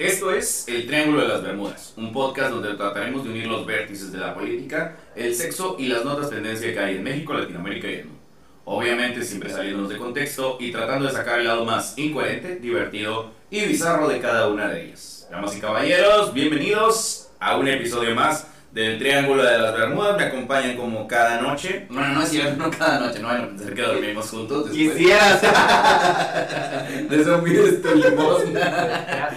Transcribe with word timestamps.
Esto 0.00 0.32
es 0.32 0.66
El 0.66 0.86
Triángulo 0.86 1.20
de 1.20 1.28
las 1.28 1.42
Bermudas, 1.42 1.92
un 1.98 2.10
podcast 2.10 2.52
donde 2.52 2.72
trataremos 2.72 3.22
de 3.22 3.28
unir 3.32 3.46
los 3.46 3.66
vértices 3.66 4.10
de 4.10 4.16
la 4.16 4.32
política, 4.32 4.96
el 5.14 5.34
sexo 5.34 5.76
y 5.78 5.88
las 5.88 6.06
notas 6.06 6.30
tendencia 6.30 6.72
que 6.72 6.78
hay 6.78 6.96
en 6.96 7.02
México, 7.02 7.34
Latinoamérica 7.34 7.86
y 7.86 7.94
el 7.96 8.04
mundo. 8.06 8.22
Obviamente 8.64 9.22
siempre 9.22 9.50
saliéndonos 9.50 9.90
de 9.90 9.98
contexto 9.98 10.56
y 10.58 10.72
tratando 10.72 11.06
de 11.06 11.12
sacar 11.12 11.40
el 11.40 11.48
lado 11.48 11.66
más 11.66 11.98
incoherente, 11.98 12.56
divertido 12.56 13.30
y 13.50 13.66
bizarro 13.66 14.08
de 14.08 14.20
cada 14.20 14.48
una 14.48 14.68
de 14.68 14.86
ellas. 14.86 15.28
Damas 15.30 15.54
y 15.54 15.60
caballeros, 15.60 16.32
bienvenidos 16.32 17.28
a 17.38 17.58
un 17.58 17.68
episodio 17.68 18.14
más 18.14 18.46
del 18.72 18.98
Triángulo 18.98 19.42
de 19.42 19.58
las 19.58 19.72
Bermudas. 19.76 20.16
Me 20.16 20.24
acompañan 20.24 20.76
como 20.76 21.06
cada 21.08 21.40
noche. 21.40 21.86
Bueno, 21.90 22.08
no 22.14 22.22
es 22.22 22.28
cierto, 22.28 22.56
no 22.56 22.70
cada 22.70 23.00
noche, 23.00 23.18
no 23.20 23.28
hay 23.28 23.58
ser 23.58 23.74
que 23.74 23.82
dormimos 23.82 24.30
juntos. 24.30 24.70
después. 24.70 24.96
Quisieras. 24.96 25.42
De 27.10 27.20
eso 27.20 27.42
pides 27.42 27.82
tu 27.82 27.94
limosna. 27.94 28.60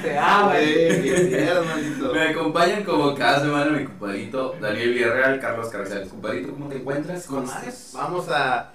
Ya. 0.04 0.52
Quisieras, 1.02 1.66
maldito. 1.66 2.14
Me 2.14 2.22
acompañan 2.30 2.84
como 2.84 3.16
cada 3.16 3.40
semana 3.40 3.72
mi 3.72 3.86
compadrito 3.86 4.56
Daniel 4.62 4.94
Villarreal, 4.94 5.40
Carlos 5.40 5.70
Carrizales. 5.70 6.10
Compadrito, 6.10 6.52
¿cómo 6.52 6.68
te 6.70 6.76
encuentras? 6.78 7.26
Con 7.26 7.46
¿Cómo 7.46 7.58
estás? 7.58 7.92
Vamos 7.94 8.30
a, 8.30 8.72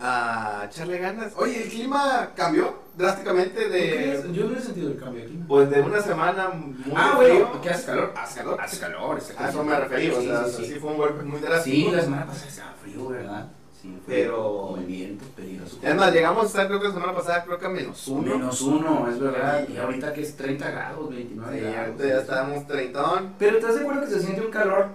a 0.00 0.64
echarle 0.66 0.98
ganas. 0.98 1.32
Oye, 1.36 1.62
el 1.64 1.68
clima 1.70 2.30
cambió 2.34 2.74
drásticamente 2.96 3.68
de. 3.68 4.22
Yo 4.32 4.48
no 4.48 4.56
he 4.58 4.60
sentido 4.60 4.90
el 4.90 4.98
cambio 4.98 5.24
aquí. 5.24 5.38
Pues 5.48 5.70
de 5.70 5.80
una 5.80 6.00
semana 6.00 6.48
muy 6.50 6.74
Ah, 6.94 7.14
frío. 7.18 7.46
bueno, 7.46 7.60
¿qué 7.62 7.70
hace 7.70 7.86
calor? 7.86 8.12
Hace 8.16 8.38
calor. 8.40 8.60
Hace 8.60 8.78
calor, 8.80 9.20
A 9.38 9.48
eso 9.48 9.64
me 9.64 9.78
referí, 9.80 10.10
o 10.10 10.20
sea, 10.22 10.44
sí, 10.46 10.64
sí, 10.64 10.72
sí. 10.74 10.78
fue 10.80 10.90
un 10.90 10.96
golpe 10.98 11.22
muy 11.22 11.40
drástico. 11.40 11.90
Sí, 11.90 11.96
la 11.96 12.02
semana 12.02 12.26
pasada 12.26 12.48
estaba 12.48 12.72
frío, 12.82 13.08
¿verdad? 13.08 13.48
Sí, 13.80 13.98
fue 14.04 14.14
Pero- 14.14 14.42
Como 14.42 14.76
el 14.78 14.84
viento, 14.86 15.24
peligroso. 15.36 15.78
Es 15.82 15.94
más, 15.94 16.12
llegamos 16.12 16.44
a 16.44 16.46
estar, 16.46 16.66
creo 16.66 16.80
que 16.80 16.88
la 16.88 16.94
semana 16.94 17.14
pasada, 17.14 17.44
creo 17.44 17.58
que 17.58 17.66
a 17.66 17.68
menos 17.70 18.08
uno. 18.08 18.22
Menos 18.36 18.60
uno, 18.62 19.08
es 19.08 19.18
verdad. 19.20 19.66
Y 19.68 19.76
ahorita 19.76 20.12
que 20.12 20.22
es 20.22 20.36
30 20.36 20.70
grados, 20.70 21.08
29 21.10 21.54
Sí, 21.58 21.60
grados. 21.64 21.78
ahorita 21.88 22.06
ya 22.06 22.20
estábamos 22.20 22.66
treintón. 22.66 23.34
Pero 23.38 23.58
¿estás 23.58 23.74
de 23.76 23.80
acuerdo 23.82 24.00
que 24.02 24.06
se 24.08 24.20
siente 24.22 24.40
un 24.40 24.50
calor 24.50 24.88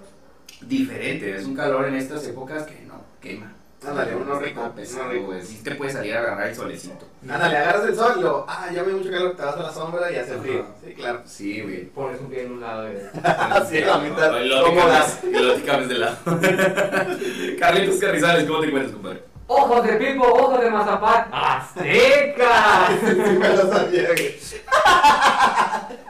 diferente? 0.61 1.35
Es 1.35 1.45
un 1.45 1.55
calor 1.55 1.85
en 1.85 1.95
estas 1.95 2.25
épocas 2.27 2.63
que 2.63 2.81
no 2.85 3.01
quema. 3.21 3.53
Ándale, 3.87 4.15
uno 4.15 4.39
rico, 4.39 4.61
uno 4.61 5.09
rico. 5.09 5.25
güey. 5.25 5.41
Sí 5.43 5.61
te 5.63 5.71
puedes 5.75 5.93
salir 5.95 6.15
a 6.15 6.19
agarrar 6.19 6.47
el 6.49 6.55
solecito. 6.55 7.07
Ándale, 7.27 7.57
agarras 7.57 7.85
el 7.85 7.95
sol 7.95 8.13
y 8.17 8.21
luego, 8.21 8.45
ah, 8.47 8.69
ya 8.71 8.83
me 8.83 8.93
mucho 8.93 9.09
calor, 9.09 9.35
te 9.35 9.41
vas 9.43 9.55
a 9.55 9.61
la 9.63 9.73
sombra 9.73 10.11
y 10.11 10.15
hace 10.17 10.37
frío. 10.37 10.65
Sí, 10.85 10.93
claro. 10.93 11.21
Sí, 11.25 11.61
güey. 11.61 11.85
Pones 11.85 12.21
un 12.21 12.29
pie 12.29 12.43
en 12.43 12.51
un 12.51 12.61
lado 12.61 12.83
de... 12.83 13.09
Así, 13.23 13.79
la 13.85 13.97
mitad. 13.97 14.39
Y 14.39 14.47
lo 14.47 14.63
Cómodas. 14.65 15.19
y 15.23 15.31
lo 15.31 15.53
te 15.55 15.61
cambias 15.63 15.89
de 15.89 15.97
lado. 15.97 16.15
Carlitos 17.59 17.95
Carrizales, 17.99 18.43
¿cómo 18.45 18.59
te 18.61 18.67
encuentras, 18.67 18.93
compadre? 18.93 19.23
¡Ojos 19.47 19.85
de 19.85 19.93
pipo, 19.93 20.23
ojos 20.25 20.61
de 20.61 20.69
mazapán! 20.69 21.27
¡Azteca! 21.31 22.87
Sí, 23.01 23.15
me 23.37 23.49
lo 23.49 23.67
sabía, 23.69 24.07
güey. 24.13 24.35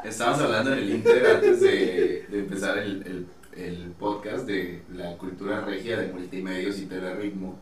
Estábamos 0.04 0.42
hablando 0.42 0.74
en 0.74 0.80
el 0.80 0.90
Inter 0.92 1.36
antes 1.36 1.62
de, 1.62 2.26
de 2.30 2.40
empezar 2.40 2.78
el, 2.78 3.02
el, 3.08 3.28
el 3.56 3.92
podcast 4.00 4.46
de 4.46 4.84
la 4.94 5.18
cultura 5.18 5.62
regia 5.62 5.98
de 6.00 6.14
multimedios 6.14 6.80
y 6.80 6.88
ritmo. 6.88 7.58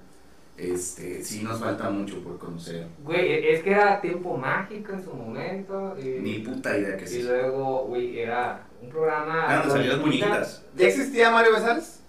Este, 0.57 1.23
sí 1.23 1.41
nos 1.41 1.59
falta 1.59 1.89
mucho 1.89 2.21
por 2.21 2.37
conocer. 2.37 2.85
Güey, 3.03 3.47
es 3.47 3.63
que 3.63 3.71
era 3.71 4.01
tiempo 4.01 4.35
mágico 4.35 4.91
en 4.91 5.03
su 5.03 5.13
momento. 5.13 5.95
Y, 5.97 6.19
Ni 6.19 6.39
puta 6.39 6.77
idea 6.77 6.97
que 6.97 7.05
y 7.05 7.07
sí. 7.07 7.23
luego, 7.23 7.85
güey, 7.85 8.19
era 8.19 8.67
un 8.81 8.89
programa... 8.89 9.45
Ah, 9.47 9.61
nos 9.63 9.71
salías 9.73 9.99
bonita. 10.01 10.25
bonitas. 10.27 10.65
¿Ya 10.75 10.87
existía 10.87 11.31
Mario 11.31 11.53
Besares? 11.53 12.03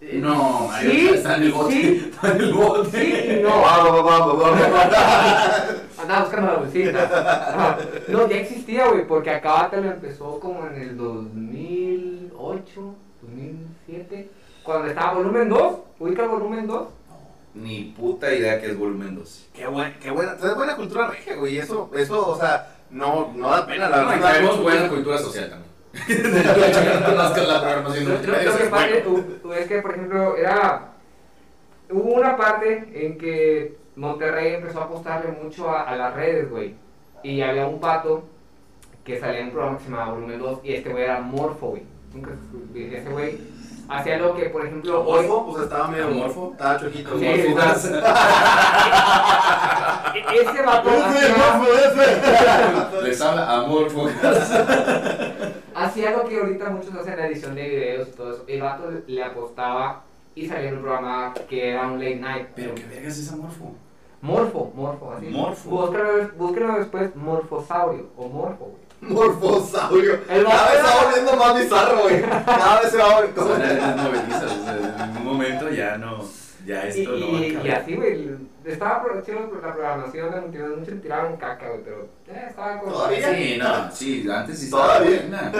Eh, 0.00 0.18
No, 0.20 0.66
Mario, 0.66 0.90
Sí, 0.90 1.08
está 1.14 1.36
en 1.36 1.42
el 1.44 1.52
bote. 1.52 1.72
sí. 1.74 2.10
Está 2.12 2.32
en 2.34 2.40
el 2.40 2.52
bote. 2.52 2.90
Sí 2.90 3.38
y 3.38 3.42
no. 3.42 3.50
Andaba 6.02 6.22
buscando 6.24 6.52
la 6.52 6.58
bolsita. 6.58 7.02
Ajá. 7.04 7.78
No, 8.08 8.28
ya 8.28 8.36
existía, 8.38 8.88
güey, 8.88 9.06
porque 9.06 9.30
Acábate 9.30 9.80
lo 9.80 9.92
empezó 9.92 10.40
como 10.40 10.66
en 10.66 10.74
el 10.74 10.96
2008, 10.96 12.94
2007, 13.22 14.28
cuando 14.62 14.88
estaba 14.88 15.14
volumen 15.14 15.48
2. 15.48 15.72
¿Ubica 16.00 16.22
el 16.24 16.28
volumen 16.28 16.66
2? 16.66 16.88
Ni 17.54 17.84
puta 17.96 18.32
idea 18.32 18.60
que 18.60 18.66
es 18.70 18.78
volumen 18.78 19.14
2. 19.14 19.48
Qué 19.54 19.66
buena, 19.66 19.94
qué 20.00 20.10
buena, 20.10 20.32
es 20.32 20.54
buena 20.54 20.76
cultura 20.76 21.08
regia, 21.08 21.36
güey. 21.36 21.58
Eso, 21.58 21.90
eso, 21.94 22.28
o 22.28 22.36
sea, 22.38 22.76
no, 22.90 23.32
no 23.34 23.50
da 23.50 23.66
pena, 23.66 23.88
la 23.88 24.02
No, 24.02 24.08
verdad. 24.08 24.30
traemos 24.30 24.62
buena 24.62 24.88
cultura 24.88 25.18
social 25.18 25.50
también. 25.50 25.72
Lo, 29.44 29.54
es 29.54 29.66
que, 29.66 29.82
por 29.82 29.90
ejemplo, 29.92 30.36
era. 30.36 30.88
Hubo 31.90 32.14
una 32.14 32.36
parte 32.36 32.88
en 32.94 33.18
que 33.18 33.76
Monterrey 33.96 34.54
empezó 34.54 34.80
a 34.80 34.84
apostarle 34.84 35.32
mucho 35.32 35.68
a, 35.68 35.82
a 35.82 35.96
las 35.96 36.14
redes, 36.14 36.48
güey. 36.50 36.74
Y 37.22 37.42
había 37.42 37.66
un 37.66 37.80
pato 37.80 38.24
que 39.04 39.20
salía 39.20 39.40
en 39.40 39.46
un 39.46 39.52
programa 39.52 39.78
que 39.78 39.84
se 39.84 39.90
llamaba 39.90 40.12
Volumen 40.14 40.38
2 40.38 40.60
y 40.64 40.72
este 40.74 40.90
güey 40.90 41.04
era 41.04 41.20
Morfo, 41.20 41.68
güey. 41.68 41.82
Nunca 42.14 42.30
ese 42.74 43.10
güey 43.10 43.38
hacía 43.88 44.18
lo 44.18 44.34
que, 44.34 44.44
por 44.46 44.66
ejemplo, 44.66 45.04
hoy. 45.04 45.24
Amorfo, 45.24 45.52
pues 45.52 45.64
estaba 45.64 45.88
medio 45.88 46.06
Amorfo. 46.06 46.50
Estaba 46.52 46.80
chojito. 46.80 47.18
Sí, 47.18 47.26
Amorfo. 47.26 47.88
e- 50.14 50.42
Ese 50.42 50.62
vato 50.62 50.90
hacía, 50.90 51.34
Les 53.02 53.20
habla 53.20 53.50
amor, 53.60 53.90
focas. 53.90 54.50
hacía 55.74 56.10
lo 56.12 56.24
que 56.28 56.38
ahorita 56.38 56.70
muchos 56.70 56.94
hacen 56.94 57.16
la 57.16 57.26
edición 57.26 57.54
de 57.54 57.68
videos 57.68 58.08
y 58.08 58.12
todo 58.12 58.32
eso. 58.32 58.44
El 58.46 58.62
vato 58.62 58.84
le- 59.06 59.22
apostaba 59.24 60.02
y 60.34 60.46
salía 60.48 60.68
en 60.70 60.76
un 60.76 60.82
programa 60.82 61.34
que 61.48 61.70
era 61.70 61.86
un 61.86 61.98
late 61.98 62.16
night. 62.16 62.46
Pero 62.54 62.74
qué 62.74 62.84
vergas 62.84 63.18
es 63.18 63.32
amorfo. 63.32 63.72
Morfo, 64.20 64.70
morfo, 64.74 65.12
así. 65.12 65.26
Morfo. 65.26 65.70
Búsquenlo, 65.70 66.28
búsquenlo 66.36 66.78
después, 66.78 67.16
morfosaurio 67.16 68.06
o 68.16 68.28
morfo, 68.28 68.66
güey. 68.66 68.81
Morfosaurio. 69.02 70.14
El 70.28 70.44
Cada 70.44 70.70
vez 70.70 70.80
se 70.80 70.82
va 70.86 71.04
volviendo 71.04 71.36
más 71.36 71.58
bizarro, 71.60 72.02
güey. 72.02 72.22
Cada 72.22 72.80
vez 72.80 72.90
se 72.90 72.96
va 72.98 73.14
volviendo. 73.14 73.44
O 73.44 73.56
sea, 73.56 73.72
en 74.76 75.00
algún 75.00 75.24
momento 75.24 75.68
ya 75.70 75.98
no, 75.98 76.24
ya 76.64 76.86
Y, 76.86 76.88
esto 77.00 77.12
no 77.12 77.32
va 77.32 77.38
a 77.38 77.40
y, 77.40 77.60
y 77.64 77.70
así, 77.70 77.96
güey. 77.96 78.30
Estaba 78.64 79.04
chido 79.26 79.40
la 79.60 79.72
programación 79.74 80.30
de 80.32 80.40
multimedia, 80.40 80.76
muchos 80.76 81.02
tiraban 81.02 81.36
caca, 81.36 81.66
güey, 81.68 81.80
pero 81.82 82.08
eh, 82.28 82.46
estaba 82.48 82.78
como. 82.78 82.92
Todavía. 82.92 83.34
Sí, 83.34 83.58
no, 83.60 83.90
sí, 83.90 84.28
antes 84.32 84.58
sí 84.60 84.64
estaba 84.66 84.98
Todavía. 84.98 85.20
buena. 85.22 85.52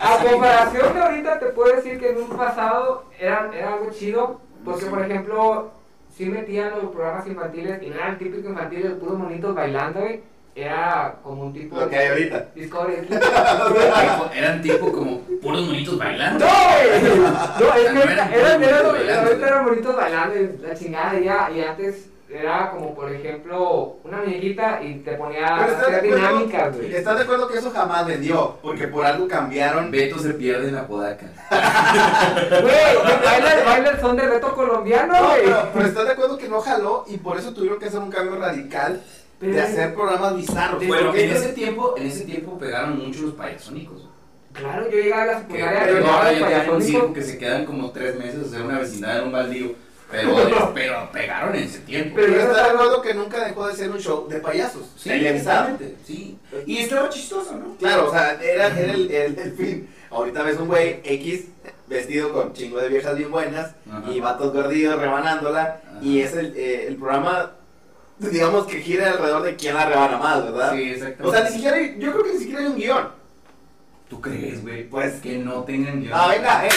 A 0.00 0.18
comparación 0.30 0.94
de 0.94 1.00
ahorita, 1.00 1.38
te 1.38 1.46
puedo 1.46 1.76
decir 1.76 1.98
que 2.00 2.10
en 2.12 2.16
un 2.22 2.30
pasado 2.30 3.04
era, 3.20 3.50
era 3.54 3.74
algo 3.74 3.90
chido, 3.90 4.40
porque 4.64 4.84
Sí. 4.84 4.90
por 4.90 5.02
ejemplo, 5.02 5.70
sí 6.16 6.24
metían 6.26 6.70
los 6.70 6.90
programas 6.90 7.26
infantiles 7.26 7.82
y 7.82 7.88
no 7.90 7.96
era 7.96 8.08
el 8.08 8.18
típico 8.18 8.48
infantil 8.48 8.82
de 8.84 8.90
puros 8.90 9.18
monitos 9.18 9.54
bailando, 9.54 10.00
güey. 10.00 10.22
Era 10.58 11.14
como 11.22 11.44
un 11.44 11.52
tipo. 11.52 11.76
Lo 11.78 11.88
que 11.88 11.96
hay 11.96 12.08
ahorita. 12.08 12.48
Discovery 12.52 13.06
Eran 14.34 14.60
tipo 14.60 14.90
como 14.90 15.20
puros 15.40 15.62
monitos 15.66 15.96
bailando. 15.96 16.44
¡No, 16.44 16.50
güey! 16.50 17.20
No, 17.60 17.74
es 17.74 17.90
que 17.92 18.12
eran 18.12 18.32
eran, 18.32 18.62
eran, 18.64 18.82
bonitos 18.86 18.92
bailando. 18.92 19.28
ahorita 19.28 19.46
eran 19.46 19.64
bonitos 19.64 19.96
bailando 19.96 20.36
y 20.36 20.58
la 20.66 20.74
chingada 20.74 21.20
y 21.20 21.24
ya, 21.24 21.50
y 21.54 21.60
antes 21.60 22.08
era 22.28 22.70
como 22.72 22.94
por 22.94 23.10
ejemplo 23.10 23.96
una 24.04 24.18
muñequita 24.18 24.82
y 24.82 24.96
te 24.96 25.12
ponía 25.12 25.46
a 25.46 25.58
Pero 25.60 25.72
¿estás 25.72 25.90
de 25.90 25.96
hacer 25.96 26.14
dinámicas, 26.14 26.76
güey. 26.76 26.94
¿Estás 26.94 27.16
de 27.16 27.22
acuerdo 27.22 27.48
que 27.48 27.58
eso 27.58 27.70
jamás 27.70 28.06
vendió? 28.06 28.58
Porque 28.60 28.88
por 28.88 29.06
algo 29.06 29.26
cambiaron. 29.28 29.90
Beto 29.90 30.18
se 30.18 30.34
pierde 30.34 30.68
en 30.68 30.74
la 30.74 30.86
podaca. 30.86 31.26
Güey, 32.50 33.22
baila, 33.24 33.90
el 33.90 34.00
son 34.00 34.16
del 34.16 34.28
reto 34.28 34.54
colombiano, 34.54 35.14
No, 35.14 35.28
güey. 35.28 35.44
pero, 35.44 35.68
pero 35.72 35.86
estás 35.86 36.04
de 36.04 36.12
acuerdo 36.12 36.36
que 36.36 36.48
no 36.48 36.60
jaló 36.60 37.04
y 37.06 37.16
por 37.16 37.38
eso 37.38 37.54
tuvieron 37.54 37.78
que 37.78 37.86
hacer 37.86 38.00
un 38.00 38.10
cambio 38.10 38.38
radical 38.38 39.00
de 39.40 39.48
Pero- 39.52 39.62
hacer 39.62 39.94
programas 39.94 40.36
bizarros. 40.36 40.86
Bueno, 40.86 41.06
Porque 41.06 41.24
en 41.24 41.30
ese 41.36 41.48
tiempo, 41.50 41.94
en 41.96 42.06
ese 42.06 42.24
tiempo 42.24 42.58
pegaron 42.58 42.98
mucho 42.98 43.22
los 43.22 43.34
payasónicos. 43.34 44.08
Claro, 44.52 44.90
yo 44.90 44.96
llegaba 44.98 45.22
a 45.22 45.26
la 45.26 45.32
Que 45.46 45.52
secundaria 45.52 45.80
pero 45.84 46.00
y 46.00 46.08
ahora 46.08 46.32
ya 46.32 46.48
tienen 46.48 46.70
un 46.70 46.82
circo 46.82 47.12
que 47.12 47.22
se 47.22 47.38
quedan 47.38 47.64
como 47.64 47.90
tres 47.92 48.16
meses 48.18 48.42
a 48.42 48.46
hacer 48.46 48.62
una 48.62 48.78
vecindad 48.80 49.18
en 49.18 49.24
un 49.24 49.32
baldío. 49.32 49.72
Pero, 50.10 50.34
pero 50.74 51.10
pegaron 51.12 51.54
en 51.54 51.64
ese 51.64 51.80
tiempo. 51.80 52.14
Pero 52.16 52.32
de 52.32 52.38
eso- 52.40 52.56
acuerdo 52.56 53.02
que 53.02 53.14
nunca 53.14 53.44
dejó 53.44 53.68
de 53.68 53.74
ser 53.76 53.90
un 53.90 53.98
show 53.98 54.26
de 54.26 54.38
payasos. 54.40 54.90
Sí, 54.96 55.10
exactamente, 55.10 55.96
sí. 56.04 56.38
Y 56.66 56.78
estaba 56.78 57.08
chistoso, 57.10 57.54
¿no? 57.54 57.76
Claro, 57.76 58.08
o 58.08 58.10
sea, 58.10 58.32
era, 58.42 58.66
era 58.68 58.92
el, 58.94 59.10
el, 59.10 59.38
el 59.38 59.52
fin. 59.52 59.88
Ahorita 60.10 60.42
ves 60.42 60.56
un 60.58 60.66
güey 60.68 61.00
X 61.04 61.48
vestido 61.86 62.32
con 62.32 62.54
chingo 62.54 62.78
de 62.80 62.88
viejas 62.88 63.16
bien 63.18 63.30
buenas 63.30 63.74
Ajá. 63.90 64.10
y 64.10 64.18
vatos 64.18 64.52
gordillos 64.54 64.98
rebanándola. 64.98 65.82
Y 66.00 66.20
es 66.20 66.34
el, 66.34 66.56
eh, 66.56 66.86
el 66.88 66.96
programa, 66.96 67.52
digamos 68.30 68.66
que 68.66 68.80
gira 68.80 69.10
alrededor 69.12 69.42
de 69.42 69.56
quién 69.56 69.74
la 69.74 69.86
rebana 69.86 70.18
más, 70.18 70.42
¿verdad? 70.44 70.72
Sí, 70.74 70.82
exactamente. 70.90 71.24
O 71.24 71.30
sea, 71.32 71.48
ni 71.48 71.54
siquiera, 71.56 71.76
hay- 71.76 71.96
yo 71.98 72.12
creo 72.12 72.24
que 72.24 72.32
ni 72.32 72.38
siquiera 72.38 72.60
hay 72.60 72.66
un 72.66 72.76
guion. 72.76 73.08
¿Tú 74.08 74.20
crees, 74.20 74.62
güey? 74.62 74.88
Pues- 74.88 75.20
que 75.20 75.38
no 75.38 75.62
tengan 75.64 76.00
guion. 76.00 76.12
Ah, 76.14 76.28
venga, 76.28 76.66
eh, 76.66 76.70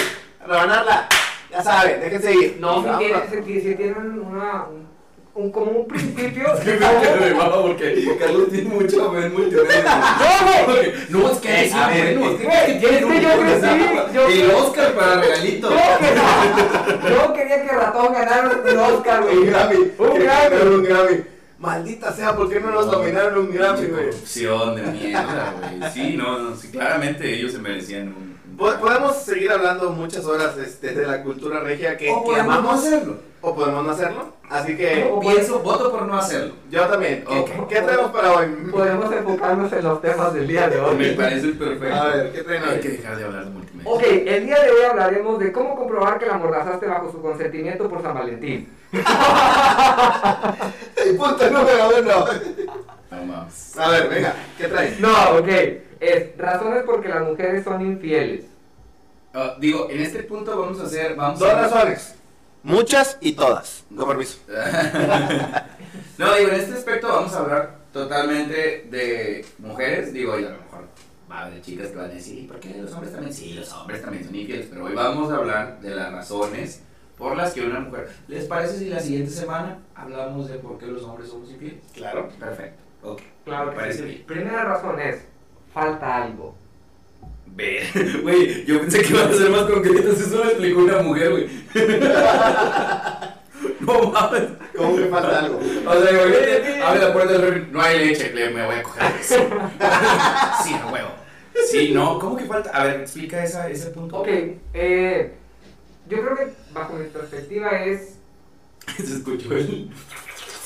rebanarla. 0.46 1.08
Ya 1.50 1.64
saben, 1.64 2.00
déjense 2.00 2.34
ir. 2.34 2.58
No, 2.60 2.82
si 2.82 2.98
tienen, 2.98 3.22
si, 3.46 3.62
si 3.62 3.76
tienen 3.76 4.20
una, 4.20 4.66
un, 4.68 4.88
un- 5.36 5.52
como 5.52 5.72
un 5.72 5.88
principio. 5.88 6.46
Que 6.64 6.72
me 6.74 6.80
quedé 6.80 7.26
de 7.30 7.34
baba 7.34 7.62
porque 7.62 8.16
Carlos 8.20 8.50
tiene 8.52 8.70
mucho 8.70 9.12
ver 9.12 9.30
multimedia. 9.32 10.18
¡No, 10.20 10.74
güey! 10.74 10.94
No, 11.10 11.32
es 11.32 11.38
que 11.40 11.66
Eh, 11.66 11.72
a 11.74 11.88
ver, 11.90 12.18
bueno, 12.18 12.32
es 12.34 12.38
que, 12.40 12.46
güey, 12.46 12.58
es 12.58 12.80
tiene 12.80 12.96
es 12.98 13.00
que 13.00 13.06
un 13.06 13.22
yo 13.22 14.28
crecí, 14.28 14.42
El. 14.42 14.52
Oscar 14.52 14.94
para 14.94 15.22
regalito. 15.22 15.70
Yo 17.10 17.34
quería, 17.34 17.64
que 17.64 17.72
Ratón 17.72 18.14
ganara 18.14 18.52
un 18.64 18.78
Oscar, 18.78 19.22
Un 19.22 19.28
güey. 19.28 19.46
Grammy. 19.48 19.76
Un 19.98 20.14
Grammy. 20.20 20.76
Un 20.76 20.84
Grammy. 20.84 21.22
Maldita 21.60 22.12
sea, 22.12 22.36
¿por 22.36 22.50
qué 22.50 22.60
no 22.60 22.72
nos 22.72 22.88
nominaron 22.88 23.38
un 23.38 23.52
Grammy, 23.54 23.86
güey? 23.88 24.06
corrupción 24.06 24.76
de 24.76 24.82
mierda, 24.84 25.54
güey. 25.60 25.92
Sí, 25.94 26.16
no, 26.18 26.40
no, 26.40 26.56
sí, 26.56 26.68
claramente 26.70 27.34
ellos 27.34 27.52
se 27.52 27.60
merecían 27.60 28.08
un. 28.10 28.31
Podemos 28.62 29.16
seguir 29.18 29.52
hablando 29.52 29.90
muchas 29.90 30.24
horas 30.26 30.56
este, 30.58 30.94
de 30.94 31.08
la 31.08 31.24
cultura 31.24 31.62
regia 31.62 31.98
que, 31.98 32.12
O 32.12 32.20
que 32.22 32.26
podemos 32.30 32.46
no 32.48 32.54
amamos, 32.60 32.76
hacerlo. 32.86 33.16
o 33.42 33.56
podemos 33.56 33.84
no 33.86 33.92
hacerlo. 33.92 34.34
Así 34.52 34.78
que 34.78 35.10
Pienso, 35.20 35.60
voto 35.60 35.90
por 35.92 36.04
no 36.04 36.16
hacerlo. 36.16 36.54
yo 36.70 36.86
también. 36.88 37.26
¿Qué, 37.68 37.82
traemos 37.82 38.12
para 38.12 38.34
hoy? 38.34 38.48
Podemos 38.70 39.12
enfocarnos 39.12 39.74
en 39.74 39.84
los 39.84 40.00
temas 40.02 40.34
del 40.36 40.48
día 40.48 40.70
de 40.70 40.76
Me 40.76 40.82
hoy. 41.10 41.16
parece 41.16 41.48
perfecto. 41.50 41.96
A 41.96 42.08
ver, 42.10 42.32
¿qué 42.34 42.44
traen 42.44 42.64
Hay 42.66 42.80
que 42.80 42.90
hoy? 42.90 42.98
dejar 42.98 43.18
de 43.18 43.24
hablar 43.24 43.46
de 43.46 43.50
multimedia. 43.52 43.92
Ok, 43.92 44.04
el 44.04 44.46
día 44.46 44.62
de 44.62 44.70
hoy 44.72 44.84
hablaremos 44.92 45.40
de 45.40 45.52
cómo 45.52 45.76
comprobar 45.76 46.20
que 46.20 46.28
la 46.28 46.38
mordazaste 46.38 46.86
bajo 46.86 47.12
su 47.12 47.20
consentimiento 47.22 47.90
por 47.90 48.02
San 48.04 48.14
Valentín. 48.14 48.70
Y 51.04 51.14
punto 51.14 51.50
número 51.50 51.90
uno. 52.00 52.26
No 53.10 53.26
mames. 53.26 53.78
A 53.78 53.90
ver, 53.90 54.08
venga, 54.08 54.34
¿qué 54.58 54.68
traes? 54.68 55.00
No, 55.00 55.12
ok. 55.40 55.48
Es 56.00 56.38
razones 56.38 56.84
porque 56.86 57.10
las 57.10 57.22
mujeres 57.28 57.64
son 57.64 57.82
infieles. 57.82 58.46
Ah, 59.34 59.56
digo, 59.60 59.88
en 59.90 60.02
este 60.02 60.24
punto 60.24 60.60
vamos 60.60 60.80
a 60.80 60.84
hacer. 60.84 61.16
Vamos 61.16 61.40
Dos 61.40 61.50
a 61.50 61.62
razones. 61.62 62.16
Muchas 62.64 63.18
y 63.22 63.34
todas. 63.34 63.84
Con 63.96 64.08
permiso. 64.08 64.40
no, 66.18 66.36
digo, 66.36 66.50
en 66.50 66.56
este 66.56 66.74
aspecto 66.74 67.08
vamos 67.08 67.34
a 67.34 67.40
hablar 67.40 67.76
totalmente 67.92 68.88
de 68.90 69.46
mujeres. 69.60 70.14
Digo, 70.14 70.38
y 70.40 70.46
a 70.46 70.50
lo 70.50 70.58
mejor 70.58 70.88
va 71.32 71.40
a 71.40 71.46
haber 71.46 71.62
chicas 71.62 71.88
que 71.88 71.96
van 71.96 72.12
a 72.12 72.14
decir, 72.14 72.40
¿y 72.40 72.48
por 72.48 72.60
qué 72.60 72.76
los 72.82 72.92
hombres 72.92 73.14
también? 73.14 73.34
Sí, 73.34 73.54
los 73.54 73.72
hombres 73.74 74.02
también 74.02 74.26
son 74.26 74.36
infieles. 74.36 74.68
Pero 74.70 74.86
hoy 74.86 74.94
vamos 74.94 75.32
a 75.32 75.38
hablar 75.38 75.80
de 75.80 75.96
las 75.96 76.12
razones 76.12 76.82
por 77.18 77.36
las 77.36 77.54
que 77.54 77.62
una 77.62 77.80
mujer. 77.80 78.10
¿Les 78.28 78.46
parece 78.46 78.78
si 78.78 78.90
la 78.90 79.00
siguiente 79.00 79.32
semana 79.32 79.80
hablamos 79.96 80.50
de 80.50 80.56
por 80.56 80.78
qué 80.78 80.88
los 80.88 81.04
hombres 81.04 81.30
somos 81.30 81.50
infieles? 81.50 81.84
Claro. 81.94 82.30
Perfecto. 82.38 82.84
Ok. 83.04 83.22
Claro 83.46 83.72
que 83.72 83.76
parece 83.78 84.00
sí. 84.00 84.06
bien. 84.06 84.24
Primera 84.26 84.66
razón 84.66 85.00
es, 85.00 85.24
falta 85.74 86.18
algo. 86.24 86.56
Ver, 87.56 87.84
güey, 88.22 88.66
yo 88.66 88.80
pensé 88.80 89.02
que 89.02 89.14
iban 89.14 89.30
a 89.30 89.34
ser 89.34 89.50
más 89.50 89.64
concretas, 89.64 90.20
eso 90.20 90.38
lo 90.38 90.46
explicó 90.46 90.80
una 90.82 91.02
mujer, 91.02 91.32
güey. 91.32 91.50
no 93.82 94.12
mames. 94.12 94.44
¿Cómo 94.76 94.96
que 94.96 95.06
falta 95.06 95.40
algo? 95.40 95.60
O 95.60 96.02
sea, 96.02 96.12
imagínate, 96.12 96.82
abre 96.82 97.00
la 97.02 97.14
puerta 97.14 97.32
del 97.34 97.42
refri, 97.42 97.68
no 97.72 97.82
hay 97.82 98.00
leche, 98.08 98.32
le- 98.34 98.50
me 98.52 98.66
voy 98.66 98.76
a 98.76 98.84
coger 98.84 99.04
eso. 99.20 99.36
sí, 100.64 100.74
a 100.74 100.88
huevo. 100.92 101.10
Sí, 101.70 101.92
no, 101.94 102.18
¿cómo 102.20 102.38
que 102.38 102.46
falta? 102.46 102.70
A 102.72 102.86
ver, 102.86 103.02
explica 103.02 103.44
esa, 103.44 103.70
ese 103.70 103.90
punto. 103.92 104.18
Ok, 104.20 104.28
eh, 104.74 105.34
yo 106.08 106.22
creo 106.22 106.36
que 106.38 106.48
bajo 106.74 106.94
mi 106.94 107.06
perspectiva 107.08 107.72
es... 107.84 108.16
Se 108.98 109.04
escuchó 109.04 109.54
el. 109.54 109.92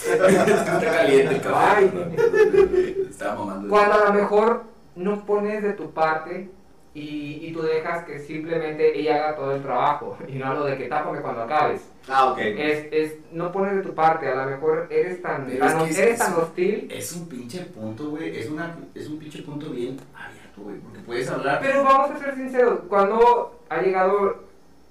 Está 0.08 0.80
caliente 0.80 1.36
el 1.36 1.42
café. 1.42 1.56
Ay. 1.58 3.06
Estaba 3.10 3.36
mamando. 3.44 3.70
Cuando 3.70 3.96
a 3.96 4.06
lo 4.06 4.14
mejor 4.14 4.64
no 4.96 5.26
pones 5.26 5.64
de 5.64 5.74
tu 5.74 5.92
parte 5.92 6.50
y, 6.95 7.45
y 7.47 7.53
tú 7.53 7.62
dejas 7.62 8.03
que 8.06 8.18
simplemente 8.19 8.97
ella 9.00 9.15
haga 9.18 9.36
todo 9.36 9.53
el 9.56 9.62
trabajo. 9.62 10.18
Y 10.27 10.33
no 10.39 10.47
hablo 10.47 10.65
de 10.65 10.77
que 10.77 10.88
tápame 10.88 11.21
cuando 11.21 11.44
acabes. 11.44 11.81
Ah, 12.07 12.31
ok. 12.31 12.38
Es, 12.39 12.88
es 12.92 13.15
no 13.31 13.51
pones 13.51 13.75
de 13.75 13.81
tu 13.83 13.94
parte, 13.94 14.27
a 14.27 14.36
lo 14.36 14.45
mejor 14.50 14.88
eres 14.89 15.21
tan, 15.21 15.47
tan- 15.47 15.68
es 15.68 15.74
que 15.75 15.89
es- 15.92 15.97
eres 16.00 16.13
es- 16.13 16.19
tan 16.19 16.33
hostil. 16.36 16.88
Es 16.92 17.13
un 17.13 17.27
pinche 17.30 17.59
punto, 17.65 18.09
güey. 18.12 18.39
Es, 18.39 18.50
una, 18.50 18.75
es 18.95 19.07
un 19.07 19.19
pinche 19.19 19.42
punto 19.44 19.69
bien 19.69 19.97
abierto, 20.15 20.62
güey. 20.63 20.77
Porque 20.80 21.00
puedes 21.00 21.30
hablar. 21.30 21.59
Pero 21.62 21.83
vamos 21.83 22.12
a 22.12 22.18
ser 22.19 22.33
sinceros, 22.36 22.80
cuando 22.88 23.59
ha 23.69 23.81
llegado 23.81 24.44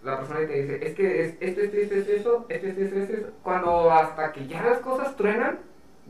la 0.04 0.18
persona 0.18 0.42
y 0.42 0.46
te 0.46 0.62
dice, 0.62 0.86
es 0.86 0.94
que 0.94 1.22
es 1.24 1.34
esto, 1.40 1.60
esto, 1.62 1.76
esto, 1.78 1.94
esto, 1.94 2.10
esto, 2.10 2.46
esto, 2.50 2.68
esto, 2.68 2.80
esto, 2.82 2.96
esto, 2.98 3.12
esto", 3.14 3.28
cuando 3.42 3.90
hasta 3.90 4.32
que 4.32 4.46
ya 4.46 4.62
las 4.62 4.78
cosas 4.80 5.16
truenan, 5.16 5.58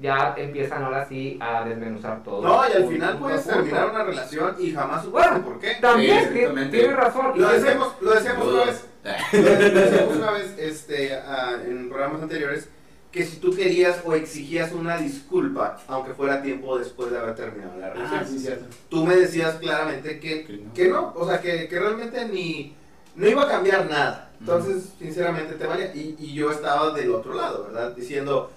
ya 0.00 0.34
empiezan 0.36 0.82
ahora 0.82 1.06
sí 1.08 1.38
a 1.40 1.64
desmenuzar 1.64 2.22
todo. 2.22 2.42
No, 2.42 2.62
y 2.68 2.72
al 2.72 2.88
final 2.88 3.18
puedes 3.18 3.44
terminar 3.44 3.90
una 3.90 4.04
relación 4.04 4.56
y 4.58 4.72
jamás 4.72 5.04
supiste 5.04 5.28
Bueno, 5.28 5.44
por 5.44 5.58
qué. 5.60 5.74
También, 5.80 6.18
Sí, 6.20 6.24
exactamente. 6.38 6.78
tienes 6.78 6.96
razón. 6.96 7.32
Lo 7.40 7.48
decíamos, 7.48 7.92
lo 8.00 8.10
decíamos 8.12 8.46
una 8.48 8.64
vez. 8.64 8.84
Lo 9.32 9.40
lo 9.42 9.80
decíamos 9.80 10.16
una 10.16 10.30
vez 10.32 10.54
este, 10.58 11.14
ah, 11.14 11.56
en 11.64 11.88
programas 11.90 12.22
anteriores 12.22 12.68
que 13.12 13.24
si 13.24 13.36
tú 13.36 13.54
querías 13.54 14.00
o 14.04 14.12
exigías 14.14 14.72
una 14.72 14.96
disculpa, 14.96 15.78
aunque 15.86 16.14
fuera 16.14 16.42
tiempo 16.42 16.76
después 16.78 17.12
de 17.12 17.18
haber 17.18 17.36
terminado 17.36 17.78
la 17.78 17.90
relación, 17.90 18.20
Ah, 18.20 18.26
sí, 18.28 18.38
cierto. 18.40 18.64
tú 18.88 19.04
me 19.06 19.14
decías 19.14 19.54
claramente 19.56 20.18
que, 20.18 20.44
Que 20.44 20.56
no. 20.56 20.72
que 20.74 20.88
no, 20.88 21.12
o 21.14 21.28
sea, 21.28 21.40
que, 21.40 21.68
que 21.68 21.78
realmente 21.78 22.24
ni 22.26 22.74
no 23.14 23.28
iba 23.28 23.42
a 23.44 23.48
cambiar 23.48 23.88
nada. 23.88 24.32
Entonces, 24.40 24.88
sinceramente 24.98 25.54
te 25.54 25.64
valía. 25.66 25.94
Y, 25.94 26.16
y 26.18 26.34
yo 26.34 26.50
estaba 26.50 26.90
del 26.92 27.14
otro 27.14 27.34
lado, 27.34 27.64
¿verdad? 27.66 27.92
Diciendo, 27.94 28.50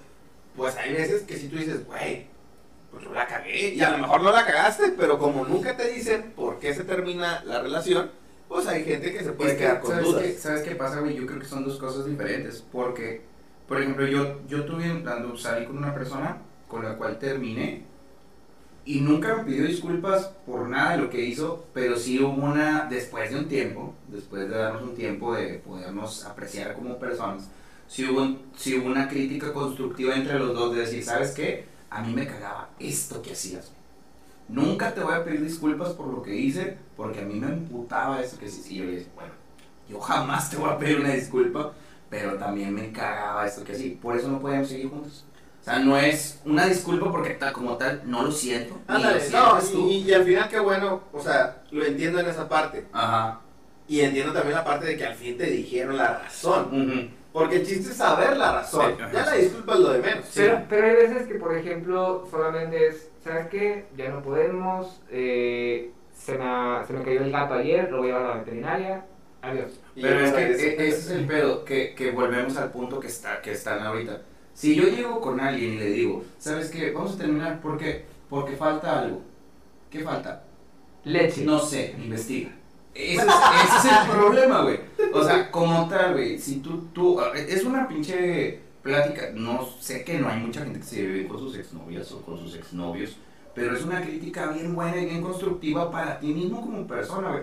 pues 0.58 0.76
hay 0.76 0.92
veces 0.92 1.22
que 1.22 1.36
si 1.36 1.48
tú 1.48 1.56
dices, 1.56 1.86
güey, 1.86 2.26
pues 2.90 3.04
yo 3.04 3.12
la 3.14 3.26
cagué. 3.26 3.74
Y 3.74 3.80
a 3.80 3.90
lo 3.90 3.98
mejor 3.98 4.22
no 4.22 4.32
la 4.32 4.44
cagaste, 4.44 4.92
pero 4.98 5.18
como 5.18 5.44
nunca 5.44 5.76
te 5.76 5.90
dicen 5.90 6.32
por 6.34 6.58
qué 6.58 6.74
se 6.74 6.84
termina 6.84 7.42
la 7.44 7.62
relación, 7.62 8.10
pues 8.48 8.66
hay 8.66 8.84
gente 8.84 9.12
que 9.12 9.22
se 9.22 9.32
puede 9.32 9.52
Es 9.52 9.56
que, 9.56 9.62
quedar 9.62 9.80
con 9.80 9.90
¿sabes 9.92 10.04
dudas. 10.04 10.22
Qué, 10.22 10.32
¿Sabes 10.32 10.62
qué 10.62 10.74
pasa, 10.74 11.00
güey? 11.00 11.14
Yo 11.14 11.24
creo 11.26 11.38
que 11.38 11.46
son 11.46 11.64
dos 11.64 11.78
cosas 11.78 12.04
diferentes. 12.06 12.64
Porque, 12.72 13.22
por 13.68 13.80
ejemplo, 13.80 14.04
yo, 14.06 14.40
yo 14.48 14.64
tuve, 14.64 15.02
cuando 15.02 15.36
salí 15.36 15.64
con 15.64 15.78
una 15.78 15.94
persona 15.94 16.38
con 16.66 16.84
la 16.84 16.96
cual 16.96 17.18
terminé 17.18 17.84
y 18.84 19.00
nunca 19.00 19.36
me 19.36 19.44
pidió 19.44 19.64
disculpas 19.66 20.32
por 20.46 20.68
nada 20.68 20.92
de 20.92 20.98
lo 20.98 21.10
que 21.10 21.20
hizo, 21.20 21.66
pero 21.74 21.96
sí 21.96 22.22
hubo 22.22 22.42
una, 22.42 22.86
después 22.90 23.30
de 23.30 23.38
un 23.38 23.46
tiempo, 23.46 23.94
después 24.08 24.48
de 24.48 24.56
darnos 24.56 24.82
un 24.82 24.94
tiempo 24.94 25.34
de 25.34 25.58
podernos 25.58 26.24
apreciar 26.24 26.74
como 26.74 26.98
personas, 26.98 27.50
sí 27.88 28.04
hubo, 28.08 28.22
un- 28.22 28.42
sí 28.56 28.76
hubo 28.78 28.86
una 28.86 29.08
crítica 29.08 29.52
constructiva 29.52 30.14
entre 30.14 30.38
los 30.38 30.54
dos 30.54 30.74
de 30.74 30.82
decir, 30.82 31.02
¿sabes 31.04 31.32
qué? 31.32 31.64
A 31.90 32.02
mí 32.02 32.12
me 32.14 32.26
cagaba 32.26 32.68
esto 32.78 33.20
que 33.22 33.32
hacías. 33.32 33.72
Nunca 34.48 34.94
te 34.94 35.00
voy 35.02 35.14
a 35.14 35.24
pedir 35.24 35.42
disculpas 35.42 35.90
por 35.90 36.06
lo 36.06 36.22
que 36.22 36.34
hice, 36.34 36.78
porque 36.96 37.20
a 37.20 37.24
mí 37.24 37.34
me 37.34 37.48
emputaba 37.48 38.20
eso 38.22 38.38
que 38.38 38.46
hiciste. 38.46 38.72
Y 38.74 38.76
yo 38.78 38.84
le 38.84 38.90
dije, 38.92 39.06
bueno, 39.14 39.32
yo 39.88 40.00
jamás 40.00 40.50
te 40.50 40.56
voy 40.56 40.70
a 40.70 40.78
pedir 40.78 41.00
una 41.00 41.10
disculpa, 41.12 41.72
pero 42.08 42.34
también 42.38 42.74
me 42.74 42.90
cagaba 42.92 43.46
esto 43.46 43.62
que 43.64 43.74
sí. 43.74 43.98
Por 44.00 44.16
eso 44.16 44.28
no 44.28 44.40
podemos 44.40 44.68
seguir 44.68 44.88
juntos. 44.88 45.24
O 45.60 45.64
sea, 45.64 45.80
no 45.80 45.98
es 45.98 46.40
una 46.46 46.64
disculpa 46.66 47.10
porque 47.10 47.30
tal, 47.34 47.52
como 47.52 47.76
tal 47.76 48.00
no 48.06 48.22
lo 48.22 48.32
siento. 48.32 48.78
Ándale, 48.86 49.20
no, 49.30 49.58
tú. 49.60 49.88
y, 49.90 49.96
y 49.98 50.14
al 50.14 50.24
final 50.24 50.48
qué 50.48 50.58
bueno, 50.60 51.02
o 51.12 51.22
sea, 51.22 51.62
lo 51.70 51.84
entiendo 51.84 52.20
en 52.20 52.26
esa 52.26 52.48
parte. 52.48 52.86
Ajá. 52.92 53.40
Y 53.86 54.00
entiendo 54.00 54.32
también 54.32 54.54
la 54.54 54.64
parte 54.64 54.86
de 54.86 54.96
que 54.96 55.04
al 55.04 55.14
fin 55.14 55.36
te 55.36 55.44
dijeron 55.50 55.96
la 55.98 56.20
razón. 56.20 56.68
Ujú. 56.68 57.08
Porque 57.32 57.56
el 57.56 57.66
chiste 57.66 57.90
es 57.90 57.96
saber 57.96 58.36
la 58.36 58.52
razón. 58.52 58.94
Sí, 58.96 59.04
ya 59.12 59.26
la 59.26 59.32
disculpa 59.34 59.74
es 59.74 59.80
lo 59.80 59.92
de 59.92 59.98
menos. 60.00 60.24
Pero, 60.34 60.62
pero 60.68 60.86
hay 60.86 60.94
veces 60.94 61.28
que, 61.28 61.34
por 61.34 61.56
ejemplo, 61.56 62.26
solamente 62.30 62.88
es, 62.88 63.10
¿sabes 63.22 63.48
qué? 63.48 63.86
Ya 63.96 64.08
no 64.08 64.22
podemos, 64.22 65.00
eh, 65.10 65.92
se, 66.16 66.38
me, 66.38 66.86
se 66.86 66.92
me 66.94 67.02
cayó 67.04 67.20
el 67.22 67.30
gato 67.30 67.54
ayer, 67.54 67.90
lo 67.90 67.98
voy 67.98 68.10
a 68.10 68.14
llevar 68.14 68.26
a 68.26 68.28
la 68.30 68.36
veterinaria, 68.42 69.04
adiós. 69.42 69.78
Pero 69.94 70.20
es 70.20 70.32
que 70.32 70.42
e- 70.42 70.88
ese 70.88 70.98
es 70.98 71.10
el 71.10 71.26
pedo, 71.26 71.64
que, 71.64 71.94
que 71.94 72.10
volvemos 72.12 72.56
al 72.56 72.70
punto 72.70 72.98
que, 72.98 73.08
está, 73.08 73.40
que 73.42 73.52
están 73.52 73.82
ahorita. 73.82 74.22
Si 74.54 74.74
yo 74.74 74.84
llego 74.88 75.20
con 75.20 75.38
alguien 75.38 75.74
y 75.74 75.78
le 75.78 75.90
digo, 75.90 76.24
¿sabes 76.38 76.70
qué? 76.70 76.90
Vamos 76.90 77.14
a 77.14 77.18
terminar, 77.18 77.60
¿por 77.60 77.76
qué? 77.78 78.06
Porque 78.28 78.56
falta 78.56 79.00
algo. 79.00 79.22
¿Qué 79.90 80.00
falta? 80.00 80.44
Leche. 81.04 81.44
No 81.44 81.58
sé, 81.60 81.94
investiga. 81.98 82.50
Ese 82.98 83.14
es, 83.14 83.22
ese 83.22 83.88
es 83.88 83.94
el 84.02 84.10
problema, 84.16 84.62
güey. 84.62 84.80
O 85.12 85.22
sea, 85.24 85.50
como 85.50 85.88
tal, 85.88 86.14
güey, 86.14 86.38
si 86.38 86.56
tú, 86.56 86.88
tú, 86.92 87.20
es 87.34 87.64
una 87.64 87.86
pinche 87.86 88.58
plática, 88.82 89.30
no 89.34 89.68
sé 89.80 90.02
que 90.04 90.18
no 90.18 90.28
hay 90.28 90.40
mucha 90.40 90.62
gente 90.64 90.80
que 90.80 90.84
se 90.86 91.06
vive 91.06 91.28
con 91.28 91.38
sus 91.38 91.56
exnovias 91.56 92.10
o 92.12 92.22
con 92.22 92.38
sus 92.38 92.56
exnovios, 92.56 93.16
pero 93.54 93.76
es 93.76 93.84
una 93.84 94.00
crítica 94.02 94.48
bien 94.48 94.74
buena 94.74 94.96
y 95.00 95.04
bien 95.06 95.22
constructiva 95.22 95.90
para 95.90 96.18
ti 96.18 96.28
mismo 96.28 96.60
como 96.60 96.86
persona, 96.86 97.30
güey. 97.30 97.42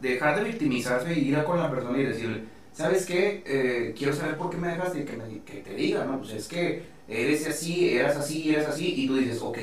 Dejar 0.00 0.36
de 0.38 0.44
victimizarse 0.44 1.12
y 1.14 1.28
ir 1.28 1.36
a 1.36 1.44
con 1.44 1.58
la 1.58 1.70
persona 1.70 1.98
y 1.98 2.04
decirle, 2.04 2.42
¿sabes 2.72 3.06
qué? 3.06 3.42
Eh, 3.46 3.94
quiero 3.96 4.12
saber 4.14 4.36
por 4.36 4.50
qué 4.50 4.56
me 4.56 4.68
dejaste 4.68 5.00
y 5.00 5.04
que, 5.04 5.16
me- 5.16 5.42
que 5.44 5.60
te 5.62 5.74
diga, 5.74 6.04
¿no? 6.04 6.18
Pues 6.18 6.32
es 6.32 6.48
que 6.48 6.84
eres 7.08 7.46
así, 7.46 7.90
eras 7.90 8.16
así, 8.16 8.50
eras 8.54 8.66
así, 8.68 8.94
y 9.02 9.06
tú 9.06 9.16
dices, 9.16 9.40
ok, 9.40 9.58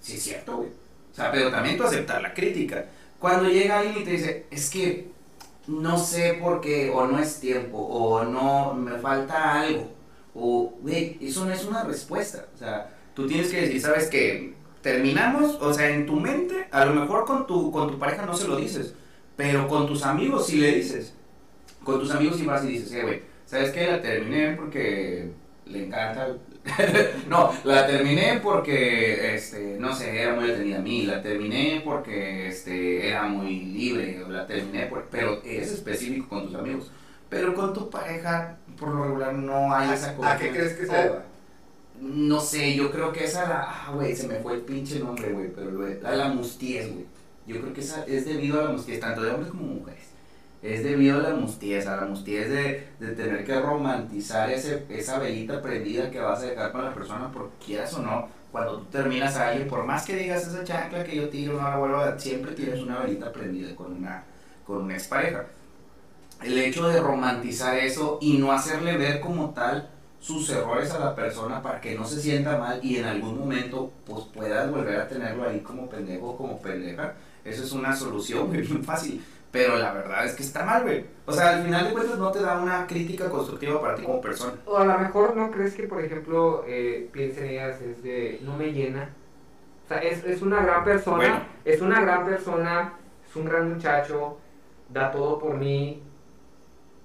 sí 0.00 0.14
es 0.14 0.22
cierto, 0.22 0.56
güey. 0.58 0.68
O 0.68 1.14
sea, 1.14 1.30
pero 1.30 1.50
también 1.50 1.76
tú 1.76 1.84
aceptar 1.84 2.20
la 2.22 2.32
crítica. 2.34 2.86
Cuando 3.22 3.48
llega 3.48 3.78
alguien 3.78 4.02
y 4.02 4.04
te 4.04 4.10
dice, 4.10 4.46
es 4.50 4.68
que 4.68 5.06
no 5.68 5.96
sé 5.96 6.40
por 6.42 6.60
qué, 6.60 6.90
o 6.90 7.06
no 7.06 7.20
es 7.20 7.38
tiempo, 7.38 7.78
o 7.78 8.24
no, 8.24 8.74
me 8.74 8.98
falta 8.98 9.60
algo, 9.60 9.92
o, 10.34 10.74
güey, 10.82 11.18
eso 11.20 11.44
no 11.44 11.52
es 11.52 11.64
una 11.64 11.84
respuesta. 11.84 12.48
O 12.52 12.58
sea, 12.58 12.90
tú 13.14 13.28
tienes 13.28 13.48
que 13.48 13.60
decir, 13.60 13.80
¿sabes 13.80 14.08
qué? 14.08 14.54
Terminamos, 14.80 15.56
o 15.60 15.72
sea, 15.72 15.90
en 15.90 16.04
tu 16.04 16.16
mente, 16.16 16.66
a 16.72 16.84
lo 16.84 16.94
mejor 16.94 17.24
con 17.24 17.46
tu, 17.46 17.70
con 17.70 17.92
tu 17.92 17.96
pareja 17.96 18.26
no 18.26 18.34
se 18.34 18.48
lo 18.48 18.56
dices, 18.56 18.92
pero 19.36 19.68
con 19.68 19.86
tus 19.86 20.02
amigos 20.02 20.48
sí 20.48 20.56
le 20.56 20.74
dices. 20.74 21.14
Con 21.84 22.00
tus 22.00 22.10
amigos 22.10 22.38
sí 22.38 22.44
vas 22.44 22.64
y 22.64 22.72
dices, 22.72 22.92
eh, 22.92 23.02
güey, 23.02 23.22
¿sabes 23.46 23.70
qué? 23.70 23.86
La 23.86 24.02
terminé 24.02 24.56
porque 24.56 25.30
le 25.66 25.86
encanta. 25.86 26.26
no, 27.28 27.52
la 27.64 27.86
terminé 27.86 28.40
porque, 28.42 29.34
este, 29.34 29.76
no 29.78 29.94
sé, 29.94 30.22
era 30.22 30.34
muy 30.34 30.48
detenida 30.48 30.78
a 30.78 30.82
mí. 30.82 31.02
La 31.02 31.22
terminé 31.22 31.82
porque, 31.84 32.48
este, 32.48 33.08
era 33.08 33.24
muy 33.24 33.60
libre. 33.60 34.24
La 34.28 34.46
terminé 34.46 34.86
por, 34.86 35.04
pero 35.10 35.42
es 35.44 35.72
específico 35.72 36.28
con 36.28 36.46
tus 36.46 36.54
amigos. 36.54 36.90
Pero 37.28 37.54
con 37.54 37.72
tu 37.72 37.88
pareja, 37.90 38.56
por 38.78 38.90
lo 38.90 39.04
regular, 39.04 39.34
no 39.34 39.74
hay 39.74 39.90
esa 39.90 40.14
¿A, 40.22 40.32
a 40.32 40.38
qué 40.38 40.50
crees 40.50 40.74
que 40.74 40.86
se 40.86 40.92
deba? 40.92 41.24
no 42.02 42.40
sé, 42.40 42.74
yo 42.74 42.90
creo 42.90 43.12
que 43.12 43.24
esa 43.24 43.48
la, 43.48 43.60
ah, 43.62 43.92
güey, 43.94 44.14
se 44.14 44.26
me 44.26 44.36
fue 44.36 44.54
el 44.54 44.62
pinche 44.62 44.98
nombre, 44.98 45.32
güey, 45.32 45.52
pero 45.52 45.70
la, 45.70 46.16
la 46.16 46.28
mustiez, 46.28 46.92
güey. 46.92 47.06
Yo 47.46 47.60
creo 47.60 47.72
que 47.72 47.80
esa 47.80 48.04
es 48.06 48.24
debido 48.24 48.60
a 48.60 48.64
la 48.64 48.70
mustiez, 48.70 48.98
tanto 49.00 49.22
de 49.22 49.30
hombres 49.30 49.50
como 49.50 49.62
mujeres. 49.64 50.11
Es 50.62 50.84
debido 50.84 51.18
a 51.18 51.22
la 51.22 51.34
mustiez, 51.34 51.86
a 51.88 51.96
la 51.96 52.06
mustiez 52.06 52.48
de, 52.48 52.88
de 53.00 53.14
tener 53.14 53.44
que 53.44 53.60
romantizar 53.60 54.48
ese, 54.50 54.84
esa 54.88 55.18
velita 55.18 55.60
prendida 55.60 56.10
que 56.10 56.20
vas 56.20 56.40
a 56.40 56.46
dejar 56.46 56.70
con 56.70 56.84
la 56.84 56.94
persona, 56.94 57.30
porque 57.32 57.66
quieras 57.66 57.92
o 57.94 58.02
no, 58.02 58.28
cuando 58.52 58.78
tú 58.78 58.84
terminas 58.84 59.36
a 59.36 59.48
alguien, 59.48 59.66
por 59.66 59.84
más 59.84 60.04
que 60.04 60.14
digas 60.14 60.46
esa 60.46 60.62
chancla 60.62 61.02
que 61.02 61.16
yo 61.16 61.28
tiro, 61.30 61.54
no 61.54 61.62
la 61.68 61.78
vuelvo 61.78 61.96
a 61.96 62.06
dar, 62.06 62.20
siempre 62.20 62.52
tienes 62.52 62.80
una 62.80 63.00
velita 63.00 63.32
prendida 63.32 63.74
con 63.74 63.92
una, 63.92 64.22
con 64.66 64.82
una 64.82 64.94
expareja. 64.94 65.46
El 66.42 66.58
hecho 66.58 66.86
de 66.88 67.00
romantizar 67.00 67.78
eso 67.78 68.18
y 68.20 68.36
no 68.38 68.52
hacerle 68.52 68.96
ver 68.98 69.20
como 69.20 69.50
tal 69.50 69.88
sus 70.20 70.48
errores 70.50 70.92
a 70.92 70.98
la 70.98 71.14
persona 71.16 71.62
para 71.62 71.80
que 71.80 71.96
no 71.96 72.04
se 72.04 72.20
sienta 72.20 72.58
mal 72.58 72.78
y 72.84 72.96
en 72.96 73.06
algún 73.06 73.38
momento 73.38 73.90
pues 74.06 74.24
puedas 74.32 74.70
volver 74.70 75.00
a 75.00 75.08
tenerlo 75.08 75.48
ahí 75.48 75.60
como 75.60 75.88
pendejo 75.88 76.30
o 76.30 76.36
como 76.36 76.60
pendeja, 76.60 77.14
eso 77.44 77.64
es 77.64 77.72
una 77.72 77.96
solución 77.96 78.48
muy 78.50 78.64
fácil. 78.64 79.24
Pero 79.52 79.76
la 79.76 79.92
verdad 79.92 80.24
es 80.24 80.32
que 80.32 80.42
está 80.42 80.64
mal, 80.64 80.82
güey. 80.82 81.04
O 81.26 81.32
sea, 81.32 81.50
al 81.50 81.62
final 81.62 81.86
de 81.86 81.92
cuentas 81.92 82.18
no 82.18 82.32
te 82.32 82.40
da 82.40 82.58
una 82.58 82.86
crítica 82.86 83.28
constructiva 83.28 83.80
para 83.80 83.94
ti 83.94 84.02
como 84.02 84.20
persona. 84.20 84.54
O 84.64 84.78
a 84.78 84.84
lo 84.86 84.98
mejor 84.98 85.36
no 85.36 85.50
crees 85.50 85.74
que, 85.74 85.82
por 85.82 86.02
ejemplo, 86.02 86.64
eh, 86.66 87.08
piensen 87.12 87.46
ellas, 87.46 87.80
es 87.82 88.02
de, 88.02 88.40
no 88.42 88.56
me 88.56 88.72
llena. 88.72 89.10
O 89.84 89.88
sea, 89.88 89.98
es, 89.98 90.24
es 90.24 90.40
una 90.40 90.62
gran 90.62 90.84
persona, 90.84 91.46
es 91.66 91.82
una 91.82 92.00
gran 92.00 92.24
persona, 92.24 92.94
es 93.28 93.36
un 93.36 93.44
gran 93.44 93.74
muchacho, 93.74 94.38
da 94.88 95.10
todo 95.10 95.38
por 95.38 95.54
mí, 95.58 96.02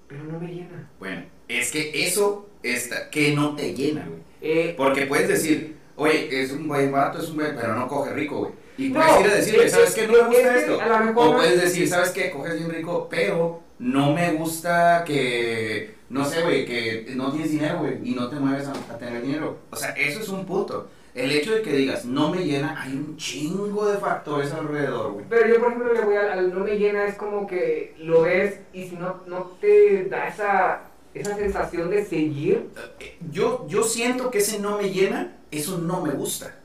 pero 0.07 0.23
no 0.23 0.39
me 0.39 0.47
llena. 0.47 0.89
Bueno, 0.99 1.23
es 1.49 1.69
que 1.71 2.07
eso, 2.07 2.47
está, 2.63 3.09
que 3.09 3.35
no 3.35 3.55
te 3.57 3.73
llena, 3.73 4.05
güey. 4.07 4.21
Eh, 4.41 4.73
Porque 4.77 5.05
puedes 5.05 5.27
decir, 5.27 5.75
oye, 5.97 6.41
es 6.41 6.53
un 6.53 6.65
buen 6.65 6.91
barato, 6.93 7.19
es 7.19 7.29
un 7.29 7.37
buen, 7.37 7.55
pero 7.55 7.75
no 7.75 7.89
coge 7.89 8.13
rico, 8.13 8.39
güey. 8.39 8.51
Y 8.77 8.89
puedes 8.89 9.19
ir 9.19 9.27
a 9.27 9.35
decirle, 9.35 9.69
¿sabes 9.69 9.95
qué? 9.95 10.07
No 10.07 10.13
me 10.13 10.23
gusta 10.27 10.57
esto. 10.57 10.79
O 11.15 11.35
puedes 11.35 11.61
decir, 11.61 11.89
¿sabes 11.89 12.11
qué? 12.11 12.29
Coges 12.29 12.57
bien 12.57 12.69
rico, 12.69 13.07
pero 13.09 13.61
no 13.79 14.13
me 14.13 14.33
gusta 14.33 15.03
que, 15.05 15.95
no 16.09 16.25
sé, 16.25 16.41
güey, 16.43 16.65
que 16.65 17.13
no 17.15 17.31
tienes 17.31 17.51
dinero, 17.51 17.79
güey, 17.79 17.99
y 18.03 18.15
no 18.15 18.29
te 18.29 18.37
mueves 18.37 18.67
a, 18.67 18.97
tener 18.97 19.21
dinero. 19.21 19.57
O 19.71 19.75
sea, 19.75 19.91
eso 19.91 20.19
es 20.19 20.29
un 20.29 20.45
punto. 20.45 20.89
El 21.13 21.31
hecho 21.31 21.55
de 21.55 21.63
que 21.63 21.73
digas, 21.73 22.05
no 22.05 22.29
me 22.29 22.45
llena, 22.45 22.79
hay 22.79 22.93
un 22.93 23.17
chingo 23.17 23.87
de 23.87 23.97
factores 23.97 24.51
alrededor, 24.51 25.13
güey. 25.13 25.25
Pero 25.27 25.47
yo, 25.47 25.59
por 25.59 25.69
ejemplo, 25.69 25.93
le 25.93 26.01
voy 26.01 26.15
al, 26.15 26.53
no 26.53 26.63
me 26.63 26.77
llena, 26.77 27.05
es 27.05 27.15
como 27.15 27.47
que 27.47 27.95
lo 27.97 28.21
ves 28.21 28.59
y 28.71 28.87
si 28.87 28.95
no, 28.95 29.21
no 29.25 29.57
te 29.59 30.05
da 30.05 30.27
esa, 30.27 30.81
esa 31.15 31.35
sensación 31.35 31.89
de 31.89 32.05
seguir. 32.05 32.69
Eh, 32.99 33.17
yo, 33.31 33.65
yo 33.67 33.81
siento 33.83 34.29
que 34.29 34.37
ese 34.37 34.59
no 34.59 34.77
me 34.77 34.91
llena, 34.91 35.37
eso 35.49 35.79
no 35.79 36.01
me 36.01 36.11
gusta. 36.11 36.56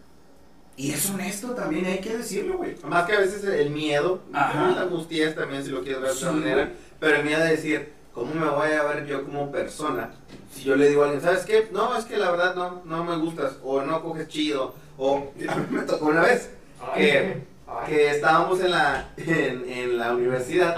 Y 0.77 0.93
es 0.93 1.11
honesto 1.11 1.51
también, 1.51 1.85
hay 1.85 1.99
que 1.99 2.17
decirlo, 2.17 2.57
güey. 2.57 2.77
Más 2.89 3.07
que 3.07 3.15
a 3.15 3.21
veces 3.21 3.45
el 3.45 3.71
miedo, 3.71 4.21
la 4.33 4.83
angustia 4.83 5.35
también, 5.35 5.63
si 5.63 5.71
lo 5.71 5.83
quieres 5.83 6.01
ver 6.01 6.11
de 6.13 6.17
otra 6.17 6.33
manera, 6.33 6.73
pero 6.99 7.17
el 7.17 7.25
miedo 7.25 7.41
de 7.41 7.51
decir, 7.51 7.93
¿cómo 8.15 8.35
me 8.35 8.49
voy 8.49 8.71
a 8.71 8.83
ver 8.85 9.07
yo 9.07 9.23
como 9.25 9.53
persona? 9.53 10.11
Si 10.51 10.65
yo 10.65 10.77
le 10.77 10.89
digo 10.89 11.03
a 11.03 11.07
alguien, 11.07 11.23
¿sabes 11.23 11.45
qué? 11.45 11.69
No, 11.73 11.97
es 11.97 12.07
que 12.07 12.17
la 12.17 12.31
verdad 12.31 12.55
no, 12.55 12.83
no 12.85 13.05
me 13.05 13.17
gustas, 13.17 13.59
o 13.63 13.83
no 13.83 14.03
coges 14.03 14.29
chido, 14.29 14.75
o 14.97 15.33
a 15.49 15.55
mí 15.57 15.67
me 15.71 15.83
tocó 15.83 16.07
una 16.07 16.23
vez 16.23 16.51
que, 16.95 17.43
que 17.87 18.11
estábamos 18.11 18.61
en 18.61 18.71
la, 18.71 19.11
en, 19.19 19.69
en 19.69 19.99
la 19.99 20.15
universidad 20.15 20.77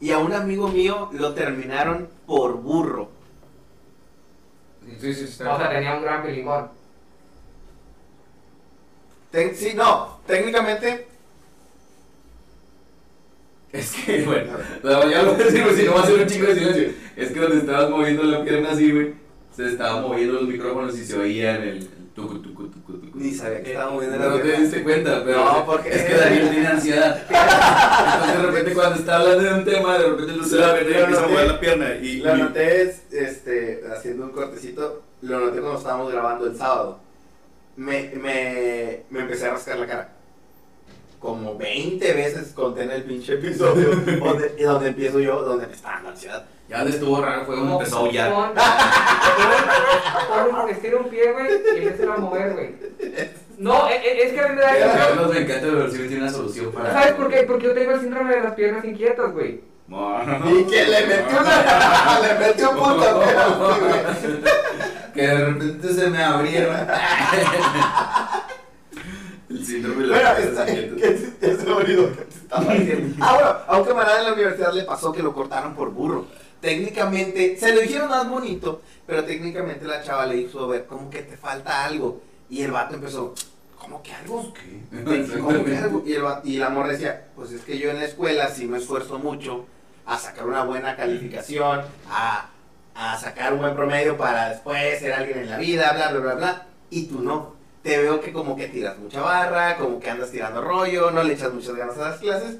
y 0.00 0.12
a 0.12 0.18
un 0.18 0.32
amigo 0.32 0.68
mío 0.68 1.10
lo 1.12 1.34
terminaron 1.34 2.08
por 2.26 2.54
burro. 2.54 3.10
Sí, 5.00 5.14
sí, 5.14 5.26
sí, 5.26 5.42
o 5.42 5.58
sea, 5.58 5.68
tenía 5.68 5.94
un 5.94 6.02
gran 6.02 6.22
sí, 9.54 9.72
no, 9.74 10.20
técnicamente. 10.26 11.06
Es 13.72 13.92
que, 13.92 14.22
bueno, 14.26 14.58
ya 14.82 15.22
lo 15.22 15.32
voy 15.32 15.42
a 15.42 15.44
decir, 15.44 15.64
si 15.74 15.84
no 15.84 15.94
va 15.94 16.02
a 16.02 16.06
ser 16.06 16.20
un 16.20 16.26
chingo 16.26 16.46
de 16.46 16.54
silencio. 16.54 16.88
Es 17.16 17.30
que 17.30 17.40
donde 17.40 17.58
estabas 17.58 17.90
moviendo 17.90 18.22
la 18.24 18.44
pierna 18.44 18.72
así, 18.72 18.92
güey, 18.92 19.14
se 19.54 19.66
estaban 19.66 20.02
moviendo 20.02 20.34
los 20.34 20.48
micrófonos 20.48 20.96
y 20.98 21.04
se 21.04 21.18
oían 21.18 21.62
el 21.62 21.88
tucu, 22.14 22.40
tucu, 22.40 22.68
tucu, 22.68 22.98
tucu. 22.98 23.18
Ni 23.18 23.32
sabía 23.32 23.62
que 23.62 23.70
estaba 23.70 23.90
moviendo 23.92 24.18
la 24.18 24.24
pierna. 24.24 24.38
No 24.38 24.54
te 24.56 24.60
diste 24.60 24.82
cuenta, 24.82 25.22
pero 25.24 25.44
no, 25.44 25.66
porque 25.66 25.88
es 25.88 26.02
que 26.02 26.14
Daniel 26.14 26.50
tiene 26.50 26.66
ansiedad. 26.68 27.22
Entonces, 27.28 28.36
de 28.36 28.46
repente, 28.46 28.74
cuando 28.74 28.96
está 28.96 29.16
hablando 29.16 29.42
de 29.42 29.54
un 29.54 29.64
tema, 29.64 29.98
de 29.98 30.08
repente 30.10 30.32
lo 30.32 30.44
se 30.44 30.56
la 30.56 30.76
y 30.76 30.80
empieza 30.80 31.24
a 31.24 31.28
mover 31.28 31.46
la 31.46 31.60
pierna. 31.60 31.94
Y, 31.94 32.16
lo 32.18 32.36
noté, 32.36 32.94
este, 33.10 33.84
haciendo 33.90 34.26
un 34.26 34.32
cortecito, 34.32 35.02
lo 35.22 35.40
noté 35.40 35.60
cuando 35.60 35.78
estábamos 35.78 36.12
grabando 36.12 36.46
el 36.46 36.56
sábado 36.56 37.01
me, 37.76 38.10
me, 38.14 39.02
me 39.10 39.20
empecé 39.20 39.46
a 39.46 39.52
rascar 39.52 39.78
la 39.78 39.86
cara. 39.86 40.08
Como 41.18 41.56
20 41.56 42.12
veces 42.14 42.52
conté 42.52 42.82
en 42.82 42.90
el 42.90 43.04
pinche 43.04 43.34
episodio 43.34 43.90
donde, 43.94 44.48
donde 44.56 44.88
empiezo 44.88 45.20
yo, 45.20 45.42
donde 45.42 45.66
me 45.66 45.72
está 45.72 45.90
dando 45.90 46.08
ansiedad. 46.10 46.44
Ya 46.68 46.78
donde 46.78 46.92
estuvo 46.94 47.20
raro 47.20 47.44
fue 47.44 47.56
donde 47.56 47.72
empezó 47.72 47.96
a 47.96 48.00
aullar. 48.00 48.54
Porque 50.50 50.72
estira 50.72 50.96
un 50.96 51.08
pie, 51.08 51.32
güey, 51.32 51.46
y 51.46 51.86
empieza 51.86 52.14
a 52.14 52.16
mover, 52.16 52.52
güey. 52.54 52.74
No, 53.58 53.88
e, 53.88 53.94
e, 53.94 54.24
es, 54.24 54.32
que 54.32 54.40
a 54.40 54.48
mí 54.48 54.56
me 54.56 54.62
da... 54.62 55.14
No, 55.14 55.28
me 55.28 55.40
encanta 55.40 55.66
la 55.66 55.74
versión 55.74 56.08
tiene 56.08 56.22
una 56.22 56.32
solución 56.32 56.72
para... 56.72 56.92
¿Sabes 56.92 57.12
por 57.12 57.30
qué? 57.30 57.42
Porque 57.44 57.66
yo 57.66 57.74
tengo 57.74 57.92
el 57.92 58.00
síndrome 58.00 58.34
de 58.34 58.40
las 58.42 58.54
piernas 58.54 58.84
inquietas, 58.84 59.32
güey. 59.32 59.60
Y 59.88 60.64
que 60.64 60.84
le 60.84 61.06
metió 61.06 61.40
una... 61.40 62.20
le 62.22 62.46
metió 62.46 62.70
puta, 62.72 63.12
güey 63.12 64.61
que 65.12 65.22
de 65.22 65.44
repente 65.44 65.92
se 65.92 66.10
me 66.10 66.22
abrieron. 66.22 66.76
El 69.50 69.66
síndrome 69.66 70.02
de 70.02 70.08
la 70.08 70.16
bueno, 70.16 70.36
que 70.36 70.42
te 70.42 71.50
estaba 71.50 71.84
diciendo. 71.84 72.26
Ah, 73.20 73.34
bueno, 73.34 73.56
a 73.66 73.78
un 73.78 73.84
camarada 73.86 74.18
en 74.18 74.26
la 74.26 74.32
universidad 74.34 74.74
le 74.74 74.82
pasó 74.84 75.10
que 75.10 75.22
lo 75.22 75.32
cortaron 75.32 75.74
por 75.74 75.90
burro. 75.90 76.26
Técnicamente, 76.60 77.56
se 77.56 77.74
lo 77.74 77.80
dijeron 77.80 78.10
más 78.10 78.28
bonito, 78.28 78.82
pero 79.06 79.24
técnicamente 79.24 79.86
la 79.86 80.02
chava 80.02 80.26
le 80.26 80.36
hizo 80.36 80.68
ver 80.68 80.84
como 80.84 81.08
que 81.08 81.22
te 81.22 81.38
falta 81.38 81.84
algo. 81.84 82.20
Y 82.50 82.60
el 82.62 82.70
vato 82.70 82.94
empezó, 82.94 83.34
¿cómo 83.78 84.02
que 84.02 84.12
algo? 84.12 84.52
¿Qué? 84.52 84.82
¿Cómo 85.40 85.64
que 85.64 85.76
algo? 85.78 86.02
Y 86.06 86.12
el, 86.12 86.24
y 86.44 86.56
el 86.56 86.62
amor 86.62 86.88
decía, 86.88 87.28
pues 87.34 87.52
es 87.52 87.62
que 87.62 87.78
yo 87.78 87.90
en 87.90 87.98
la 88.00 88.04
escuela 88.04 88.48
sí 88.48 88.66
me 88.66 88.76
esfuerzo 88.76 89.18
mucho 89.18 89.64
a 90.04 90.18
sacar 90.18 90.46
una 90.46 90.64
buena 90.64 90.94
calificación, 90.94 91.82
a 92.10 92.50
a 92.94 93.18
sacar 93.18 93.52
un 93.52 93.60
buen 93.60 93.74
promedio 93.74 94.16
para 94.16 94.50
después 94.50 94.98
ser 95.00 95.12
alguien 95.12 95.38
en 95.38 95.50
la 95.50 95.58
vida, 95.58 95.92
bla, 95.92 96.10
bla, 96.10 96.20
bla, 96.20 96.34
bla, 96.34 96.66
y 96.90 97.06
tú 97.06 97.20
no. 97.20 97.60
Te 97.82 97.98
veo 97.98 98.20
que 98.20 98.32
como 98.32 98.54
que 98.54 98.68
tiras 98.68 98.96
mucha 98.98 99.20
barra, 99.20 99.76
como 99.76 99.98
que 99.98 100.08
andas 100.08 100.30
tirando 100.30 100.62
rollo, 100.62 101.10
no 101.10 101.22
le 101.24 101.34
echas 101.34 101.52
muchas 101.52 101.74
ganas 101.74 101.98
a 101.98 102.10
las 102.10 102.18
clases. 102.20 102.58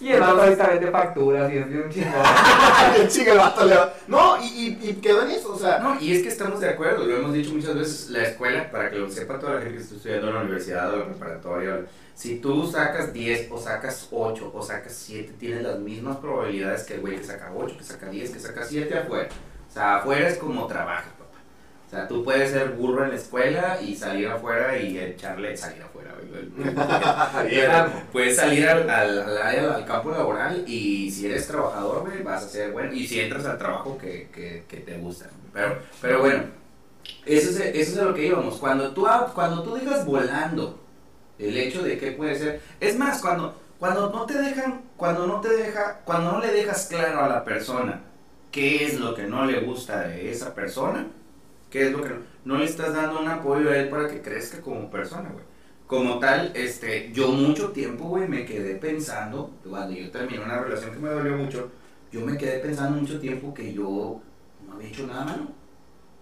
Y 0.00 0.10
el 0.10 0.20
vato 0.20 0.42
ahorita 0.42 0.68
vende 0.68 0.90
facturas 0.90 1.52
y 1.52 1.56
es 1.56 1.66
un 1.66 1.90
chingón. 1.90 2.12
el 3.00 3.08
chico, 3.08 3.32
el 3.32 3.38
vato 3.38 3.64
le 3.64 3.74
va. 3.74 3.94
No, 4.06 4.36
y, 4.42 4.78
y, 4.80 4.94
quedó 5.02 5.22
en 5.22 5.30
eso, 5.30 5.54
o 5.54 5.58
sea. 5.58 5.78
No, 5.80 6.00
y 6.00 6.12
es 6.12 6.22
que 6.22 6.28
estamos 6.28 6.60
de 6.60 6.68
acuerdo, 6.68 7.04
lo 7.04 7.16
hemos 7.16 7.32
dicho 7.32 7.52
muchas 7.52 7.74
veces, 7.74 8.10
la 8.10 8.22
escuela, 8.22 8.70
para 8.70 8.90
que 8.90 8.96
lo 8.96 9.10
sepa 9.10 9.38
toda 9.40 9.54
la 9.54 9.60
gente 9.60 9.76
que 9.76 9.82
está 9.82 9.96
estudiando 9.96 10.28
en 10.28 10.34
la 10.34 10.40
universidad 10.42 10.94
o 10.94 10.98
la 10.98 11.04
preparatoria, 11.06 11.80
si 12.14 12.36
tú 12.38 12.66
sacas 12.66 13.12
10 13.12 13.48
o 13.50 13.58
sacas 13.58 14.08
8 14.10 14.52
o 14.54 14.62
sacas 14.62 14.92
7, 14.92 15.34
tienes 15.38 15.62
las 15.62 15.78
mismas 15.78 16.16
probabilidades 16.18 16.84
que 16.84 16.94
el 16.94 17.00
güey 17.00 17.16
que 17.16 17.24
saca 17.24 17.52
8, 17.54 17.76
que 17.76 17.84
saca 17.84 18.08
10, 18.08 18.30
que 18.30 18.40
saca 18.40 18.64
7 18.64 18.98
afuera. 18.98 19.28
O 19.68 19.72
sea, 19.72 19.96
afuera 19.96 20.28
es 20.28 20.38
como 20.38 20.66
trabajo, 20.66 21.10
papá. 21.18 21.38
O 21.86 21.90
sea, 21.90 22.08
tú 22.08 22.24
puedes 22.24 22.50
ser 22.50 22.70
burro 22.70 23.04
en 23.04 23.10
la 23.10 23.16
escuela 23.16 23.78
y 23.80 23.94
salir 23.94 24.28
afuera 24.28 24.76
y 24.78 24.98
echarle, 24.98 25.56
salir 25.56 25.82
afuera, 25.82 26.14
puedes 28.12 28.36
salir 28.36 28.68
al, 28.68 28.88
al, 28.88 29.38
al, 29.38 29.84
campo 29.86 30.10
laboral 30.10 30.64
y 30.66 31.10
si 31.10 31.26
eres 31.26 31.46
trabajador, 31.46 32.00
güey, 32.00 32.22
vas 32.22 32.44
a 32.44 32.48
ser 32.48 32.72
bueno. 32.72 32.92
Y 32.92 33.06
si 33.06 33.20
entras 33.20 33.46
al 33.46 33.58
trabajo 33.58 33.96
que, 33.96 34.28
que, 34.32 34.64
que 34.68 34.78
te 34.78 34.98
gusta. 34.98 35.26
Pero, 35.52 35.78
pero 36.00 36.20
bueno, 36.20 36.44
eso 37.24 37.50
es, 37.50 37.60
eso 37.60 37.92
es 37.92 37.98
a 37.98 38.04
lo 38.04 38.14
que 38.14 38.26
íbamos. 38.26 38.56
Cuando 38.56 38.92
tú, 38.92 39.06
cuando 39.34 39.62
tú 39.62 39.76
digas 39.76 40.04
volando, 40.04 40.78
el 41.38 41.56
hecho 41.56 41.82
de 41.82 41.98
que 41.98 42.12
puede 42.12 42.34
ser. 42.36 42.60
Es 42.80 42.98
más, 42.98 43.20
cuando, 43.20 43.54
cuando 43.78 44.10
no 44.10 44.26
te 44.26 44.34
dejan, 44.34 44.82
cuando 44.96 45.26
no 45.26 45.40
te 45.40 45.50
deja, 45.50 46.00
cuando 46.04 46.32
no 46.32 46.40
le 46.40 46.52
dejas 46.52 46.86
claro 46.86 47.22
a 47.22 47.28
la 47.28 47.44
persona 47.44 48.02
qué 48.50 48.84
es 48.84 48.98
lo 48.98 49.14
que 49.14 49.24
no 49.24 49.44
le 49.44 49.60
gusta 49.60 50.08
de 50.08 50.30
esa 50.30 50.54
persona, 50.54 51.06
qué 51.70 51.86
es 51.86 51.92
lo 51.92 52.02
que 52.02 52.10
no, 52.44 52.58
le 52.58 52.64
estás 52.64 52.94
dando 52.94 53.20
un 53.20 53.28
apoyo 53.28 53.70
a 53.70 53.76
él 53.76 53.88
para 53.88 54.08
que 54.08 54.22
crezca 54.22 54.60
como 54.60 54.90
persona, 54.90 55.30
güey. 55.30 55.44
Como 55.86 56.18
tal, 56.18 56.52
este, 56.54 57.10
yo 57.12 57.28
mucho 57.28 57.70
tiempo, 57.70 58.04
güey, 58.04 58.28
me 58.28 58.44
quedé 58.44 58.74
pensando, 58.74 59.50
cuando 59.66 59.94
yo 59.94 60.10
terminé 60.10 60.42
una 60.42 60.60
relación 60.60 60.92
que 60.92 60.98
me 60.98 61.08
dolió 61.08 61.36
mucho, 61.36 61.70
yo 62.12 62.20
me 62.20 62.36
quedé 62.36 62.58
pensando 62.58 63.00
mucho 63.00 63.18
tiempo 63.18 63.54
que 63.54 63.72
yo 63.72 64.20
no 64.66 64.74
había 64.74 64.88
hecho 64.88 65.06
nada 65.06 65.24
malo. 65.24 65.48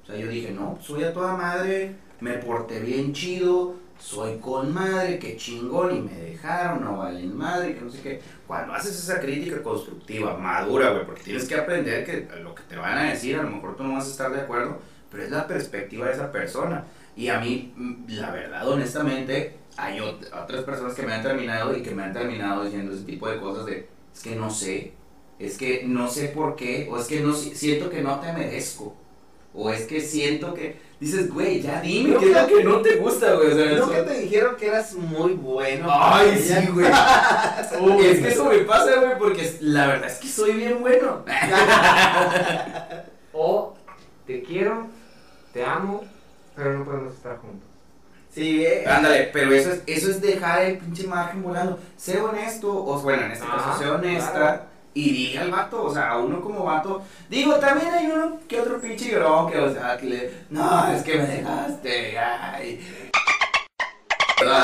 O 0.02 0.06
sea, 0.06 0.16
yo 0.16 0.28
dije, 0.28 0.52
no, 0.52 0.78
soy 0.80 1.02
a 1.02 1.12
toda 1.12 1.36
madre, 1.36 1.96
me 2.20 2.34
porté 2.34 2.80
bien 2.80 3.12
chido, 3.12 3.74
soy 3.98 4.38
con 4.38 4.72
madre, 4.72 5.18
que 5.18 5.36
chingón, 5.36 5.96
y 5.96 6.00
me 6.00 6.12
dejaron, 6.14 6.84
no 6.84 6.98
valen 6.98 7.36
madre, 7.36 7.74
que 7.74 7.80
no 7.80 7.90
sé 7.90 8.00
qué. 8.02 8.20
Cuando 8.46 8.74
haces 8.74 8.96
esa 8.98 9.20
crítica 9.20 9.62
constructiva, 9.62 10.36
madura, 10.36 10.90
güey, 10.90 11.06
porque 11.06 11.22
tienes 11.22 11.46
que 11.48 11.54
aprender 11.56 12.04
que 12.04 12.28
lo 12.40 12.54
que 12.54 12.62
te 12.64 12.76
van 12.76 12.98
a 12.98 13.10
decir, 13.10 13.36
a 13.36 13.42
lo 13.42 13.50
mejor 13.50 13.76
tú 13.76 13.82
no 13.84 13.94
vas 13.94 14.06
a 14.06 14.10
estar 14.10 14.30
de 14.32 14.40
acuerdo, 14.42 14.78
pero 15.10 15.22
es 15.22 15.30
la 15.30 15.46
perspectiva 15.46 16.06
de 16.06 16.12
esa 16.12 16.30
persona. 16.30 16.84
Y 17.16 17.28
a 17.28 17.40
mí, 17.40 17.72
mm, 17.76 18.04
la 18.12 18.30
verdad, 18.30 18.68
honestamente, 18.68 19.56
hay 19.76 19.98
ot- 19.98 20.28
otras 20.44 20.64
personas 20.64 20.94
que 20.94 21.02
me 21.02 21.12
han 21.14 21.22
terminado 21.22 21.76
y 21.76 21.82
que 21.82 21.94
me 21.94 22.02
han 22.04 22.12
terminado 22.12 22.64
diciendo 22.64 22.92
ese 22.92 23.04
tipo 23.04 23.28
de 23.28 23.38
cosas 23.40 23.66
de, 23.66 23.88
es 24.14 24.22
que 24.22 24.36
no 24.36 24.50
sé, 24.50 24.92
es 25.38 25.56
que 25.58 25.84
no 25.86 26.08
sé 26.08 26.28
por 26.28 26.56
qué, 26.56 26.88
o 26.90 26.98
es 26.98 27.06
que 27.06 27.20
no 27.20 27.32
si- 27.32 27.54
siento 27.54 27.88
que 27.90 28.02
no 28.02 28.20
te 28.20 28.32
merezco, 28.32 28.94
o 29.54 29.70
es 29.70 29.86
que 29.86 30.00
siento 30.00 30.52
que, 30.54 30.76
dices, 31.00 31.32
güey, 31.32 31.60
ya 31.60 31.80
dime 31.80 32.16
Creo 32.16 32.20
qué 32.20 32.30
es 32.30 32.36
lo 32.42 32.46
que- 32.58 32.64
no 32.64 32.80
te 32.82 32.96
gusta, 32.96 33.34
güey, 33.34 33.52
o 33.52 33.54
sea, 33.54 33.64
¿No 33.66 33.72
eso- 33.76 33.90
que 33.90 34.02
te 34.02 34.18
dijeron 34.20 34.56
que 34.56 34.66
eras 34.68 34.94
muy 34.94 35.32
bueno? 35.34 35.88
Ay, 35.90 36.38
sí, 36.38 36.52
ella? 36.52 36.70
güey. 36.72 36.86
es 38.06 38.18
que 38.20 38.28
eso 38.28 38.44
me 38.46 38.58
pasa, 38.58 38.96
güey, 39.00 39.18
porque 39.18 39.56
la 39.60 39.86
verdad 39.88 40.08
es 40.10 40.18
que 40.18 40.28
soy 40.28 40.52
bien 40.52 40.80
bueno. 40.80 41.24
O 43.32 43.74
te 44.26 44.42
quiero, 44.42 44.86
te 45.52 45.64
amo, 45.64 46.02
pero 46.54 46.78
no 46.78 46.84
podemos 46.84 47.14
estar 47.14 47.36
juntos. 47.38 47.68
Sí, 48.32 48.64
eh. 48.64 48.84
Ándale, 48.86 49.30
pero 49.32 49.52
eso 49.52 49.70
es, 49.72 49.82
eso 49.86 50.10
es 50.10 50.20
dejar 50.20 50.62
el 50.62 50.78
pinche 50.78 51.06
margen 51.06 51.42
volando. 51.42 51.78
Sé 51.96 52.18
honesto, 52.20 52.70
o 52.70 52.98
bueno, 53.00 53.24
en 53.26 53.32
este 53.32 53.46
caso, 53.46 53.56
Ajá, 53.58 53.78
sé 53.78 53.88
honesta. 53.90 54.32
claro. 54.32 54.62
Y 54.96 55.10
dile 55.10 55.38
al 55.40 55.50
vato, 55.50 55.84
o 55.84 55.92
sea, 55.92 56.12
a 56.12 56.16
uno 56.16 56.40
como 56.40 56.64
vato. 56.64 57.02
Digo, 57.28 57.56
también 57.56 57.92
hay 57.92 58.06
uno 58.06 58.38
que 58.48 58.58
otro 58.58 58.80
pinche 58.80 59.10
llorón 59.10 59.52
que, 59.52 59.58
o 59.58 59.70
sea, 59.70 59.98
que 59.98 60.06
le. 60.06 60.30
No, 60.48 60.90
es 60.90 61.02
que 61.02 61.18
me 61.18 61.26
dejaste, 61.26 62.18
ay. 62.18 62.80
Perdón, 64.38 64.62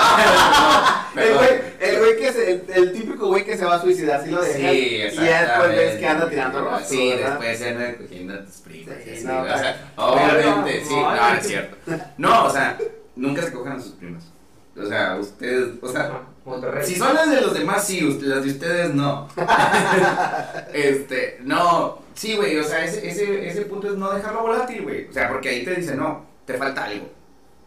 El 1.16 1.22
perdón. 1.22 1.36
güey, 1.38 1.50
el 1.80 1.98
güey 1.98 2.16
que 2.18 2.32
se, 2.32 2.50
el, 2.50 2.64
el 2.74 2.92
típico 2.92 3.26
güey 3.26 3.44
que 3.44 3.58
se 3.58 3.64
va 3.66 3.74
a 3.74 3.80
suicidar, 3.80 4.24
si 4.24 4.30
lo 4.30 4.40
dejas. 4.40 4.56
Sí, 4.56 4.96
y 4.96 4.98
después 4.98 5.68
ves 5.68 5.98
que 5.98 6.06
anda 6.06 6.30
tirando 6.30 6.60
rostro. 6.64 6.88
Sí, 6.88 7.10
¿verdad? 7.10 7.28
después 7.30 7.58
se 7.58 7.68
anda 7.68 7.96
cogiendo 7.96 8.34
a 8.34 8.44
tus 8.44 8.56
primos. 8.56 8.94
Sí, 9.04 9.24
no, 9.24 9.42
o 9.42 9.46
sea, 9.46 9.92
obviamente, 9.96 10.80
No, 10.80 10.88
sí, 10.88 10.94
no 10.94 11.28
es 11.34 11.46
cierto. 11.46 11.76
No, 12.16 12.44
o 12.44 12.50
sea, 12.50 12.78
nunca 13.16 13.42
se 13.42 13.52
cojan 13.52 13.76
a 13.78 13.80
sus 13.80 13.92
primas. 13.92 14.24
O 14.76 14.86
sea, 14.86 15.16
ustedes, 15.16 15.68
o 15.82 15.88
sea, 15.88 16.22
Monterrey. 16.44 16.84
si 16.84 16.96
son 16.96 17.14
las 17.14 17.30
de 17.30 17.40
los 17.40 17.54
demás, 17.54 17.86
sí, 17.86 18.00
las 18.22 18.44
de 18.44 18.50
ustedes 18.50 18.92
no. 18.94 19.28
este, 20.72 21.38
no, 21.42 21.98
sí, 22.14 22.36
güey, 22.36 22.58
o 22.58 22.64
sea, 22.64 22.84
ese, 22.84 23.08
ese, 23.08 23.46
ese 23.48 23.62
punto 23.62 23.88
es 23.88 23.94
no 23.96 24.12
dejarlo 24.12 24.42
volátil, 24.42 24.82
güey. 24.82 25.08
O 25.08 25.12
sea, 25.12 25.28
porque 25.28 25.50
ahí 25.50 25.64
te 25.64 25.74
dicen, 25.76 25.98
no, 25.98 26.26
te 26.44 26.54
falta 26.54 26.84
algo. 26.84 27.08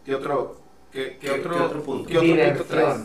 ¿Qué 0.04 0.14
otro, 0.14 0.60
qué, 0.92 1.16
qué 1.20 1.26
¿Qué- 1.26 1.30
otro, 1.30 1.56
qué 1.56 1.62
otro 1.62 1.82
punto? 1.82 2.08
¿Qué 2.08 2.18
otro 2.18 2.44
punto 2.48 2.64
traes? 2.64 3.00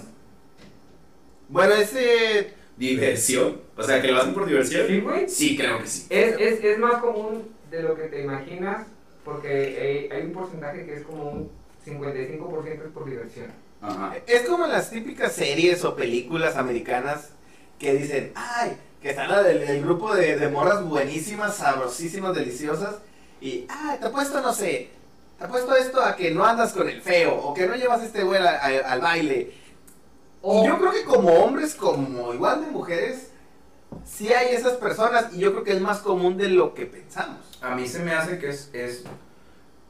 Bueno, 1.50 1.74
ese. 1.76 2.54
Diversión. 2.78 3.62
O 3.76 3.84
sea, 3.84 4.02
que 4.02 4.12
lo 4.12 4.20
hacen 4.22 4.34
por 4.34 4.46
diversión. 4.46 4.88
Sí, 4.88 5.00
güey. 5.02 5.30
Sí, 5.30 5.58
creo 5.58 5.80
que 5.80 5.88
sí. 5.88 6.08
Es, 6.10 6.36
es, 6.40 6.64
es 6.64 6.80
más 6.80 6.96
común 7.02 7.44
de 7.70 7.84
lo 7.84 7.96
que 7.96 8.04
te 8.04 8.22
imaginas, 8.24 8.88
porque 9.24 10.10
hay, 10.12 10.18
hay 10.18 10.26
un 10.28 10.34
porcentaje 10.34 10.86
que 10.86 10.96
es 10.96 11.02
como 11.04 11.30
un 11.32 11.52
55% 11.86 12.68
es 12.86 12.92
por 12.94 13.06
diversión. 13.06 13.48
Ajá. 13.82 14.16
Es 14.28 14.42
como 14.48 14.66
en 14.66 14.72
las 14.72 14.90
típicas 14.90 15.34
series 15.34 15.84
o 15.86 15.96
películas 15.96 16.56
americanas 16.58 17.30
que 17.80 17.94
dicen, 17.94 18.32
ay, 18.36 18.78
que 19.02 19.10
están 19.10 19.30
la 19.30 19.42
del- 19.42 19.64
el 19.64 19.82
grupo 19.82 20.14
de, 20.14 20.38
de 20.38 20.50
morras 20.50 20.84
buenísimas, 20.84 21.56
sabrosísimas, 21.56 22.36
deliciosas, 22.36 22.96
y, 23.42 23.66
ay, 23.70 23.98
te 24.00 24.06
apuesto, 24.08 24.40
no 24.42 24.54
sé, 24.54 24.92
te 25.40 25.46
apuesto 25.46 25.76
esto 25.76 26.02
a 26.04 26.16
que 26.16 26.30
no 26.32 26.46
andas 26.46 26.74
con 26.74 26.88
el 26.88 27.02
feo, 27.02 27.36
o 27.36 27.54
que 27.56 27.66
no 27.66 27.76
llevas 27.76 28.04
este 28.04 28.24
güey 28.24 28.40
a- 28.40 28.52
a- 28.60 28.92
al 28.92 29.02
baile. 29.02 29.54
O- 30.44 30.64
Y 30.64 30.68
yo 30.68 30.78
creo 30.78 30.92
que 30.92 31.04
como 31.04 31.30
hombres, 31.44 31.74
como 31.74 32.34
igual 32.36 32.64
de 32.64 32.70
mujeres, 32.72 33.30
sí 34.06 34.32
hay 34.32 34.54
esas 34.56 34.74
personas, 34.74 35.34
y 35.34 35.40
yo 35.40 35.52
creo 35.54 35.64
que 35.64 35.74
es 35.74 35.82
más 35.82 36.00
común 36.00 36.38
de 36.38 36.50
lo 36.50 36.76
que 36.76 36.86
pensamos. 36.86 37.40
A 37.62 37.74
mí 37.76 37.88
se 37.88 38.00
me 38.00 38.14
hace 38.14 38.38
que 38.38 38.50
es, 38.50 38.70
es 38.74 39.04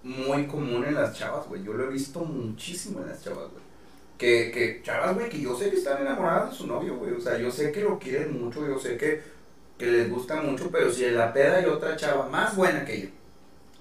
muy 0.03 0.47
común 0.47 0.85
en 0.85 0.95
las 0.95 1.13
chavas, 1.17 1.47
güey. 1.47 1.61
Yo 1.63 1.73
lo 1.73 1.83
he 1.83 1.87
visto 1.91 2.21
muchísimo 2.21 3.01
en 3.01 3.09
las 3.09 3.21
chavas, 3.23 3.49
güey. 3.51 3.61
Que, 4.21 4.51
que 4.51 4.81
chavas, 4.83 5.15
güey, 5.15 5.29
que 5.29 5.41
yo 5.41 5.55
sé 5.57 5.71
que 5.71 5.77
están 5.77 5.99
enamoradas 5.99 6.51
de 6.51 6.55
su 6.55 6.67
novio, 6.67 6.95
güey. 6.95 7.11
O 7.13 7.19
sea, 7.19 7.39
yo 7.39 7.49
sé 7.49 7.71
que 7.71 7.81
lo 7.81 7.97
quieren 7.97 8.39
mucho, 8.39 8.67
yo 8.67 8.77
sé 8.77 8.95
que, 8.95 9.19
que 9.79 9.87
les 9.87 10.11
gusta 10.11 10.35
mucho, 10.41 10.69
pero 10.71 10.91
si 10.91 11.09
la 11.09 11.33
peda 11.33 11.57
hay 11.57 11.65
otra 11.65 11.95
chava 11.95 12.27
más 12.29 12.55
buena 12.55 12.85
que 12.85 13.01
yo 13.01 13.07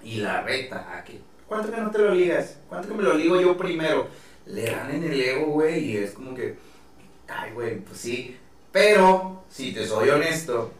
y 0.02 0.16
la 0.16 0.40
reta 0.40 0.96
a 0.96 1.04
que, 1.04 1.20
¿cuánto 1.46 1.70
que 1.70 1.76
no 1.78 1.90
te 1.90 1.98
lo 1.98 2.14
ligas? 2.14 2.56
¿Cuánto 2.70 2.88
que 2.88 2.94
me 2.94 3.02
lo 3.02 3.12
ligo 3.12 3.38
yo 3.38 3.54
primero? 3.58 4.06
Le 4.46 4.64
dan 4.70 4.90
en 4.90 5.04
el 5.04 5.20
ego, 5.20 5.44
güey, 5.48 5.78
y 5.90 5.96
es 5.98 6.12
como 6.12 6.34
que, 6.34 6.54
ay, 7.28 7.52
güey, 7.52 7.76
pues 7.80 7.98
sí. 8.00 8.34
Pero, 8.72 9.42
si 9.50 9.72
te 9.74 9.86
soy 9.86 10.08
honesto, 10.08 10.72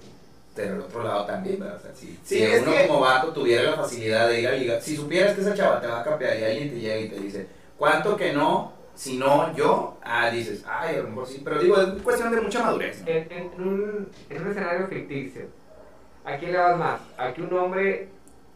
pero 0.54 0.76
el 0.76 0.80
otro 0.80 1.02
lado 1.04 1.26
también, 1.26 1.60
¿verdad? 1.60 1.76
O 1.76 1.82
sea, 1.82 1.94
si, 1.94 2.06
Sí, 2.24 2.36
si 2.36 2.42
es 2.42 2.62
uno 2.62 2.72
que- 2.72 2.86
como 2.86 3.00
vato 3.00 3.30
tuviera 3.34 3.64
la 3.72 3.76
facilidad 3.76 4.26
de 4.28 4.40
ir 4.40 4.48
a 4.48 4.52
ligar, 4.52 4.80
si 4.80 4.96
supieras 4.96 5.34
que 5.34 5.42
esa 5.42 5.52
chava 5.54 5.82
te 5.82 5.86
va 5.86 6.00
a 6.00 6.04
capear 6.04 6.38
y 6.40 6.44
alguien 6.44 6.70
te 6.70 6.80
llega 6.80 6.98
y 6.98 7.08
te 7.10 7.20
dice, 7.20 7.46
¿cuánto 7.76 8.16
que 8.16 8.32
no? 8.32 8.79
Si 9.00 9.16
no, 9.16 9.50
yo, 9.56 9.96
ah, 10.04 10.28
dices, 10.28 10.62
ay, 10.68 10.96
a 10.96 10.98
lo 10.98 11.08
mejor 11.08 11.26
sí, 11.26 11.40
pero 11.42 11.58
digo, 11.58 11.80
es 11.80 12.02
cuestión 12.02 12.34
de 12.34 12.40
mucha 12.42 12.62
madurez, 12.62 13.00
¿no? 13.00 13.08
En, 13.08 13.32
en 13.32 13.46
un, 13.56 14.08
en 14.28 14.42
un 14.42 14.50
escenario 14.50 14.86
ficticio, 14.88 15.46
¿a 16.22 16.36
quién 16.36 16.52
le 16.52 16.58
vas 16.58 16.78
más? 16.78 17.00
¿A 17.16 17.32
que 17.32 17.40
un 17.40 17.50
hombre 17.54 18.08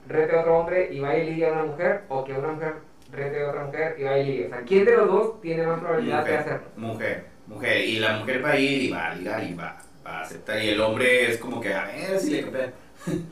rete 0.07 0.37
a 0.37 0.40
otro 0.40 0.59
hombre 0.59 0.90
y 0.92 1.00
vaya 1.00 1.24
y 1.24 1.30
ligue 1.30 1.48
a 1.48 1.52
una 1.52 1.64
mujer? 1.64 2.02
¿O 2.11 2.22
que 2.24 2.35
una 2.35 2.48
mujer 2.52 2.74
rete 3.11 3.42
a 3.42 3.48
otra 3.48 3.64
mujer 3.64 3.96
y 3.98 4.04
vaya 4.04 4.18
y 4.18 4.26
ligue? 4.26 4.46
O 4.46 4.48
sea, 4.50 4.61
¿quién 4.66 4.85
de 4.85 4.96
los 4.98 5.07
dos 5.09 5.40
tiene 5.40 5.66
más 5.66 5.80
probabilidad 5.80 6.24
de 6.26 6.37
hacerlo? 6.37 6.66
mujer, 6.76 7.24
mujer, 7.46 7.80
y 7.80 7.98
la 8.00 8.18
mujer 8.18 8.44
va 8.44 8.50
a 8.50 8.59
ir 8.59 8.83
y 8.83 8.90
va 8.90 9.07
a 9.07 9.14
ligar 9.14 9.44
y 9.44 9.54
va, 9.54 9.78
va 10.07 10.18
a 10.18 10.20
aceptar, 10.24 10.62
y 10.62 10.68
el 10.68 10.80
hombre 10.83 11.30
es 11.30 11.38
como 11.38 11.59
que, 11.59 11.72
a 11.72 11.87
ver 11.87 12.20
si 12.20 12.30
le 12.33 12.44
capean. 12.44 12.74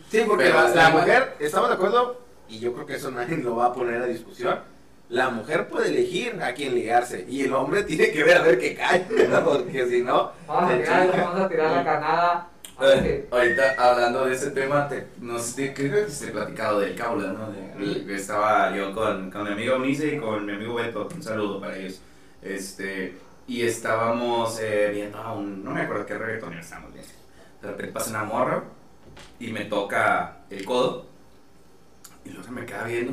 Sí, 0.09 0.25
porque 0.27 0.45
Pero 0.45 0.63
la, 0.63 0.69
la 0.71 0.89
mujer, 0.89 1.35
estamos 1.41 1.69
de 1.69 1.75
acuerdo, 1.75 2.23
y 2.49 2.59
yo 2.59 2.73
creo 2.73 2.87
que 2.87 2.95
eso 2.95 3.11
nadie 3.11 3.37
lo 3.37 3.57
va 3.57 3.67
a 3.67 3.73
poner 3.75 4.01
a 4.01 4.07
discusión. 4.07 4.72
La 5.13 5.29
mujer 5.29 5.69
puede 5.69 5.89
elegir 5.89 6.43
a 6.43 6.55
quién 6.55 6.75
ligarse 6.75 7.27
y 7.29 7.43
el 7.43 7.53
hombre 7.53 7.83
tiene 7.91 8.11
que 8.13 8.25
ver 8.25 8.39
a 8.39 8.43
ver 8.43 8.59
qué 8.59 8.75
cae, 8.75 9.07
¿no? 9.31 9.45
porque 9.45 9.87
si 9.87 10.03
no, 10.03 10.33
Vamos 10.47 10.71
a 10.71 10.75
se 10.77 10.83
tirar, 10.83 11.17
vamos 11.21 11.41
a 11.41 11.49
tirar 11.49 11.71
la 11.71 11.85
carnada. 11.85 12.49
Eh, 12.81 13.29
ahorita 13.31 13.75
hablando 13.79 14.25
de 14.25 14.35
ese 14.35 14.51
tema, 14.53 14.89
te, 14.89 15.07
no 15.21 15.39
sé, 15.39 15.75
creo 15.75 16.07
que 16.07 16.11
te 16.13 16.25
he 16.27 16.31
platicado 16.31 16.81
del 16.81 16.95
Caula, 16.97 17.33
¿no? 17.33 17.53
De- 17.53 18.05
que 18.07 18.15
estaba 18.15 18.75
yo 18.75 18.93
con, 18.95 19.31
con 19.31 19.45
mi 19.45 19.51
amigo 19.51 19.77
Unice 19.77 20.15
y 20.15 20.19
con 20.19 20.47
mi 20.47 20.53
amigo 20.53 20.75
Beto, 20.75 21.09
un 21.15 21.23
saludo 21.23 21.61
para 21.61 21.77
ellos. 21.77 22.01
Este, 22.41 23.17
y 23.47 23.63
estábamos 23.63 24.59
eh, 24.61 24.91
viendo 24.93 25.19
a 25.19 25.33
un, 25.35 25.63
no 25.63 25.73
me 25.73 25.83
acuerdo 25.83 26.07
qué 26.07 26.15
reggaetonero 26.17 26.61
estábamos 26.63 26.93
viendo. 26.95 27.13
De 27.61 27.69
repente 27.69 27.93
pasa 27.93 28.11
una 28.11 28.25
morra 28.25 28.65
y 29.39 29.53
me 29.53 29.67
toca 29.67 30.39
el 30.51 30.65
codo 30.65 31.07
y 32.25 32.31
luego 32.31 32.45
se 32.45 32.51
me 32.51 32.65
queda 32.65 32.85
viendo. 32.85 33.13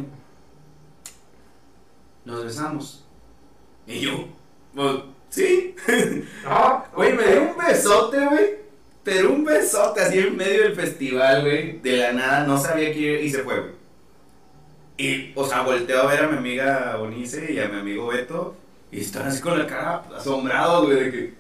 Nos 2.30 2.44
besamos. 2.44 3.04
Y 3.88 4.02
yo, 4.02 4.28
pues, 4.76 4.98
sí. 5.30 5.76
No, 6.44 6.84
Güey, 6.94 7.14
me 7.14 7.24
dio 7.24 7.42
un 7.42 7.58
besote, 7.58 8.24
güey. 8.24 8.60
Pero 9.04 9.34
un 9.34 9.44
besote 9.44 10.02
así 10.02 10.20
en 10.20 10.38
medio 10.38 10.64
del 10.64 10.76
festival, 10.76 11.42
güey. 11.42 11.80
De 11.80 11.98
la 11.98 12.14
nada, 12.14 12.46
no 12.46 12.58
sabía 12.60 12.92
ir 12.92 13.24
y 13.24 13.30
se 13.32 13.44
fue, 13.44 13.60
güey. 13.60 13.72
Y, 14.98 15.32
o 15.34 15.48
sea, 15.48 15.62
volteo 15.62 16.04
a 16.04 16.08
ver 16.08 16.26
a 16.26 16.28
mi 16.28 16.38
amiga 16.38 16.98
Bonice 16.98 17.52
y 17.52 17.60
a 17.60 17.68
mi 17.68 17.80
amigo 17.80 18.08
Beto. 18.08 18.56
Y 18.92 19.00
están 19.00 19.28
así 19.28 19.42
con 19.42 19.58
la 19.58 19.66
cara 19.66 20.04
asombrados, 20.16 20.86
güey, 20.86 21.06
de 21.06 21.12
que, 21.12 21.34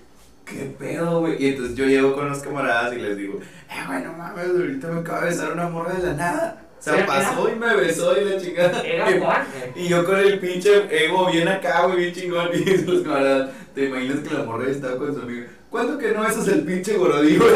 ¿qué 0.46 0.76
pedo, 0.80 1.20
güey? 1.20 1.44
Y 1.44 1.50
entonces 1.50 1.76
yo 1.76 1.86
llego 1.86 2.16
con 2.16 2.30
los 2.30 2.40
camaradas 2.40 2.94
y 2.94 3.00
les 3.00 3.18
digo, 3.18 3.40
eh, 3.70 3.84
güey, 3.86 4.04
no 4.04 4.14
mames, 4.14 4.50
ahorita 4.50 4.88
me 4.88 5.02
acaba 5.02 5.22
de 5.22 5.30
besar 5.30 5.52
una 5.52 5.68
morra 5.68 5.94
de 5.94 6.08
la 6.08 6.14
nada. 6.14 6.69
O 6.80 6.82
sea, 6.82 6.96
Era- 6.96 7.06
pasó 7.08 7.50
y 7.50 7.56
me 7.60 7.76
besó 7.76 8.20
y 8.20 8.24
la 8.26 8.38
chingada. 8.42 8.82
Era 8.82 9.06
Juan. 9.20 9.48
eh. 9.64 9.72
Y 9.76 9.88
yo 9.90 10.06
con 10.06 10.18
el 10.18 10.40
pinche 10.40 10.88
ego 11.06 11.26
bien 11.30 11.48
acá, 11.48 11.86
güey, 11.86 11.98
bien 12.00 12.14
chingón. 12.14 12.50
Y 12.54 12.78
los 12.78 13.04
camaradas, 13.04 13.50
¿te 13.76 13.86
imaginas 13.86 14.20
que 14.20 14.34
la 14.34 14.44
morra 14.44 14.70
estaba 14.72 14.98
con 14.98 15.14
su 15.14 15.22
amiga? 15.22 15.48
¿Cuánto 15.70 15.98
que 15.98 16.12
no? 16.14 16.26
Eso 16.26 16.42
es 16.42 16.48
el 16.54 16.64
pinche 16.64 16.96
gorodillo. 16.98 17.42
Sí, 17.50 17.56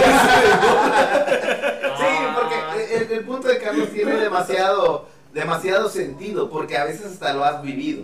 Ah. 2.05 2.35
porque 2.39 2.95
el, 2.95 3.11
el 3.11 3.23
punto 3.25 3.47
de 3.47 3.57
Carlos 3.59 3.89
tiene 3.93 4.15
demasiado, 4.15 5.07
demasiado 5.33 5.89
sentido, 5.89 6.49
porque 6.49 6.77
a 6.77 6.85
veces 6.85 7.05
hasta 7.05 7.33
lo 7.33 7.43
has 7.43 7.61
vivido. 7.61 8.03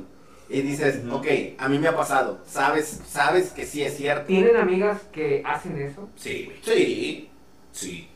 Y 0.51 0.61
dices, 0.61 1.01
Ujú. 1.05 1.17
ok, 1.17 1.27
a 1.59 1.69
mí 1.69 1.77
me 1.77 1.87
ha 1.89 1.95
pasado, 1.95 2.39
sabes, 2.49 3.01
sabes 3.07 3.51
que 3.51 3.65
sí 3.67 3.83
es 3.83 3.95
cierto. 3.97 4.25
¿Tienen 4.25 4.55
amigas 4.57 4.99
que 5.11 5.43
hacen 5.45 5.79
eso? 5.79 6.09
Sí, 6.15 6.45
güey. 6.45 6.57
Sí, 6.63 7.29
Sí. 7.71 8.09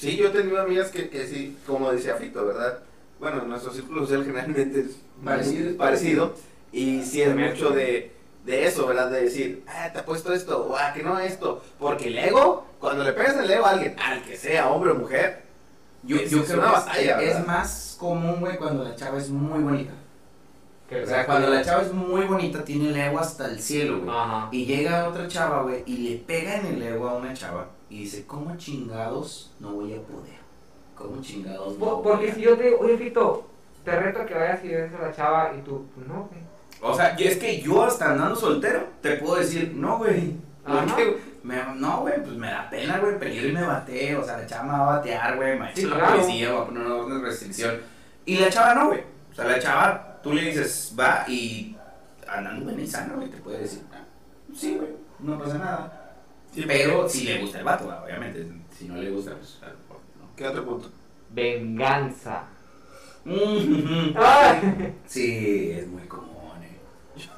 Sí, 0.00 0.16
yo 0.16 0.26
he 0.28 0.30
tenido 0.30 0.60
amigas 0.60 0.90
que, 0.90 1.08
que 1.08 1.26
sí, 1.26 1.56
como 1.66 1.90
decía 1.92 2.16
Fito, 2.16 2.44
¿verdad? 2.46 2.78
Bueno, 3.18 3.42
nuestro 3.44 3.72
círculo 3.72 4.00
social 4.02 4.24
generalmente 4.24 4.80
es 4.80 4.96
Parecido. 5.24 5.76
parecido, 5.76 6.34
y 6.72 7.02
sí 7.02 7.20
es 7.22 7.36
mucho 7.36 7.70
de, 7.70 8.12
de 8.46 8.66
eso, 8.66 8.86
¿verdad? 8.86 9.10
De 9.10 9.22
decir, 9.24 9.62
ah, 9.68 9.90
te 9.92 9.98
ha 9.98 10.04
puesto 10.04 10.32
esto, 10.32 10.66
o 10.66 10.76
ah, 10.76 10.92
que 10.94 11.02
no 11.02 11.18
esto, 11.18 11.62
porque 11.78 12.08
el 12.08 12.18
ego, 12.18 12.66
cuando 12.80 13.04
le 13.04 13.12
pegas 13.12 13.36
el 13.36 13.50
ego 13.50 13.66
a 13.66 13.70
alguien, 13.70 13.94
al 14.00 14.22
que 14.24 14.36
sea 14.36 14.70
hombre 14.70 14.92
o 14.92 14.94
mujer, 14.94 15.42
Yo, 16.02 16.16
Es- 16.16 16.30
yo 16.30 16.38
es 16.40 16.44
creo 16.46 16.60
una 16.60 16.68
que 16.68 16.74
batalla, 16.76 17.20
es, 17.22 17.46
más 17.46 17.96
común, 18.00 18.36
güey, 18.40 18.56
cuando 18.56 18.82
la 18.84 18.96
chava 18.96 19.18
es 19.18 19.28
muy 19.28 19.62
bonita. 19.62 19.92
Que 20.88 21.02
O 21.02 21.06
sea, 21.06 21.26
cuando 21.26 21.50
la 21.50 21.62
chava 21.62 21.82
es 21.82 21.92
muy 21.92 22.22
bonita, 22.24 22.64
tiene 22.64 22.88
el 22.88 22.96
ego 22.96 23.18
hasta 23.18 23.44
el 23.46 23.60
cielo, 23.60 23.98
güey. 24.00 24.10
Ajá. 24.10 24.48
Y 24.50 24.64
llega 24.64 25.06
otra 25.08 25.28
chava, 25.28 25.62
güey, 25.62 25.82
y 25.84 25.98
le 25.98 26.16
pega 26.16 26.56
en 26.56 26.66
el 26.66 26.82
ego 26.82 27.06
a 27.08 27.14
una 27.18 27.34
chava. 27.34 27.66
Y 27.90 27.98
dice, 28.04 28.24
¿cómo 28.26 28.56
chingados 28.56 29.52
no 29.60 29.72
voy 29.74 29.92
a 29.94 30.00
poder? 30.00 30.38
¿Cómo 30.94 31.20
chingados 31.20 31.76
no 31.78 31.84
voy 31.96 32.02
Porque 32.04 32.30
a 32.30 32.34
si 32.34 32.40
yo 32.42 32.56
te 32.56 32.64
digo, 32.64 32.78
oye 32.80 32.96
Fito, 32.96 33.46
te 33.84 33.98
reto 33.98 34.22
a 34.22 34.26
que 34.26 34.34
vayas 34.34 34.64
y 34.64 34.68
beses 34.68 34.94
a 34.98 35.02
la 35.08 35.12
chava 35.12 35.52
y 35.58 35.62
tú, 35.62 35.86
pues 35.94 36.06
no, 36.06 36.28
güey. 36.30 36.40
O 36.82 36.94
sea, 36.94 37.14
y 37.18 37.24
es 37.24 37.36
que 37.36 37.60
yo 37.60 37.82
hasta 37.82 38.12
andando 38.12 38.36
soltero 38.36 38.84
te 39.02 39.16
puedo 39.16 39.36
decir, 39.36 39.72
no, 39.76 39.98
güey. 39.98 40.34
Ajá. 40.64 40.86
Porque, 40.86 41.18
me- 41.42 41.74
no, 41.76 42.00
güey, 42.02 42.22
pues 42.22 42.36
me 42.36 42.46
da 42.50 42.70
pena, 42.70 42.98
güey, 43.00 43.18
peligro 43.18 43.48
y 43.48 43.52
me 43.52 43.62
bate. 43.62 44.16
O 44.16 44.24
sea, 44.24 44.36
la 44.38 44.46
chava 44.46 44.62
me 44.64 44.70
va 44.70 44.78
a 44.92 44.96
batear, 44.96 45.36
güey, 45.36 45.52
me 45.54 45.58
va 45.60 45.66
a 45.66 45.74
Sí, 45.74 45.80
echar 45.82 45.90
la 45.90 45.98
claro. 46.04 46.20
policía, 46.20 46.52
va 46.52 46.60
a 46.62 46.66
poner 46.66 46.82
una 46.86 46.94
orden 46.94 47.18
de 47.18 47.24
restricción. 47.28 47.80
Y 48.24 48.36
la 48.38 48.50
chava 48.50 48.74
no, 48.74 48.86
güey. 48.88 49.00
O 49.32 49.34
sea, 49.34 49.44
la 49.46 49.58
chava, 49.58 50.20
tú 50.22 50.32
le 50.32 50.42
dices, 50.42 50.94
va 50.98 51.24
y 51.28 51.76
andando 52.28 52.66
bien 52.66 52.80
y 52.80 52.86
sana, 52.86 53.14
güey, 53.14 53.28
te 53.28 53.38
puede 53.38 53.58
decir, 53.58 53.82
ah, 53.92 54.04
sí, 54.54 54.76
güey, 54.76 54.90
no 55.18 55.38
pasa 55.38 55.58
nada. 55.58 55.99
Sí, 56.52 56.64
Pero 56.66 57.08
si 57.08 57.24
le 57.24 57.40
gusta 57.40 57.58
el 57.58 57.64
vato, 57.64 57.84
obviamente. 58.04 58.46
Si 58.76 58.88
no 58.88 58.96
le 58.96 59.10
gusta, 59.10 59.32
pues 59.32 59.58
no. 59.60 60.34
¿Qué 60.36 60.46
otro 60.46 60.64
punto? 60.64 60.90
Venganza. 61.30 62.44
Mm, 63.24 64.16
Ay. 64.16 64.94
Sí, 65.06 65.72
es 65.72 65.86
muy 65.86 66.02
común, 66.02 66.28
eh. 66.62 66.78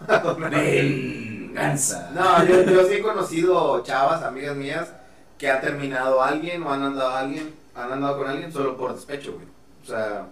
Venganza. 1.53 2.11
No, 2.15 2.45
yo, 2.45 2.63
yo 2.63 2.85
sí 2.87 2.95
he 2.95 3.03
conocido 3.03 3.83
chavas, 3.83 4.23
amigas 4.23 4.57
mías, 4.57 4.93
que 5.37 5.51
han 5.51 5.61
terminado 5.61 6.23
a 6.23 6.29
alguien 6.29 6.63
o 6.63 6.73
han 6.73 6.83
andado 6.83 7.11
a 7.11 7.21
alguien, 7.21 7.53
han 7.75 7.93
andado 7.93 8.19
con 8.19 8.29
alguien 8.29 8.53
solo 8.53 8.77
por 8.77 8.95
despecho, 8.95 9.35
güey. 9.35 9.47
O 9.83 9.87
sea, 9.87 10.29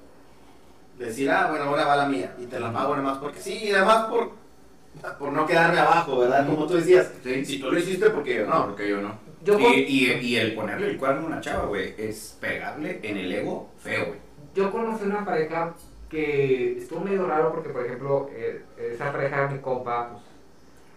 decir, 0.99 1.31
ah, 1.31 1.49
bueno, 1.51 1.65
ahora 1.65 1.87
va 1.87 1.97
la 1.97 2.07
mía 2.07 2.35
y 2.39 2.47
te 2.47 2.61
la 2.61 2.73
pago 2.73 2.95
nada 2.97 3.09
más 3.09 3.19
porque 3.19 3.41
sí, 3.41 3.59
y 3.65 3.73
además 3.73 4.07
por, 4.07 4.31
por 5.19 5.33
no 5.33 5.47
quedarme 5.47 5.79
abajo, 5.79 6.19
¿verdad? 6.19 6.47
Como 6.47 6.67
tú 6.67 6.75
decías, 6.75 7.13
Sí. 7.23 7.45
si 7.45 7.61
tú 7.61 7.71
lo 7.71 7.79
hiciste, 7.79 8.11
porque 8.11 8.37
yo 8.37 8.47
No, 8.47 8.67
porque 8.67 8.89
yo 8.89 9.01
no. 9.01 9.15
Yo 9.43 9.59
y, 9.59 9.63
con- 9.63 9.73
y, 9.75 10.05
y 10.21 10.37
el 10.37 10.55
ponerle 10.55 10.91
el 10.91 10.97
cuerno 10.99 11.23
a 11.23 11.27
una 11.27 11.41
chava, 11.41 11.65
güey, 11.67 11.95
es 11.97 12.37
pegarle 12.41 13.01
en 13.03 13.17
el 13.17 13.33
ego 13.33 13.71
feo, 13.79 14.07
güey. 14.07 14.19
Yo 14.55 14.71
conocí 14.71 15.05
una 15.05 15.25
pareja 15.25 15.73
que 16.11 16.77
estuvo 16.77 17.01
medio 17.01 17.27
raro 17.27 17.53
porque, 17.53 17.71
por 17.71 17.87
ejemplo, 17.87 18.29
eh, 18.33 18.63
esa 18.93 19.13
pareja 19.13 19.37
era 19.37 19.49
mi 19.49 19.59
compa, 19.61 20.11
pues 20.11 20.23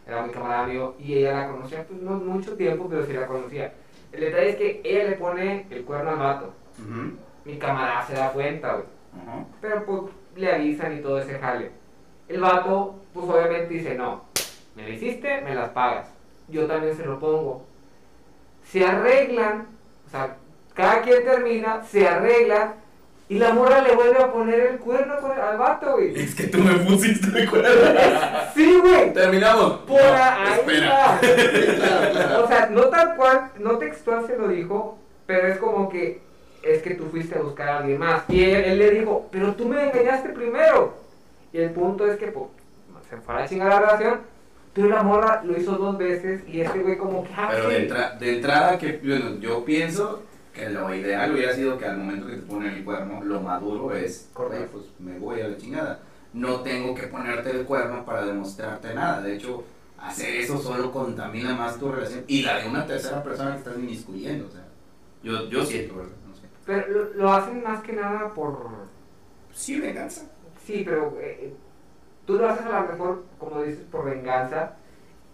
era 0.07 0.25
mi 0.25 0.33
camarada 0.33 0.67
mío 0.67 0.95
y 0.99 1.13
ella 1.19 1.33
la 1.33 1.47
conocía, 1.51 1.85
pues 1.87 2.01
no 2.01 2.11
mucho 2.15 2.55
tiempo, 2.57 2.87
pero 2.89 3.05
sí 3.05 3.13
la 3.13 3.27
conocía. 3.27 3.73
El 4.11 4.19
detalle 4.21 4.49
es 4.49 4.55
que 4.57 4.81
ella 4.83 5.09
le 5.11 5.15
pone 5.15 5.65
el 5.69 5.83
cuerno 5.85 6.09
al 6.11 6.17
vato. 6.17 6.53
Ujú, 6.79 7.13
Mi 7.45 7.57
camarada 7.57 8.05
se 8.05 8.13
da 8.13 8.31
cuenta, 8.33 8.73
güey. 8.73 8.85
ujú. 9.15 9.47
Pero 9.61 9.85
pues 9.85 10.01
le 10.35 10.51
avisan 10.51 10.97
y 10.97 11.01
todo 11.01 11.19
ese 11.19 11.37
jale. 11.39 11.71
El 12.27 12.41
vato, 12.41 12.95
pues 13.13 13.25
obviamente 13.27 13.73
dice, 13.73 13.95
no, 13.95 14.25
me 14.75 14.83
lo 14.83 14.93
hiciste, 14.93 15.41
me 15.41 15.55
las 15.55 15.69
pagas. 15.69 16.07
Yo 16.47 16.65
también 16.65 16.95
se 16.95 17.05
lo 17.05 17.19
pongo. 17.19 17.65
Se 18.69 18.85
arreglan, 18.85 19.67
o 20.07 20.09
sea, 20.09 20.35
cada 20.73 21.01
quien 21.01 21.23
termina, 21.23 21.83
se 21.83 22.07
arregla 22.07 22.75
y 23.29 23.39
la 23.39 23.53
morra 23.53 23.81
le 23.81 23.95
vuelve 23.95 24.19
a 24.21 24.31
poner 24.31 24.59
el 24.59 24.79
cuerno 24.79 25.15
al 25.41 25.57
vato, 25.57 25.93
güey. 25.93 26.19
Es 26.19 26.35
que 26.35 26.47
tú 26.47 26.57
me 26.59 26.73
pusiste 26.79 27.27
de 27.31 27.47
cuerno. 27.47 27.69
Sí, 28.53 28.79
güey. 28.81 29.13
Terminamos. 29.13 29.79
Por 29.87 29.99
No, 30.01 30.13
ahí 30.13 30.53
espera. 30.59 30.89
va. 30.89 31.19
O 32.43 32.47
sea, 32.47 32.67
no 32.69 32.83
tal 32.85 33.15
cual, 33.15 33.51
no 33.59 33.77
textual 33.77 34.27
se 34.27 34.37
lo 34.37 34.47
dijo, 34.47 34.97
pero 35.25 35.47
es 35.47 35.57
como 35.57 35.89
que 35.89 36.21
es 36.61 36.81
que 36.81 36.95
tú 36.95 37.05
fuiste 37.09 37.37
a 37.37 37.41
buscar 37.41 37.69
a 37.69 37.77
alguien 37.79 37.99
más. 37.99 38.23
Y 38.29 38.43
él, 38.43 38.63
él 38.65 38.79
le 38.79 38.91
dijo, 38.91 39.27
pero 39.31 39.53
tú 39.55 39.67
me 39.67 39.83
engañaste 39.89 40.29
primero. 40.29 40.93
Y 41.51 41.59
el 41.59 41.71
punto 41.71 42.05
es 42.09 42.17
que 42.17 42.27
pues, 42.27 42.45
se 43.15 43.21
fue 43.21 43.35
a 43.35 43.39
la 43.39 43.47
chingada 43.47 43.69
la 43.71 43.79
relación, 43.79 44.19
pero 44.73 44.89
la 44.89 45.03
morra 45.03 45.43
lo 45.43 45.57
hizo 45.57 45.73
dos 45.77 45.97
veces 45.97 46.43
y 46.47 46.61
este 46.61 46.79
güey 46.79 46.97
como 46.97 47.23
que... 47.23 47.29
ah, 47.35 47.49
Pero 47.51 47.69
de, 47.69 47.87
entra- 47.87 48.17
de 48.17 48.35
entrada, 48.35 48.77
que 48.77 48.99
bueno, 49.03 49.35
yo 49.39 49.63
pienso 49.63 50.23
que 50.53 50.69
lo 50.69 50.93
ideal 50.93 51.33
hubiera 51.33 51.53
sido 51.53 51.77
que 51.77 51.85
al 51.85 51.97
momento 51.97 52.27
que 52.27 52.35
te 52.35 52.41
ponen 52.43 52.73
el 52.73 52.83
cuerno, 52.83 53.23
lo 53.23 53.41
maduro 53.41 53.95
es, 53.95 54.29
Correcto. 54.33 54.57
"Oye, 54.63 54.67
pues 54.71 54.85
me 54.99 55.17
voy 55.19 55.41
a 55.41 55.47
la 55.47 55.57
chingada. 55.57 55.99
No 56.33 56.61
tengo 56.61 56.95
que 56.95 57.07
ponerte 57.07 57.51
el 57.51 57.65
cuerno 57.65 58.03
para 58.05 58.25
demostrarte 58.25 58.93
nada. 58.93 59.21
De 59.21 59.35
hecho, 59.35 59.63
hacer 59.99 60.35
eso 60.35 60.57
solo 60.57 60.91
contamina 60.91 61.53
más 61.55 61.77
tu 61.79 61.91
relación 61.91 62.23
y 62.27 62.41
la 62.41 62.57
de 62.57 62.67
una 62.69 62.85
tercera 62.85 63.23
persona 63.23 63.51
que 63.53 63.57
estás 63.59 63.77
inmiscuyendo. 63.77 64.47
O 64.47 64.49
sea, 64.49 64.65
yo, 65.23 65.47
yo 65.49 65.63
siento, 65.65 65.95
¿verdad? 65.95 66.11
No 66.27 66.35
sé. 66.35 66.41
Pero 66.65 66.87
lo, 66.87 67.13
lo 67.13 67.33
hacen 67.33 67.61
más 67.63 67.81
que 67.83 67.93
nada 67.93 68.29
por... 68.33 68.57
Sí, 69.53 69.79
venganza. 69.79 70.23
Sí, 70.65 70.81
pero 70.85 71.15
eh, 71.21 71.53
tú 72.25 72.35
lo 72.35 72.47
haces 72.47 72.65
a 72.65 72.81
lo 72.81 72.87
mejor, 72.87 73.23
como 73.39 73.61
dices, 73.63 73.83
por 73.91 74.05
venganza. 74.05 74.73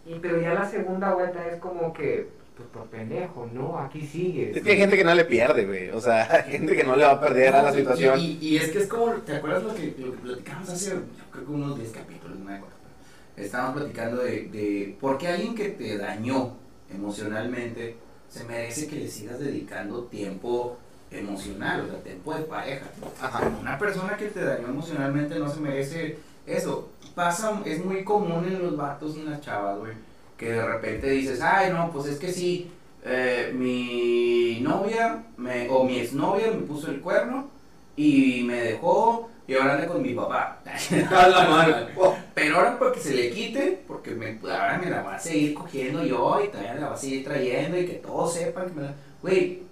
Y, 0.05 0.15
pero 0.15 0.41
ya 0.41 0.53
la 0.53 0.69
segunda 0.69 1.13
vuelta 1.13 1.45
es 1.47 1.59
como 1.59 1.93
que, 1.93 2.29
pues 2.55 2.67
por 2.69 2.85
pendejo, 2.87 3.49
no, 3.53 3.77
aquí 3.77 4.05
sigues. 4.05 4.55
Es 4.57 4.63
que 4.63 4.71
hay 4.71 4.77
gente 4.77 4.97
que 4.97 5.03
no 5.03 5.13
le 5.13 5.25
pierde, 5.25 5.65
güey. 5.65 5.89
O 5.89 6.01
sea, 6.01 6.27
hay 6.31 6.51
gente 6.51 6.75
que 6.75 6.83
no 6.83 6.95
le 6.95 7.03
va 7.03 7.11
a 7.11 7.21
perder 7.21 7.55
a 7.55 7.63
la 7.63 7.73
situación. 7.73 8.19
Y, 8.19 8.37
y 8.41 8.57
es 8.57 8.69
que 8.69 8.79
es 8.79 8.87
como, 8.87 9.11
¿te 9.13 9.35
acuerdas 9.35 9.63
lo 9.63 9.75
que, 9.75 9.95
lo 9.97 10.11
que 10.11 10.17
platicamos 10.17 10.69
hace, 10.69 10.91
yo 10.91 11.01
creo 11.31 11.45
que 11.45 11.51
unos 11.51 11.77
10 11.77 11.91
capítulos, 11.91 12.39
no 12.39 12.45
me 12.45 12.55
acuerdo? 12.55 12.75
Estábamos 13.37 13.81
platicando 13.81 14.23
de, 14.23 14.49
de 14.49 14.97
por 14.99 15.17
qué 15.17 15.29
alguien 15.29 15.55
que 15.55 15.69
te 15.69 15.97
dañó 15.97 16.55
emocionalmente 16.91 17.95
se 18.29 18.43
merece 18.43 18.87
que 18.87 18.97
le 18.97 19.07
sigas 19.07 19.39
dedicando 19.39 20.03
tiempo 20.05 20.77
emocional, 21.11 21.81
o 21.81 21.87
sea, 21.87 21.99
tiempo 22.03 22.33
de 22.33 22.41
pareja. 22.43 22.85
Ajá. 23.21 23.51
Una 23.59 23.77
persona 23.77 24.15
que 24.17 24.25
te 24.25 24.43
dañó 24.43 24.67
emocionalmente 24.67 25.39
no 25.39 25.49
se 25.49 25.59
merece 25.59 26.17
eso. 26.49 26.89
Pasa, 27.15 27.61
es 27.65 27.83
muy 27.83 28.03
común 28.03 28.45
en 28.45 28.61
los 28.61 28.77
vatos 28.77 29.17
y 29.17 29.21
en 29.21 29.31
las 29.31 29.41
chavas, 29.41 29.77
güey, 29.77 29.93
que 30.37 30.53
de 30.53 30.65
repente 30.65 31.09
dices, 31.09 31.41
ay, 31.41 31.71
no, 31.71 31.91
pues 31.91 32.07
es 32.07 32.19
que 32.19 32.31
sí, 32.31 32.71
eh, 33.03 33.51
mi 33.53 34.59
novia 34.61 35.23
me, 35.37 35.69
o 35.69 35.83
mi 35.83 35.99
exnovia 35.99 36.47
me 36.47 36.61
puso 36.61 36.91
el 36.91 37.01
cuerno 37.01 37.49
y 37.95 38.43
me 38.43 38.61
dejó 38.61 39.29
y 39.49 39.55
ahora 39.55 39.73
anda 39.73 39.87
con 39.87 40.01
mi 40.01 40.13
papá. 40.13 40.59
A 41.11 41.27
la 41.27 41.49
madre. 41.49 41.93
Oh, 41.97 42.15
Pero 42.35 42.57
ahora 42.57 42.77
para 42.77 42.91
que 42.91 42.99
se 42.99 43.15
le 43.15 43.31
quite, 43.31 43.81
porque 43.87 44.11
me, 44.11 44.39
ahora 44.43 44.77
me 44.77 44.91
la 44.91 45.01
va 45.01 45.15
a 45.15 45.19
seguir 45.19 45.55
cogiendo 45.55 46.05
yo 46.05 46.39
y 46.43 46.49
todavía 46.49 46.75
la 46.75 46.89
va 46.89 46.93
a 46.93 46.97
seguir 46.97 47.23
trayendo 47.23 47.77
y 47.77 47.85
que 47.87 47.93
todos 47.93 48.33
sepan 48.35 48.69
que 48.69 48.75
me 48.75 48.81
la... 48.83 48.93
Güey, 49.23 49.63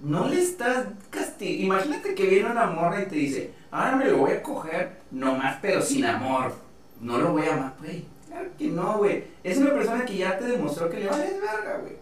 no 0.00 0.26
le 0.26 0.40
estás 0.40 0.86
castigando. 1.10 1.64
Imagínate 1.64 2.14
que 2.14 2.26
viene 2.26 2.50
una 2.50 2.66
morra 2.66 3.02
y 3.02 3.06
te 3.06 3.16
dice, 3.16 3.50
ahora 3.70 3.96
me 3.96 4.06
lo 4.06 4.16
voy 4.16 4.32
a 4.32 4.42
coger 4.42 4.99
nomás 5.10 5.58
pero 5.60 5.80
sin 5.82 6.04
amor. 6.04 6.52
No 7.00 7.18
lo 7.18 7.32
voy 7.32 7.46
a 7.46 7.54
amar, 7.54 7.74
güey. 7.80 8.04
Claro 8.28 8.48
que 8.58 8.66
no, 8.68 8.98
güey. 8.98 9.24
Es 9.42 9.56
una 9.58 9.72
persona 9.72 10.04
que 10.04 10.16
ya 10.16 10.38
te 10.38 10.44
demostró 10.46 10.88
que 10.90 11.00
le 11.00 11.06
vales 11.08 11.32
verga, 11.40 11.78
güey. 11.80 11.94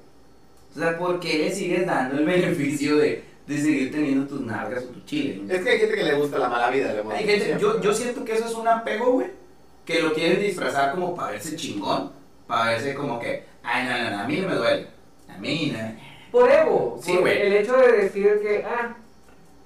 O 0.74 0.78
sea, 0.78 0.98
¿por 0.98 1.18
qué 1.20 1.38
le 1.38 1.50
sigues 1.54 1.86
dando 1.86 2.18
el 2.18 2.26
beneficio 2.26 2.96
de, 2.98 3.24
de 3.46 3.58
seguir 3.58 3.90
teniendo 3.92 4.26
tus 4.26 4.40
nalgas 4.42 4.84
o 4.84 4.88
tu 4.88 5.00
chile? 5.04 5.42
Es 5.48 5.62
que 5.62 5.70
hay 5.70 5.78
gente 5.78 5.94
que 5.94 6.04
le 6.04 6.14
gusta 6.16 6.38
la 6.38 6.48
mala 6.48 6.70
vida. 6.70 6.92
le 6.92 7.14
Hay 7.14 7.24
gente- 7.24 7.56
yo, 7.60 7.80
yo 7.80 7.92
siento 7.94 8.24
que 8.24 8.34
eso 8.34 8.46
es 8.46 8.54
un 8.54 8.68
apego, 8.68 9.12
güey, 9.12 9.28
que 9.84 10.02
lo 10.02 10.12
quieren 10.12 10.40
disfrazar 10.40 10.92
como 10.92 11.14
para 11.14 11.30
verse 11.32 11.56
chingón, 11.56 12.10
para 12.46 12.72
verse 12.72 12.94
como 12.94 13.18
que, 13.18 13.44
ay, 13.62 13.86
no, 13.86 14.10
no, 14.10 14.16
no, 14.16 14.22
a 14.22 14.26
mí 14.26 14.36
no 14.38 14.48
me 14.48 14.54
duele, 14.54 14.86
a 15.28 15.38
mí 15.38 15.72
no. 15.74 15.78
Por 16.30 16.50
ego. 16.50 16.98
Sí, 17.02 17.12
por 17.12 17.20
güey. 17.22 17.40
El 17.40 17.52
hecho 17.54 17.74
de 17.78 17.92
decir 17.92 18.38
que, 18.42 18.62
ah, 18.64 18.94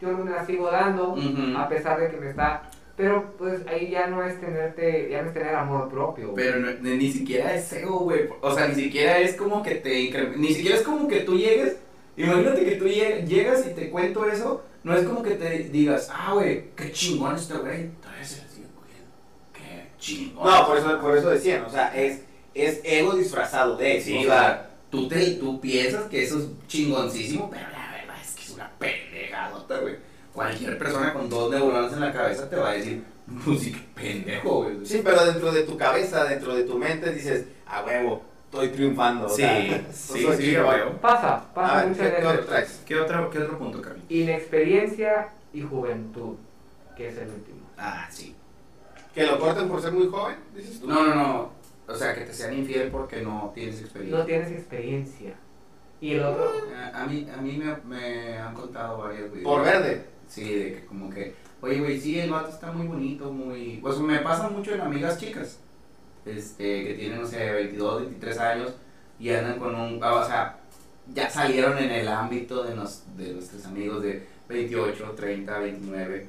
yo 0.01 0.09
me 0.17 0.31
la 0.31 0.47
sigo 0.47 0.71
dando, 0.71 1.17
a 1.59 1.69
pesar 1.69 1.99
de 2.01 2.09
que 2.11 2.17
me 2.19 2.31
está. 2.31 2.63
Pero 2.97 3.35
pues 3.39 3.67
ahí 3.67 3.91
ya 3.91 4.07
no 4.07 4.23
es 4.23 4.39
tenerte, 4.41 5.09
ya 5.11 5.23
no 5.23 5.29
es 5.29 5.35
tener 5.35 5.55
amor 5.55 5.89
propio. 5.89 6.31
güey. 6.33 6.45
Pero 6.45 6.59
no- 6.61 6.73
ni, 6.81 6.97
ni 6.97 7.11
siquiera 7.13 7.55
es 7.55 7.73
ego, 7.73 8.01
güey, 8.01 8.29
o 8.41 8.55
sea, 8.55 8.69
ni 8.69 8.75
siquiera 8.75 9.19
es 9.19 9.35
como 9.35 9.63
que 9.63 9.77
te 9.77 9.99
incrementa, 10.01 10.39
ni 10.39 10.49
siquiera 10.55 10.77
es 10.77 10.83
como 10.83 11.09
que 11.09 11.21
tú 11.21 11.37
llegues, 11.39 11.77
imagínate 12.17 12.65
que 12.65 12.73
tú 12.77 12.85
lleg- 12.87 13.25
llegas 13.27 13.67
y 13.67 13.75
te 13.75 13.89
cuento 13.91 14.27
eso, 14.29 14.63
no 14.85 14.95
es 14.95 15.05
como 15.07 15.23
que 15.23 15.33
te 15.37 15.59
digas, 15.71 16.11
ah, 16.13 16.33
güey, 16.35 16.65
qué 16.77 16.93
chingón 16.93 17.35
este 17.37 17.55
güey, 17.55 17.89
todavía 18.03 18.25
se 18.25 18.41
cogiendo, 18.43 19.11
qué 19.55 19.89
chingón. 19.99 20.45
No, 20.45 20.67
por 20.67 20.77
eso, 20.79 21.01
por 21.01 21.17
eso 21.17 21.31
decían. 21.31 21.63
O 21.65 21.71
sea, 21.71 21.97
es, 21.97 22.23
es 22.55 22.81
ego 22.85 23.15
disfrazado 23.15 23.77
de. 23.79 24.01
Sí, 24.03 24.19
o 24.19 24.23
sea, 24.25 24.71
tú, 24.91 25.09
te, 25.09 25.31
tú 25.37 25.61
piensas 25.61 26.05
que 26.11 26.25
eso 26.25 26.39
es 26.41 26.47
chingoncísimo, 26.67 27.49
pero 27.49 27.63
la 27.71 27.93
verdad 27.97 28.17
es 28.23 28.35
que 28.35 28.43
es 28.43 28.51
una 28.51 28.71
pendejadota, 28.79 29.79
güey. 29.79 29.95
Cualquier 30.33 30.79
persona 30.79 31.13
con 31.13 31.29
dos 31.29 31.51
neuronas 31.51 31.93
en 31.93 32.01
la 32.01 32.13
cabeza 32.13 32.49
te 32.49 32.57
va 32.57 32.71
a 32.71 32.73
decir, 32.75 33.05
pues 33.45 33.61
sí, 33.61 33.73
qué 33.73 33.81
pendejo, 33.95 34.63
güey. 34.65 34.85
Sí, 34.87 35.01
pero 35.05 35.25
dentro 35.27 35.53
de 35.53 35.63
tu 35.65 35.77
cabeza, 35.77 36.25
dentro 36.25 36.55
de 36.55 36.65
tu 36.65 36.79
mente, 36.79 37.13
dices, 37.13 37.45
a 37.67 37.85
huevo, 37.85 38.23
estoy 38.47 38.69
triunfando. 38.69 39.27
o 39.27 39.29
sí, 39.29 39.43
sea, 39.43 39.85
sí, 39.93 40.27
sí, 40.37 40.43
chingón. 40.53 40.65
güey. 40.65 40.99
Pasa, 41.01 41.35
A 41.37 41.55
pasa 41.55 41.85
ver, 41.85 41.93
¿qué, 41.93 41.99
qué 42.03 42.17
otro 42.17 42.31
veces. 42.31 42.47
traes? 42.47 42.83
¿Qué 42.87 43.01
otro, 43.01 43.31
¿Qué 43.31 43.39
otro 43.41 43.59
punto, 43.59 43.83
Cami? 43.83 44.01
Inexperiencia 44.09 45.29
y 45.53 45.61
juventud, 45.63 46.37
que 46.97 47.09
es 47.09 47.17
el 47.19 47.29
último. 47.29 47.61
Ah, 47.77 48.07
sí. 48.11 48.35
¿Que 49.15 49.27
lo 49.27 49.39
corten 49.39 49.69
por 49.69 49.83
ser 49.83 49.93
muy 49.93 50.09
joven? 50.09 50.37
Dices 50.57 50.81
tú. 50.81 50.89
No, 50.89 51.05
no, 51.07 51.15
no. 51.15 51.51
O 51.87 51.95
sea, 51.95 52.15
que 52.15 52.23
te 52.23 52.33
sean 52.33 52.55
infiel 52.55 52.91
porque 52.91 53.21
no 53.21 53.53
tienes 53.55 53.81
experiencia. 53.81 54.19
No 54.19 54.25
tienes 54.25 54.51
experiencia. 54.51 55.35
Y 56.01 56.15
el 56.15 56.23
otro, 56.25 56.51
A, 56.95 57.03
a 57.03 57.07
mí, 57.07 57.29
a 57.33 57.37
mí 57.41 57.59
me, 57.59 57.77
me 57.85 58.39
han 58.39 58.55
contado 58.55 58.99
varias, 58.99 59.31
güey. 59.31 59.43
Por 59.43 59.63
verde. 59.63 60.07
Sí, 60.33 60.45
de 60.55 60.75
que 60.75 60.87
como 60.87 61.11
que, 61.11 61.35
oye, 61.61 61.79
güey, 61.81 62.01
sí, 62.01 62.19
el 62.19 62.31
vato 62.31 62.49
está 62.49 62.73
muy 62.73 62.87
bonito, 62.87 63.31
muy... 63.31 63.79
Pues 63.83 63.99
me 63.99 64.19
pasa 64.21 64.49
mucho 64.49 64.73
en 64.75 64.81
amigas 64.81 65.19
chicas, 65.19 65.59
este, 66.25 66.85
que 66.87 66.95
tienen, 66.95 67.21
no 67.21 67.27
sé, 67.27 67.53
22, 67.53 68.03
23 68.03 68.39
años 68.39 68.73
y 69.19 69.29
andan 69.31 69.59
con 69.59 69.75
un... 69.75 69.99
ah, 70.03 70.15
O 70.15 70.27
sea, 70.27 70.59
ya 71.13 71.29
salieron 71.29 71.77
en 71.77 71.91
el 71.91 72.09
ámbito 72.09 72.65
de, 72.65 72.75
nos, 72.75 73.05
de 73.17 73.35
nuestros 73.35 73.67
amigos 73.67 74.03
de 74.03 74.27
28, 74.49 75.13
30, 75.15 75.59
29 75.59 76.27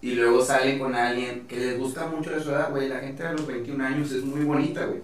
y 0.00 0.12
luego 0.14 0.42
salen 0.42 0.78
con 0.78 0.94
alguien 0.94 1.46
que 1.46 1.56
les 1.56 1.78
gusta 1.78 2.06
mucho 2.06 2.30
de 2.30 2.40
su 2.40 2.50
edad, 2.50 2.70
güey. 2.70 2.88
La 2.88 3.00
gente 3.00 3.22
a 3.22 3.32
los 3.32 3.46
21 3.46 3.84
años 3.84 4.12
es 4.12 4.24
muy 4.24 4.44
bonita, 4.44 4.84
güey. 4.86 5.00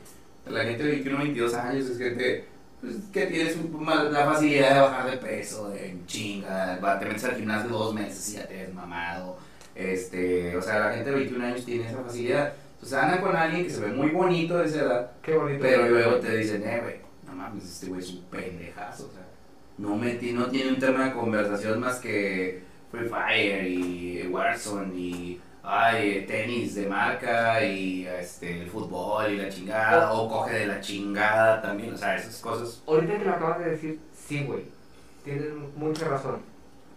La 0.47 0.65
gente 0.65 0.85
de 0.85 0.91
21, 0.93 1.19
22 1.19 1.55
años 1.55 1.87
es 1.87 1.99
gente 1.99 2.45
pues, 2.83 2.97
que 3.13 3.27
tiene 3.27 3.51
su- 3.51 3.69
ma- 3.69 4.05
la 4.05 4.27
facilidad 4.27 4.75
de 4.75 4.81
bajar 4.81 5.11
de 5.11 5.17
peso, 5.17 5.71
de 5.71 5.97
chinga, 6.07 6.79
te 6.99 7.07
metes 7.07 7.25
al 7.25 7.37
gimnasio 7.37 7.71
dos 7.71 7.95
meses 7.95 8.29
y 8.31 8.37
ya 8.37 8.47
te 8.47 8.55
ves 8.57 8.75
mamado. 8.75 9.39
Este, 9.75 10.55
o 10.57 10.61
sea, 10.61 10.81
la 10.81 10.93
gente 10.95 11.11
de 11.11 11.17
21 11.17 11.45
años 11.47 11.65
tiene 11.65 11.87
esa 11.89 12.03
facilidad. 12.03 12.53
Entonces 12.75 12.99
andan 12.99 13.21
con 13.23 13.35
alguien 13.37 13.65
que 13.65 13.71
se 13.71 13.81
ve 13.81 13.89
muy 13.93 14.09
bonito 14.11 14.59
de 14.59 14.67
esa 14.67 14.81
edad, 14.83 15.13
Qué 15.23 15.35
bonito. 15.35 15.61
pero 15.63 15.89
luego 15.89 16.17
te 16.17 16.37
dicen, 16.37 16.63
eh, 16.65 16.81
güey, 16.83 16.97
no 17.27 17.33
mames, 17.35 17.65
este 17.65 17.87
güey 17.87 18.01
es 18.01 18.11
un 18.11 18.25
pendejazo, 18.25 19.07
o 19.07 19.13
sea, 19.13 19.25
no, 19.79 19.97
me, 19.97 20.15
ti- 20.15 20.33
no 20.33 20.47
tiene 20.47 20.71
un 20.73 20.79
tema 20.79 21.05
de 21.07 21.13
conversación 21.13 21.79
más 21.81 22.01
que 22.01 22.63
Free 22.91 23.09
Fire 23.09 23.67
y 23.69 24.27
Warzone 24.29 24.95
y 24.95 25.41
ay, 25.63 26.25
tenis 26.27 26.75
de 26.75 26.87
marca 26.87 27.65
y 27.65 28.07
este, 28.07 28.63
el 28.63 28.69
fútbol 28.69 29.31
y 29.33 29.37
la 29.37 29.49
chingada, 29.49 30.13
o 30.13 30.29
coge 30.29 30.55
de 30.55 30.67
la 30.67 30.81
chingada 30.81 31.63
también, 31.63 31.95
o 31.95 31.97
sea, 31.97 32.17
esas 32.17 32.41
cosas. 32.41 32.83
Ahorita 32.87 33.19
que 33.19 33.25
lo 33.25 33.33
acabas 33.33 33.59
de 33.61 33.71
decir, 33.71 34.01
sí, 34.15 34.45
güey. 34.45 34.65
Tienes 35.25 35.53
mucha 35.77 36.09
razón. 36.09 36.41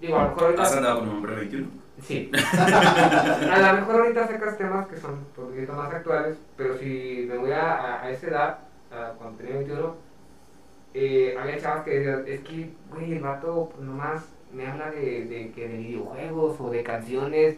Digo, 0.02 0.18
a 0.18 0.24
lo 0.24 0.30
mejor 0.30 0.44
ahorita. 0.46 0.64
¿Has 0.64 0.76
andado 0.76 1.00
con 1.00 1.10
un 1.10 1.16
hombre 1.18 1.36
21? 1.36 1.68
Sí. 2.02 2.32
a 3.54 3.74
lo 3.74 3.80
mejor 3.80 4.02
ahorita 4.02 4.28
sacas 4.28 4.58
temas 4.58 4.88
que 4.88 4.98
son 4.98 5.14
un 5.14 5.26
poquito 5.26 5.74
más 5.74 5.94
actuales, 5.94 6.38
pero 6.58 6.78
si 6.78 7.26
me 7.30 7.38
voy 7.38 7.52
a, 7.52 7.74
a, 7.74 8.04
a 8.04 8.10
esa 8.10 8.28
edad, 8.28 8.60
a 8.92 9.14
cuando 9.18 9.38
tenía 9.38 9.56
21, 9.58 9.96
eh, 10.94 11.36
había 11.40 11.60
chavas 11.60 11.84
que 11.84 11.92
decían, 11.92 12.24
es 12.28 12.40
que, 12.42 12.70
güey, 12.90 13.14
el 13.14 13.20
vato 13.20 13.72
nomás 13.80 14.24
me 14.54 14.66
habla 14.68 14.92
de, 14.92 15.26
de, 15.26 15.52
que 15.52 15.68
de 15.68 15.78
videojuegos 15.78 16.60
o 16.60 16.70
de 16.70 16.84
canciones 16.84 17.58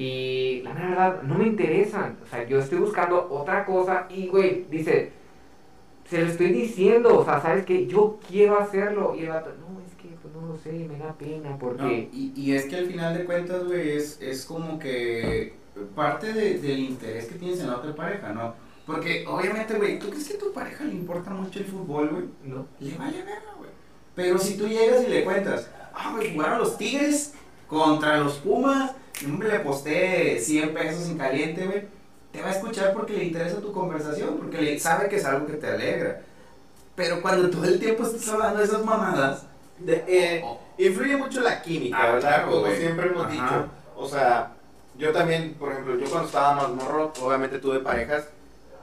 y 0.00 0.62
la 0.62 0.72
verdad 0.72 1.22
no 1.22 1.34
me 1.36 1.46
interesan. 1.46 2.16
O 2.22 2.26
sea, 2.26 2.46
yo 2.48 2.58
estoy 2.58 2.78
buscando 2.78 3.28
otra 3.30 3.64
cosa 3.66 4.06
y, 4.08 4.28
güey, 4.28 4.64
dice, 4.70 5.12
se 6.08 6.20
lo 6.22 6.26
estoy 6.26 6.52
diciendo, 6.52 7.18
o 7.18 7.24
sea, 7.24 7.40
sabes 7.40 7.64
que 7.64 7.86
yo 7.86 8.18
quiero 8.28 8.58
hacerlo 8.58 9.14
y 9.16 9.20
el 9.24 9.28
vato, 9.28 9.50
no, 9.60 9.80
es 9.86 9.94
que 10.00 10.08
pues, 10.22 10.34
no 10.34 10.46
lo 10.48 10.56
sé, 10.56 10.72
me 10.72 10.98
da 10.98 11.12
pena 11.16 11.50
No, 11.50 11.58
porque... 11.58 12.08
y, 12.12 12.32
y 12.34 12.52
es 12.52 12.64
que 12.64 12.76
al 12.76 12.86
final 12.86 13.16
de 13.16 13.24
cuentas, 13.24 13.64
güey, 13.64 13.90
es, 13.90 14.20
es 14.22 14.44
como 14.44 14.78
que 14.78 15.52
parte 15.94 16.32
de- 16.32 16.58
del 16.58 16.78
interés 16.80 17.26
que 17.26 17.34
tienes 17.36 17.60
en 17.60 17.68
la 17.68 17.76
otra 17.76 17.94
pareja, 17.94 18.32
¿no? 18.32 18.54
Porque 18.86 19.24
obviamente, 19.28 19.74
güey, 19.74 19.98
¿tú 19.98 20.08
crees 20.08 20.28
que 20.28 20.34
a 20.36 20.38
tu 20.40 20.52
pareja 20.52 20.82
le 20.84 20.94
importa 20.94 21.30
mucho 21.30 21.60
el 21.60 21.64
fútbol, 21.66 22.08
güey? 22.08 22.24
No. 22.42 22.66
Le 22.80 22.96
vale 22.96 23.18
verga, 23.18 23.52
güey. 23.56 23.70
Pero 24.16 24.36
si 24.38 24.56
tú 24.56 24.66
llegas 24.66 25.04
y 25.06 25.10
le 25.10 25.22
cuentas, 25.24 25.70
ah, 25.94 26.12
güey, 26.16 26.32
jugaron 26.34 26.58
los 26.58 26.76
Tigres 26.76 27.34
contra 27.70 28.18
los 28.18 28.34
Pumas, 28.34 28.90
le 29.40 29.60
posté 29.60 30.38
100 30.40 30.74
pesos 30.74 31.08
en 31.08 31.16
caliente, 31.18 31.64
güey, 31.66 31.82
te 32.32 32.42
va 32.42 32.48
a 32.48 32.52
escuchar 32.52 32.92
porque 32.92 33.12
le 33.14 33.24
interesa 33.24 33.60
tu 33.60 33.72
conversación, 33.72 34.36
porque 34.38 34.60
le 34.60 34.78
sabe 34.78 35.08
que 35.08 35.16
es 35.16 35.24
algo 35.24 35.46
que 35.46 35.54
te 35.54 35.68
alegra. 35.68 36.20
Pero 36.96 37.22
cuando 37.22 37.48
todo 37.48 37.64
el 37.64 37.78
tiempo 37.80 38.02
estás 38.02 38.28
hablando 38.28 38.58
de 38.58 38.64
esas 38.66 38.84
mamadas, 38.84 39.44
De- 39.78 40.04
eh, 40.06 40.44
influye 40.76 41.16
mucho 41.16 41.40
la 41.40 41.62
química, 41.62 41.96
Ah, 41.98 42.12
¿verdad? 42.12 42.20
claro, 42.20 42.46
Como 42.50 42.60
güey. 42.66 42.76
siempre 42.76 43.06
hemos 43.06 43.24
Ajá. 43.24 43.32
dicho. 43.32 43.66
O 43.96 44.06
sea, 44.06 44.52
yo 44.98 45.10
también, 45.10 45.54
por 45.54 45.72
ejemplo, 45.72 45.96
yo 45.98 46.04
cuando 46.10 46.26
estaba 46.26 46.54
más 46.54 46.68
morro, 46.68 47.12
obviamente 47.22 47.58
tuve 47.60 47.78
parejas 47.80 48.24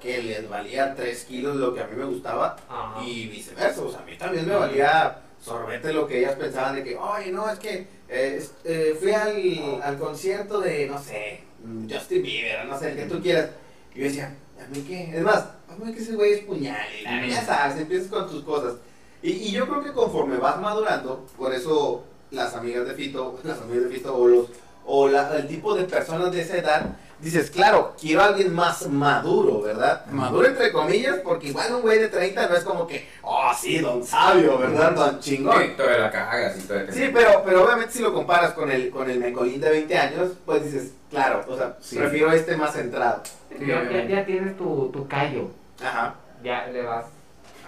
que 0.02 0.24
les 0.24 0.50
valía 0.50 0.96
3 0.96 1.24
kilos 1.26 1.56
lo 1.58 1.76
que 1.76 1.82
a 1.82 1.88
mí 1.88 1.96
me 1.96 2.06
gustaba 2.06 2.56
Ajá. 2.68 3.04
y 3.04 3.28
viceversa. 3.28 3.82
O 3.84 3.92
sea, 3.92 4.00
a 4.00 4.04
mí 4.06 4.18
también 4.18 4.48
me 4.48 4.56
valía 4.56 5.18
sorbete 5.48 5.94
lo 5.94 6.08
que 6.08 6.20
ellas 6.20 6.36
pensaban 6.36 6.76
de 6.76 6.84
que, 6.84 6.96
oye, 6.98 7.32
no, 7.32 7.50
es 7.50 7.58
que 7.60 7.88
eh, 8.10 8.46
eh, 8.66 8.98
fui 9.00 9.12
al, 9.12 9.82
al 9.82 9.98
concierto 9.98 10.60
de, 10.60 10.88
no 10.88 11.02
sé, 11.02 11.42
Justin 11.90 12.22
Bieber, 12.24 12.66
no 12.66 12.78
sé, 12.78 12.92
el 12.92 12.98
que 12.98 13.06
tú 13.06 13.22
quieras. 13.22 13.50
Y 13.96 14.00
yo 14.00 14.04
decía, 14.06 14.36
¿a 14.64 14.68
mí 14.70 14.84
qué? 14.88 15.16
Es 15.18 15.22
más, 15.24 15.46
a 15.70 15.76
mí 15.78 15.92
que 15.94 16.00
ese 16.02 16.14
güey 16.16 16.34
es 16.34 16.40
puñal, 16.42 16.86
y 17.00 17.04
la- 17.04 17.26
ya 17.28 17.46
sabes, 17.46 17.78
empiezas 17.78 18.08
con 18.10 18.30
tus 18.30 18.44
cosas. 18.44 18.76
Y, 19.24 19.32
y 19.32 19.52
yo 19.52 19.68
creo 19.68 19.84
que 19.84 19.92
conforme 19.94 20.38
vas 20.38 20.60
madurando, 20.62 21.26
por 21.38 21.54
eso 21.54 22.04
las 22.32 22.54
amigas 22.54 22.88
de 22.88 22.94
Fito, 22.94 23.40
las 23.44 23.60
amigas 23.62 23.90
de 23.90 23.96
Fito 23.96 24.16
o, 24.16 24.28
los, 24.28 24.48
o 24.86 25.08
la- 25.08 25.36
el 25.38 25.48
tipo 25.48 25.74
de 25.76 25.86
personas 25.86 26.32
de 26.32 26.42
esa 26.42 26.58
edad, 26.58 26.98
dices, 27.20 27.50
claro, 27.52 27.96
quiero 28.00 28.22
a 28.22 28.26
alguien 28.28 28.54
más 28.54 28.88
maduro, 28.88 29.62
¿verdad? 29.62 30.06
Maduro 30.08 30.48
entre 30.48 30.72
comillas, 30.72 31.18
porque 31.24 31.48
igual 31.48 31.74
un 31.76 31.82
güey 31.82 32.00
de 32.00 32.10
30 32.10 32.48
no 32.48 32.56
es 32.56 32.64
como 32.64 32.86
que, 32.88 33.08
oh, 33.24 33.52
sí, 33.60 33.80
don 33.80 34.04
sabio, 34.04 34.58
¿verdad? 34.58 34.92
Don 34.94 35.20
chingón. 35.20 35.62
Sí, 35.62 35.70
todavía 35.76 35.98
la 36.00 36.12
cagas 36.12 36.58
y 36.58 36.62
todavía 36.68 36.88
te- 36.88 36.94
Sí, 36.94 37.10
pero, 37.14 37.42
pero 37.46 37.64
obviamente 37.66 37.94
si 37.94 38.02
lo 38.02 38.14
comparas 38.14 38.54
con 38.54 38.70
el, 38.72 38.90
con 38.90 39.10
el 39.10 39.20
Mecolín 39.20 39.60
de 39.62 39.70
20 39.70 39.98
años, 39.98 40.32
pues 40.46 40.64
dices, 40.64 40.92
claro, 41.10 41.44
o 41.48 41.58
sea, 41.58 41.76
Sí. 41.82 41.98
prefiero 41.98 42.32
este 42.32 42.56
más 42.58 42.74
centrado. 42.74 43.24
Ya, 43.60 43.90
ya, 43.90 44.06
ya 44.06 44.26
tienes 44.26 44.56
tu, 44.58 44.90
tu 44.94 45.08
callo. 45.08 45.50
Ajá. 45.84 46.16
Ya 46.44 46.68
le 46.68 46.84
vas 46.84 47.06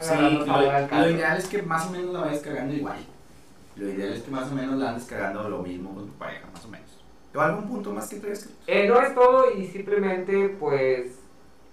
Sí, 0.01 0.13
lo 0.15 1.09
ideal 1.09 1.37
es 1.37 1.47
que 1.47 1.61
más 1.61 1.85
o 1.87 1.89
menos 1.89 2.13
la 2.13 2.21
vayas 2.21 2.39
cagando 2.41 2.73
igual. 2.73 2.97
Lo 3.75 3.89
ideal 3.89 4.13
es 4.13 4.21
que 4.23 4.31
más 4.31 4.49
o 4.49 4.55
menos 4.55 4.77
la 4.77 4.89
andes 4.91 5.03
cagando 5.05 5.47
lo 5.49 5.59
mismo 5.59 5.93
con 5.93 6.07
tu 6.07 6.13
pareja, 6.13 6.45
más 6.53 6.63
o 6.63 6.69
menos. 6.69 6.88
¿O 7.39 7.41
algún 7.41 7.69
punto 7.69 7.93
más 7.93 8.09
que 8.09 8.19
crees. 8.19 8.49
Eh, 8.67 8.85
no 8.89 8.99
es 9.01 9.15
todo 9.15 9.45
y 9.57 9.65
simplemente 9.67 10.49
pues 10.59 11.07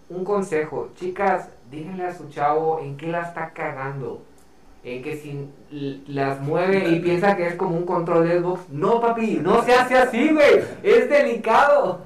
un 0.09 0.25
consejo. 0.25 0.91
Chicas, 0.95 1.49
díganle 1.73 2.07
a 2.07 2.17
su 2.17 2.29
chavo 2.29 2.79
en 2.81 2.97
qué 2.97 3.09
la 3.09 3.23
está 3.23 3.51
cagando. 3.51 4.23
En 4.85 5.03
que 5.03 5.17
si 5.17 5.51
las 6.07 6.41
mueve 6.41 6.89
y 6.91 7.01
piensa 7.01 7.37
que 7.37 7.49
es 7.49 7.57
como 7.57 7.77
un 7.77 7.85
control 7.85 8.29
de 8.29 8.39
Xbox. 8.39 8.69
No, 8.71 9.01
papi, 9.01 9.41
no 9.43 9.65
se 9.65 9.75
hace 9.75 9.97
así, 9.99 10.29
güey. 10.33 10.63
Es 10.85 11.09
delicado. 11.11 12.03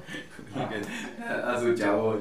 A 1.45 1.59
su 1.59 1.75
chavo. 1.75 2.17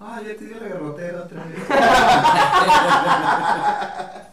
Ah, 0.00 0.20
ya 0.26 0.34
te 0.34 0.46
dio 0.46 0.56
la 0.60 0.66
garrotera 0.68 1.22
otra 1.22 1.44
vez. 1.44 1.60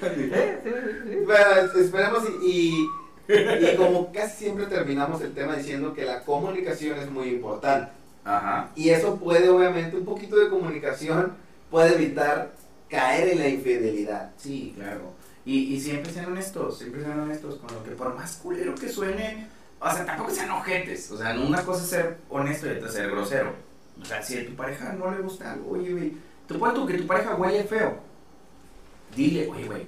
Eh, 0.00 0.60
sí, 0.64 0.70
sí, 0.70 1.10
sí. 1.10 1.16
Bueno, 1.26 1.50
es- 1.60 1.74
esperemos 1.74 2.22
y, 2.42 2.46
y, 2.50 2.88
y 3.28 3.76
como 3.76 4.12
casi 4.12 4.44
siempre 4.44 4.66
terminamos 4.66 5.20
el 5.20 5.34
tema 5.34 5.56
diciendo 5.56 5.92
que 5.92 6.04
la 6.04 6.22
comunicación 6.22 6.98
es 6.98 7.10
muy 7.10 7.28
importante. 7.28 7.92
Ajá. 8.24 8.70
Y 8.74 8.90
eso 8.90 9.16
puede, 9.16 9.48
obviamente, 9.48 9.96
un 9.96 10.04
poquito 10.04 10.36
de 10.36 10.48
comunicación 10.48 11.34
puede 11.70 11.94
evitar 11.94 12.52
caer 12.88 13.28
en 13.28 13.38
la 13.38 13.48
infidelidad. 13.48 14.32
Sí, 14.36 14.72
claro. 14.74 15.12
Y, 15.44 15.74
y 15.74 15.80
siempre 15.80 16.12
sean 16.12 16.26
honestos, 16.26 16.78
siempre 16.78 17.02
sean 17.02 17.20
honestos 17.20 17.56
con 17.56 17.74
lo 17.74 17.82
que 17.82 17.90
por 17.92 18.14
más 18.14 18.36
culero 18.36 18.74
que 18.74 18.88
suene, 18.88 19.46
o 19.80 19.90
sea, 19.90 20.04
tampoco 20.04 20.30
sean 20.30 20.50
ojetes. 20.50 21.10
O 21.10 21.18
sea, 21.18 21.38
una 21.38 21.62
cosa 21.64 21.82
es 21.82 21.90
ser 21.90 22.18
honesto 22.28 22.66
y 22.66 22.70
otra 22.70 22.90
ser 22.90 23.10
grosero. 23.10 23.52
O 24.00 24.04
sea, 24.04 24.22
si 24.22 24.38
a 24.38 24.46
tu 24.46 24.54
pareja 24.54 24.92
no 24.92 25.10
le 25.10 25.22
gusta 25.22 25.52
algo, 25.52 25.72
oye, 25.72 25.92
güey, 25.92 26.12
tú 26.46 26.58
puedes 26.58 26.78
que 26.86 26.98
tu 26.98 27.06
pareja 27.06 27.34
huele 27.34 27.64
feo. 27.64 27.98
Dile, 29.14 29.48
oye, 29.48 29.64
güey, 29.64 29.86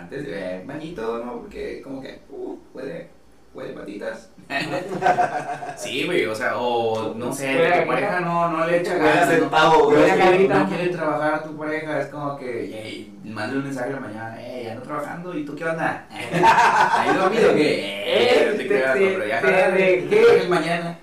antes 0.00 0.26
de, 0.26 0.56
eh, 0.56 0.62
manito, 0.64 1.22
¿no? 1.24 1.40
Porque 1.40 1.80
como 1.82 2.00
que, 2.02 2.20
uh, 2.30 2.56
huele, 2.74 3.08
huele 3.54 3.72
patitas. 3.72 4.30
sí, 5.76 6.04
güey, 6.06 6.24
o 6.26 6.34
sea, 6.34 6.56
o 6.58 7.14
no 7.14 7.32
sé, 7.32 7.56
tu 7.82 7.86
pareja 7.88 8.20
no, 8.20 8.48
no 8.50 8.66
le 8.66 8.76
echa 8.80 8.94
ganas. 8.96 9.28
no- 9.40 9.56
a 9.56 9.64
no, 9.64 10.48
no 10.60 10.68
quiere 10.68 10.88
trabajar 10.90 11.34
a 11.34 11.42
tu 11.42 11.56
pareja, 11.56 12.00
es 12.00 12.06
como 12.08 12.36
que, 12.38 12.70
hey, 12.72 13.18
mándale 13.24 13.58
un 13.58 13.64
mensaje 13.64 13.88
a 13.90 13.94
la 13.94 14.00
mañana, 14.00 14.36
hey, 14.38 14.64
ya 14.66 14.74
no 14.76 14.82
trabajando, 14.82 15.36
¿y 15.36 15.44
tú 15.44 15.56
qué 15.56 15.64
onda? 15.64 16.06
¿Ahí 16.10 17.16
dormido 17.16 17.54
qué? 17.54 18.04
Eh, 18.06 18.48
no 18.52 18.56
te 18.56 18.66
creas, 18.68 18.94
te- 18.94 19.06
hombre, 19.08 19.28
ya 19.28 19.40
trabajes 19.40 20.48
mañana. 20.48 20.98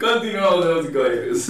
Continuamos, 0.00 0.86
y 0.88 0.92
caballeros. 0.92 1.48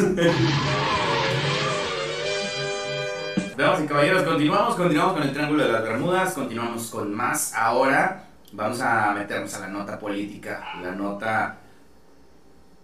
Damas 3.57 3.83
y 3.83 3.87
caballeros, 3.87 4.23
continuamos, 4.25 4.75
continuamos 4.75 5.15
con 5.15 5.23
el 5.23 5.33
Triángulo 5.33 5.65
de 5.65 5.73
las 5.73 5.83
Bermudas, 5.83 6.35
continuamos 6.35 6.91
con 6.91 7.15
más. 7.15 7.55
Ahora 7.55 8.27
vamos 8.53 8.83
a 8.83 9.15
meternos 9.15 9.55
a 9.55 9.61
la 9.61 9.69
nota 9.69 9.99
política, 9.99 10.63
la 10.83 10.93
nota 10.93 11.57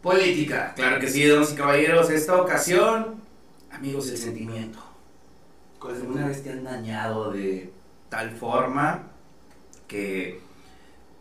política. 0.00 0.72
Claro 0.74 0.98
que 0.98 1.08
sí, 1.08 1.28
damas 1.28 1.52
y 1.52 1.56
caballeros, 1.56 2.08
esta 2.08 2.40
ocasión, 2.40 3.16
amigos 3.70 4.06
del 4.06 4.16
sentimiento. 4.16 4.78
¿Alguna 5.86 6.28
vez 6.28 6.42
te 6.42 6.52
han 6.52 6.64
dañado 6.64 7.30
de 7.30 7.70
tal 8.08 8.30
forma 8.30 9.02
que 9.86 10.40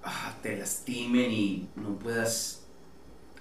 ah, 0.01 0.33
te 0.41 0.55
lastimen 0.55 1.29
y 1.29 1.67
no 1.75 1.95
puedas, 1.95 2.63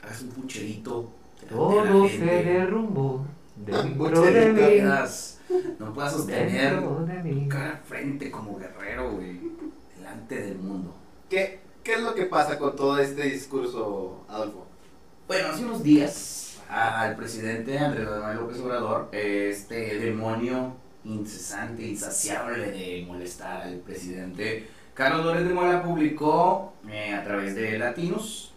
hagas 0.02 0.22
un 0.22 0.30
pucherito? 0.30 1.08
Todo 1.48 2.08
se 2.08 2.18
derrumbó 2.18 3.24
dentro 3.54 4.22
de 4.22 4.52
mí. 4.52 5.39
No 5.78 5.92
puedas 5.92 6.12
sostener 6.12 6.82
cara 7.48 7.80
frente 7.84 8.30
como 8.30 8.58
guerrero, 8.58 9.12
güey, 9.12 9.40
delante 9.96 10.42
del 10.42 10.58
mundo. 10.58 10.94
¿Qué, 11.28 11.60
¿Qué 11.82 11.94
es 11.94 12.02
lo 12.02 12.14
que 12.14 12.26
pasa 12.26 12.58
con 12.58 12.76
todo 12.76 12.98
este 12.98 13.22
discurso, 13.22 14.24
Adolfo? 14.28 14.66
Bueno, 15.26 15.48
hace 15.48 15.64
unos 15.64 15.82
días 15.82 16.60
al 16.68 17.16
presidente 17.16 17.78
Andrés 17.78 18.08
Manuel 18.08 18.36
López 18.38 18.60
Obrador, 18.60 19.08
este 19.12 19.98
demonio 19.98 20.76
incesante, 21.04 21.82
insaciable 21.82 22.70
de 22.70 23.04
molestar 23.06 23.62
al 23.62 23.76
presidente, 23.76 24.68
Carlos 24.94 25.24
Lórez 25.24 25.48
de 25.48 25.54
Mola 25.54 25.82
publicó 25.82 26.74
eh, 26.88 27.14
a 27.14 27.24
través 27.24 27.54
de 27.54 27.78
Latinos 27.78 28.52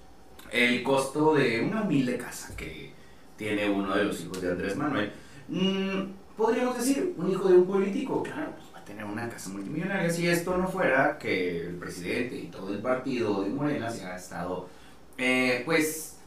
el 0.51 0.83
costo 0.83 1.33
de 1.33 1.61
una 1.61 1.83
humilde 1.83 2.17
casa 2.17 2.55
que 2.55 2.91
tiene 3.37 3.69
uno 3.69 3.95
de 3.95 4.03
los 4.03 4.21
hijos 4.21 4.41
de 4.41 4.51
Andrés 4.51 4.75
Manuel. 4.75 5.11
Mm, 5.47 6.22
podríamos 6.37 6.77
decir, 6.77 7.13
un 7.17 7.31
hijo 7.31 7.47
de 7.47 7.55
un 7.55 7.65
político, 7.65 8.23
claro, 8.23 8.51
pues 8.51 8.73
va 8.73 8.79
a 8.79 8.85
tener 8.85 9.05
una 9.05 9.29
casa 9.29 9.49
multimillonaria. 9.49 10.09
Si 10.09 10.27
esto 10.27 10.57
no 10.57 10.67
fuera 10.67 11.17
que 11.17 11.61
el 11.67 11.75
presidente 11.75 12.35
y 12.35 12.47
todo 12.47 12.73
el 12.73 12.79
partido 12.79 13.43
de 13.43 13.49
Morena 13.49 13.89
se 13.89 14.05
ha 14.05 14.15
estado, 14.15 14.67
eh, 15.17 15.61
pues, 15.65 16.17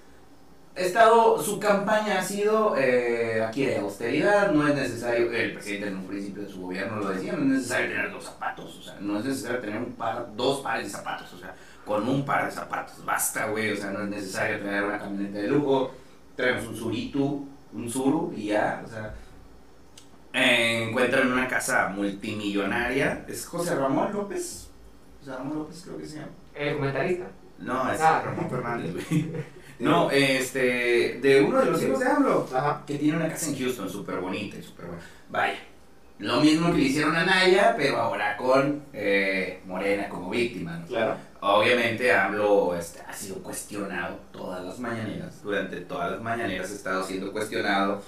ha 0.76 0.80
estado, 0.80 1.42
su 1.42 1.58
campaña 1.58 2.18
ha 2.18 2.22
sido 2.22 2.76
eh, 2.76 3.42
aquí 3.42 3.64
de 3.64 3.78
austeridad, 3.78 4.52
no 4.52 4.68
es 4.68 4.74
necesario, 4.74 5.32
el 5.32 5.54
presidente 5.54 5.88
en 5.88 5.96
un 5.96 6.06
principio 6.06 6.42
de 6.42 6.50
su 6.50 6.60
gobierno 6.60 6.96
lo 6.96 7.08
decía, 7.08 7.32
no 7.32 7.42
es 7.42 7.48
necesario 7.48 7.88
tener 7.88 8.12
dos 8.12 8.24
zapatos, 8.24 8.76
o 8.76 8.82
sea, 8.82 8.96
no 9.00 9.18
es 9.18 9.24
necesario 9.24 9.58
tener 9.60 9.80
un 9.80 9.92
par, 9.92 10.28
dos 10.36 10.60
pares 10.60 10.84
de 10.84 10.90
zapatos, 10.90 11.32
o 11.32 11.38
sea, 11.38 11.54
con 11.84 12.06
un 12.06 12.24
par 12.26 12.44
de 12.44 12.52
zapatos 12.52 13.02
basta, 13.04 13.46
güey, 13.46 13.72
o 13.72 13.76
sea, 13.76 13.90
no 13.90 14.02
es 14.02 14.08
necesario 14.08 14.58
tener 14.58 14.84
una 14.84 14.98
camioneta 14.98 15.38
de 15.38 15.48
lujo, 15.48 15.92
tenemos 16.36 16.66
un 16.66 16.76
surito, 16.76 17.42
un 17.72 17.90
suru 17.90 18.34
y 18.36 18.48
ya, 18.48 18.82
o 18.84 18.88
sea, 18.88 19.14
eh, 20.36 20.84
encuentran 20.88 21.32
una 21.32 21.48
casa 21.48 21.88
multimillonaria, 21.88 23.24
es 23.28 23.46
José 23.46 23.74
Ramón 23.74 24.12
López, 24.12 24.68
José 25.20 25.32
Ramón 25.36 25.58
López 25.58 25.82
creo 25.84 25.98
que 25.98 26.06
se 26.06 26.16
llama. 26.16 26.28
El 26.54 26.74
comentarista. 26.76 27.24
No, 27.58 27.90
es 27.90 28.00
Ah. 28.00 28.22
Ramón 28.24 28.50
Fernández, 28.50 28.92
güey. 28.92 29.32
No, 29.78 30.10
este, 30.10 31.18
de 31.20 31.42
uno 31.42 31.58
de 31.60 31.70
los 31.70 31.82
hijos 31.82 32.00
de 32.00 32.06
AMLO, 32.06 32.48
Ajá. 32.54 32.82
que 32.86 32.96
tiene 32.96 33.16
una 33.18 33.28
casa 33.28 33.48
en 33.50 33.58
Houston 33.58 33.90
súper 33.90 34.16
bonita 34.20 34.56
y 34.56 34.62
súper 34.62 34.86
buena. 34.86 35.02
Vaya, 35.28 35.58
lo 36.18 36.40
mismo 36.40 36.70
que 36.72 36.78
le 36.78 36.84
hicieron 36.84 37.14
a 37.14 37.24
Naya, 37.26 37.74
pero 37.76 37.98
ahora 37.98 38.36
con 38.38 38.82
eh, 38.94 39.60
Morena 39.66 40.08
como 40.08 40.30
víctima, 40.30 40.78
¿no? 40.78 40.86
Claro. 40.86 41.16
Obviamente 41.40 42.10
AMLO 42.10 42.74
este, 42.74 43.00
ha 43.06 43.12
sido 43.12 43.42
cuestionado 43.42 44.18
todas 44.32 44.64
las 44.64 44.78
mañaneras, 44.78 45.42
durante 45.42 45.76
todas 45.82 46.12
las 46.12 46.22
mañaneras 46.22 46.70
ha 46.70 46.74
estado 46.74 47.04
siendo 47.04 47.30
cuestionado. 47.32 48.02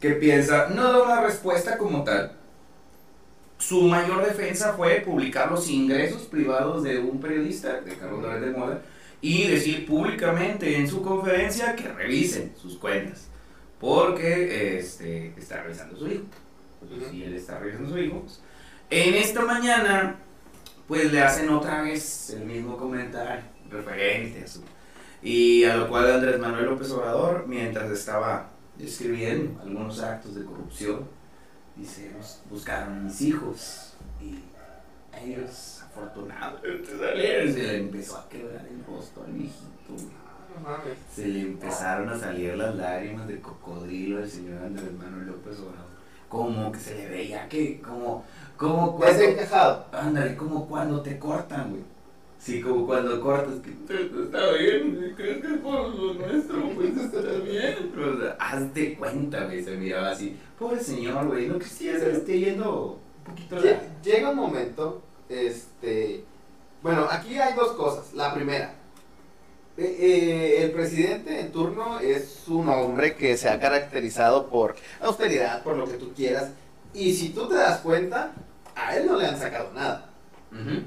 ¿Qué 0.00 0.10
piensa? 0.12 0.68
No 0.68 0.92
da 0.92 1.02
una 1.02 1.20
respuesta 1.22 1.76
como 1.76 2.04
tal. 2.04 2.32
Su 3.58 3.82
mayor 3.82 4.24
defensa 4.24 4.74
fue 4.74 5.00
publicar 5.00 5.50
los 5.50 5.68
ingresos 5.68 6.22
privados 6.22 6.84
de 6.84 6.98
un 6.98 7.20
periodista, 7.20 7.80
de 7.80 7.96
Carlos 7.96 8.22
López 8.22 8.40
de 8.40 8.50
Mola, 8.52 8.80
y 9.20 9.48
decir 9.48 9.84
públicamente 9.84 10.76
en 10.76 10.86
su 10.86 11.02
conferencia 11.02 11.74
que 11.74 11.88
revisen 11.88 12.52
sus 12.56 12.78
cuentas, 12.78 13.26
porque 13.80 14.78
este, 14.78 15.34
está 15.36 15.62
revisando 15.62 15.96
su 15.96 16.06
hijo. 16.06 16.24
Pues, 16.78 17.10
si 17.10 17.24
él 17.24 17.34
está 17.34 17.58
revisando 17.58 17.90
su 17.90 17.98
hijo, 17.98 18.20
pues, 18.20 18.40
en 18.90 19.14
esta 19.14 19.42
mañana 19.42 20.20
pues 20.86 21.12
le 21.12 21.20
hacen 21.20 21.50
otra 21.50 21.82
vez 21.82 22.30
el 22.30 22.46
mismo 22.46 22.76
comentario 22.76 23.44
referente 23.70 24.44
a 24.44 24.48
su... 24.48 24.62
Y 25.22 25.64
a 25.64 25.76
lo 25.76 25.88
cual 25.88 26.10
Andrés 26.10 26.38
Manuel 26.38 26.64
López 26.64 26.90
Obrador, 26.92 27.44
mientras 27.46 27.90
estaba 27.90 28.50
describiendo 28.78 29.60
algunos 29.60 30.00
actos 30.00 30.34
de 30.34 30.44
corrupción, 30.44 31.06
dice, 31.76 32.10
"Bus- 32.16 32.40
buscaron 32.50 32.98
a 32.98 33.00
mis 33.00 33.20
hijos 33.22 33.94
y 34.20 34.38
ellos 35.24 35.82
afortunadamente 35.84 36.90
salieron". 36.98 37.52
Se 37.52 37.62
le 37.62 37.78
empezó 37.78 38.18
a 38.18 38.28
quebrar 38.28 38.66
el 38.66 38.84
rostro 38.84 39.24
al 39.24 39.32
mames. 40.62 40.98
Se 41.14 41.26
le 41.28 41.40
empezaron 41.42 42.08
a 42.08 42.18
salir 42.18 42.56
las 42.56 42.74
lágrimas 42.74 43.26
de 43.28 43.40
cocodrilo 43.40 44.18
al 44.18 44.28
señor 44.28 44.62
Andrés 44.62 44.92
Manuel 44.92 45.26
López 45.28 45.58
Obrador. 45.60 45.88
Como 46.28 46.70
que 46.72 46.78
se 46.78 46.94
le 46.94 47.08
veía 47.08 47.48
que, 47.48 47.80
como, 47.80 48.24
como 48.56 48.96
cuando... 48.96 49.24
Ándale, 49.92 50.36
como 50.36 50.66
cuando 50.68 51.00
te 51.00 51.18
cortan, 51.18 51.70
güey. 51.70 51.82
Sí, 52.38 52.60
como 52.60 52.86
cuando 52.86 53.20
cortas, 53.20 53.54
que 53.60 53.70
"Esto 53.70 54.22
está 54.22 54.52
bien, 54.52 55.12
crees 55.16 55.38
que 55.44 55.54
es 55.54 55.60
por 55.60 55.88
lo 55.94 56.14
nuestro, 56.14 56.70
pues 56.74 56.96
estará 56.96 57.32
bien. 57.38 57.90
Pero, 57.94 58.14
o 58.16 58.20
sea, 58.20 58.36
haz 58.38 58.74
de 58.74 58.94
cuenta, 58.94 59.44
güey, 59.44 59.62
se 59.64 59.76
miraba 59.76 60.10
así. 60.10 60.36
Pobre 60.58 60.80
señor, 60.80 61.26
güey, 61.26 61.48
no 61.48 61.58
que 61.58 61.64
sí 61.66 61.84
se 61.90 62.12
esté 62.12 62.38
yendo 62.38 63.00
un 63.18 63.24
poquito 63.24 63.56
la... 63.56 63.80
Llega 64.04 64.30
un 64.30 64.36
momento, 64.36 65.02
este, 65.28 66.24
bueno, 66.82 67.06
aquí 67.10 67.36
hay 67.38 67.54
dos 67.54 67.72
cosas. 67.72 68.14
La 68.14 68.32
primera, 68.32 68.72
eh, 69.76 69.96
eh, 69.98 70.62
el 70.62 70.70
presidente 70.70 71.40
en 71.40 71.50
turno 71.52 71.98
es 71.98 72.44
un 72.46 72.68
hombre 72.68 73.16
que 73.16 73.36
se 73.36 73.48
ha 73.48 73.58
caracterizado 73.58 74.46
por 74.46 74.76
austeridad, 75.00 75.62
por 75.64 75.76
lo 75.76 75.86
que 75.86 75.94
tú 75.94 76.12
quieras, 76.14 76.50
y 76.94 77.12
si 77.14 77.30
tú 77.30 77.48
te 77.48 77.56
das 77.56 77.80
cuenta, 77.80 78.32
a 78.76 78.96
él 78.96 79.06
no 79.06 79.16
le 79.16 79.26
han 79.26 79.38
sacado 79.38 79.72
nada. 79.74 80.08
Ujú. 80.52 80.82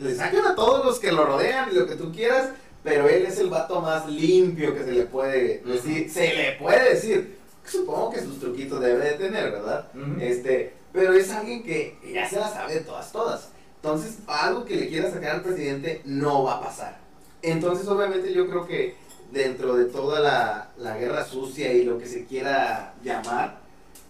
Le 0.00 0.14
sacan 0.14 0.46
a 0.46 0.54
todos 0.54 0.84
los 0.84 0.98
que 0.98 1.12
lo 1.12 1.26
rodean 1.26 1.68
y 1.70 1.74
lo 1.74 1.86
que 1.86 1.94
tú 1.94 2.10
quieras, 2.10 2.48
pero 2.82 3.06
él 3.06 3.26
es 3.26 3.38
el 3.38 3.50
vato 3.50 3.82
más 3.82 4.08
limpio 4.08 4.74
que 4.74 4.82
se 4.82 4.92
le 4.92 5.02
puede 5.02 5.58
decir, 5.58 6.10
se 6.10 6.34
le 6.34 6.52
puede 6.52 6.94
decir. 6.94 7.38
Supongo 7.66 8.10
que 8.10 8.22
sus 8.22 8.40
truquitos 8.40 8.80
debe 8.80 9.04
de 9.04 9.12
tener, 9.12 9.52
¿verdad? 9.52 9.88
Este, 10.18 10.72
pero 10.92 11.12
es 11.12 11.30
alguien 11.30 11.62
que 11.62 11.98
ya 12.12 12.28
se 12.28 12.36
la 12.36 12.48
sabe 12.48 12.74
de 12.74 12.80
todas, 12.80 13.12
todas. 13.12 13.48
Entonces, 13.76 14.16
algo 14.26 14.64
que 14.64 14.76
le 14.76 14.88
quiera 14.88 15.10
sacar 15.10 15.36
al 15.36 15.42
presidente 15.42 16.00
no 16.06 16.44
va 16.44 16.56
a 16.56 16.62
pasar. 16.62 16.98
Entonces, 17.42 17.86
obviamente, 17.86 18.32
yo 18.32 18.48
creo 18.48 18.66
que 18.66 18.96
dentro 19.30 19.76
de 19.76 19.84
toda 19.84 20.20
la, 20.20 20.70
la 20.78 20.96
guerra 20.96 21.24
sucia 21.24 21.72
y 21.72 21.84
lo 21.84 21.98
que 21.98 22.06
se 22.06 22.24
quiera 22.24 22.94
llamar, 23.04 23.59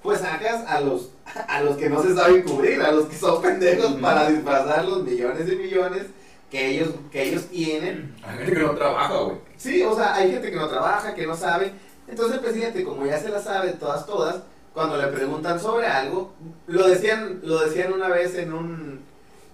pues 0.02 0.20
sacas 0.20 0.66
a 0.66 0.80
los, 0.80 1.10
a 1.48 1.62
los 1.62 1.76
que 1.76 1.90
no 1.90 2.02
se 2.02 2.14
saben 2.14 2.42
cubrir, 2.42 2.80
a 2.80 2.92
los 2.92 3.06
que 3.06 3.16
son 3.16 3.42
pendejos 3.42 3.92
para 3.94 4.28
disfrazar 4.30 4.84
los 4.84 5.04
millones 5.04 5.50
y 5.50 5.56
millones 5.56 6.06
que 6.50 6.68
ellos, 6.68 6.90
que 7.12 7.28
ellos 7.28 7.46
tienen 7.46 8.14
Hay 8.24 8.38
gente 8.38 8.52
que 8.52 8.62
no 8.62 8.74
trabaja, 8.74 9.16
güey. 9.18 9.36
Sí, 9.56 9.82
o 9.82 9.94
sea, 9.94 10.14
hay 10.14 10.32
gente 10.32 10.50
que 10.50 10.56
no 10.56 10.68
trabaja, 10.68 11.14
que 11.14 11.26
no 11.26 11.36
sabe. 11.36 11.72
Entonces 12.08 12.36
el 12.36 12.42
presidente, 12.42 12.82
como 12.82 13.06
ya 13.06 13.18
se 13.18 13.28
la 13.28 13.40
sabe 13.40 13.72
todas, 13.72 14.04
todas, 14.06 14.36
cuando 14.74 14.96
le 14.96 15.06
preguntan 15.08 15.60
sobre 15.60 15.86
algo, 15.86 16.32
lo 16.66 16.88
decían, 16.88 17.40
lo 17.44 17.60
decían 17.60 17.92
una 17.92 18.08
vez 18.08 18.34
en 18.36 18.52
un 18.52 19.00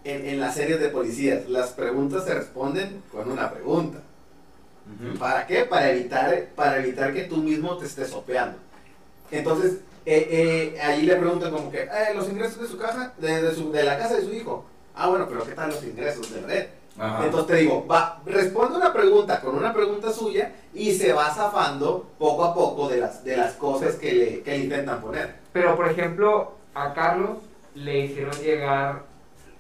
en, 0.06 0.26
en 0.26 0.40
las 0.40 0.54
series 0.54 0.80
de 0.80 0.88
policías, 0.88 1.48
las 1.48 1.70
preguntas 1.70 2.24
se 2.24 2.34
responden 2.34 3.02
con 3.10 3.30
una 3.30 3.50
pregunta. 3.50 3.98
¿Para 5.18 5.46
qué? 5.48 5.64
Para 5.64 5.90
evitar, 5.90 6.46
para 6.54 6.78
evitar 6.78 7.12
que 7.12 7.24
tú 7.24 7.38
mismo 7.38 7.76
te 7.76 7.86
estés 7.86 8.10
sopeando. 8.10 8.56
Entonces, 9.32 9.78
eh, 10.06 10.72
eh, 10.76 10.80
allí 10.80 11.02
le 11.02 11.16
preguntan 11.16 11.50
como 11.52 11.70
que, 11.70 11.82
eh, 11.82 12.14
los 12.14 12.28
ingresos 12.28 12.60
de 12.60 12.68
su 12.68 12.78
casa, 12.78 13.12
de, 13.18 13.42
de 13.42 13.54
su- 13.54 13.72
de 13.72 13.82
la 13.82 13.98
casa 13.98 14.16
de 14.16 14.22
su 14.24 14.32
hijo. 14.32 14.64
Ah, 14.94 15.08
bueno, 15.08 15.26
pero 15.28 15.44
¿qué 15.44 15.52
tal 15.52 15.70
los 15.70 15.84
ingresos 15.84 16.32
de 16.32 16.40
red? 16.40 16.66
Ajá. 16.98 17.24
Entonces 17.26 17.48
te 17.48 17.56
digo, 17.56 17.86
va, 17.86 18.22
responde 18.24 18.78
una 18.78 18.92
pregunta 18.92 19.40
con 19.42 19.54
una 19.56 19.74
pregunta 19.74 20.10
suya 20.12 20.52
y 20.72 20.94
se 20.94 21.12
va 21.12 21.28
zafando 21.34 22.08
poco 22.18 22.44
a 22.44 22.54
poco 22.54 22.88
de 22.88 22.98
las, 22.98 23.22
de 23.22 23.36
las 23.36 23.52
cosas 23.54 23.96
que 23.96 24.12
le, 24.12 24.40
que 24.42 24.52
le 24.52 24.58
intentan 24.64 25.02
poner. 25.02 25.34
Pero, 25.52 25.76
por 25.76 25.88
ejemplo, 25.90 26.52
a 26.74 26.94
Carlos 26.94 27.38
le 27.74 27.98
hicieron 28.00 28.32
llegar 28.38 29.02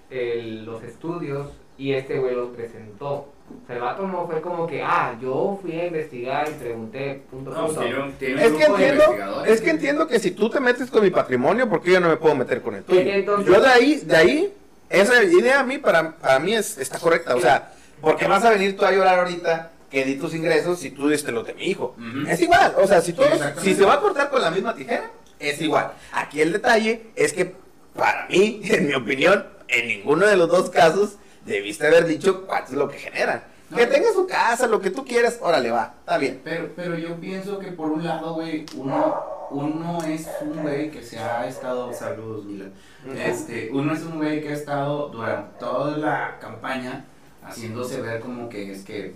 el- 0.08 0.64
los 0.64 0.82
estudios 0.82 1.48
y 1.76 1.92
este 1.92 2.18
güey 2.18 2.34
los 2.34 2.50
presentó. 2.56 3.28
O 3.62 3.66
sea, 3.66 3.76
el 3.76 3.82
vato 3.82 4.06
no 4.06 4.26
fue 4.26 4.40
como 4.40 4.66
que, 4.66 4.82
ah, 4.82 5.16
yo 5.20 5.58
fui 5.62 5.72
a 5.80 5.86
investigar 5.86 6.48
y 6.48 6.52
pregunté, 6.52 7.22
punto, 7.30 7.50
No, 7.50 7.66
punto. 7.66 7.80
tiene 7.80 7.98
un, 8.02 8.12
tiene 8.12 8.34
un 8.34 8.40
Es 8.40 8.52
que, 8.52 8.64
entiendo, 8.64 9.44
es 9.44 9.60
que 9.60 9.70
entiendo 9.70 10.06
que 10.08 10.18
si 10.20 10.30
tú 10.32 10.50
te 10.50 10.60
metes 10.60 10.90
con 10.90 11.02
mi 11.02 11.10
patrimonio, 11.10 11.68
¿por 11.68 11.80
qué 11.82 11.92
yo 11.92 12.00
no 12.00 12.08
me 12.08 12.16
puedo 12.16 12.34
meter 12.34 12.60
con 12.62 12.74
el 12.74 12.82
tuyo? 12.84 13.00
Entonces- 13.00 13.46
yo 13.52 13.60
de 13.60 13.68
ahí, 13.68 13.96
de 14.04 14.16
ahí, 14.16 14.54
esa 14.88 15.22
idea 15.22 15.60
a 15.60 15.64
mí, 15.64 15.78
para, 15.78 16.16
para 16.16 16.38
mí 16.38 16.54
es, 16.54 16.78
está 16.78 16.98
correcta. 16.98 17.34
O 17.34 17.40
sea, 17.40 17.72
porque 18.00 18.26
vas 18.26 18.44
a 18.44 18.50
venir 18.50 18.76
tú 18.76 18.84
a 18.84 18.92
llorar 18.92 19.18
ahorita 19.20 19.72
que 19.90 20.04
di 20.04 20.16
tus 20.16 20.34
ingresos 20.34 20.78
si 20.80 20.90
tú 20.90 21.08
diste 21.08 21.30
los 21.32 21.46
de 21.46 21.54
mi 21.54 21.64
hijo. 21.66 21.96
Es 22.28 22.40
igual, 22.40 22.74
o 22.78 22.86
sea, 22.86 23.00
si, 23.00 23.14
si 23.62 23.74
se 23.74 23.84
va 23.84 23.94
a 23.94 24.00
cortar 24.00 24.30
con 24.30 24.42
la 24.42 24.50
misma 24.50 24.74
tijera, 24.74 25.10
es 25.38 25.60
igual. 25.60 25.92
Aquí 26.12 26.40
el 26.40 26.52
detalle 26.52 27.06
es 27.14 27.32
que 27.32 27.54
para 27.94 28.26
mí, 28.28 28.60
en 28.64 28.86
mi 28.88 28.94
opinión, 28.94 29.46
en 29.68 29.88
ninguno 29.88 30.26
de 30.26 30.36
los 30.36 30.48
dos 30.48 30.70
casos 30.70 31.16
debiste 31.46 31.86
haber 31.86 32.06
dicho 32.06 32.46
cuánto 32.46 32.72
es 32.72 32.78
lo 32.78 32.88
que 32.88 32.98
generan. 32.98 33.42
No. 33.70 33.76
Que 33.76 33.86
tenga 33.86 34.12
su 34.12 34.26
casa, 34.26 34.66
lo 34.66 34.80
que 34.80 34.90
tú 34.90 35.04
quieras, 35.04 35.38
órale, 35.40 35.70
va, 35.70 35.94
está 36.00 36.18
bien. 36.18 36.40
Pero, 36.44 36.70
pero 36.76 36.96
yo 36.96 37.16
pienso 37.16 37.58
que 37.58 37.72
por 37.72 37.90
un 37.90 38.04
lado, 38.04 38.34
güey, 38.34 38.64
uno, 38.76 39.24
uno 39.50 39.98
es 40.04 40.28
un 40.40 40.62
güey 40.62 40.90
que 40.90 41.02
se 41.02 41.18
ha 41.18 41.46
estado, 41.48 41.92
saludos, 41.92 42.44
Milan, 42.44 42.72
este, 43.16 43.70
uno 43.72 43.92
es 43.92 44.02
un 44.02 44.18
güey 44.18 44.40
que 44.40 44.50
ha 44.50 44.54
estado 44.54 45.08
durante 45.08 45.58
toda 45.58 45.96
la 45.96 46.38
campaña 46.40 47.04
haciéndose 47.42 48.00
ver 48.00 48.20
como 48.20 48.48
que 48.48 48.70
es 48.72 48.84
que 48.84 49.14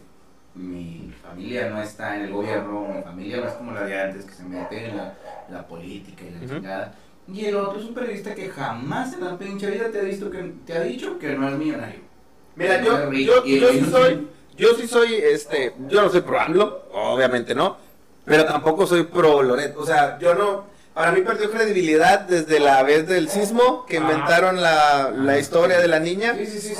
mi 0.54 1.12
familia 1.22 1.70
no 1.70 1.80
está 1.80 2.16
en 2.16 2.22
el 2.22 2.32
gobierno, 2.32 2.88
mi 2.92 3.02
familia 3.02 3.36
no 3.38 3.46
es 3.46 3.52
como 3.52 3.72
la 3.72 3.84
de 3.84 4.00
antes, 4.00 4.24
que 4.24 4.32
se 4.32 4.42
mete 4.42 4.88
en 4.88 4.96
la, 4.96 5.14
la 5.48 5.66
política 5.66 6.24
y 6.24 6.30
la 6.30 6.38
Ujú. 6.38 6.54
chingada. 6.56 6.94
Y 7.32 7.44
el 7.44 7.56
otro 7.56 7.78
es 7.78 7.86
un 7.86 7.94
periodista 7.94 8.34
que 8.34 8.48
jamás 8.48 9.12
en 9.12 9.24
la 9.24 9.38
pinche 9.38 9.70
vida 9.70 9.90
te 9.90 10.00
ha, 10.00 10.02
visto 10.02 10.28
que, 10.30 10.52
te 10.66 10.72
ha 10.76 10.80
dicho 10.80 11.18
que 11.18 11.36
no 11.36 11.48
es 11.48 11.54
millonario. 11.56 12.09
Mira, 12.56 12.82
yo, 12.82 13.10
yo, 13.12 13.44
yo 13.44 13.68
sí 13.70 13.86
soy, 13.90 14.28
yo 14.56 14.74
sí 14.74 14.86
soy, 14.88 15.14
este, 15.14 15.74
yo 15.88 16.02
no 16.02 16.10
soy 16.10 16.20
pro 16.20 16.40
AMLO, 16.40 16.82
obviamente 16.92 17.54
no, 17.54 17.76
pero 18.24 18.44
tampoco 18.44 18.86
soy 18.86 19.04
pro 19.04 19.42
Loret, 19.42 19.76
o 19.76 19.86
sea, 19.86 20.18
yo 20.18 20.34
no, 20.34 20.64
para 20.92 21.12
mí 21.12 21.22
perdió 21.22 21.50
credibilidad 21.50 22.20
desde 22.20 22.60
la 22.60 22.82
vez 22.82 23.06
del 23.08 23.30
sismo 23.30 23.86
que 23.86 23.96
inventaron 23.96 24.60
la, 24.60 25.10
la 25.14 25.38
historia 25.38 25.78
de 25.78 25.88
la 25.88 26.00
niña. 26.00 26.34
Sí, 26.36 26.46
sí, 26.46 26.60
sí, 26.60 26.74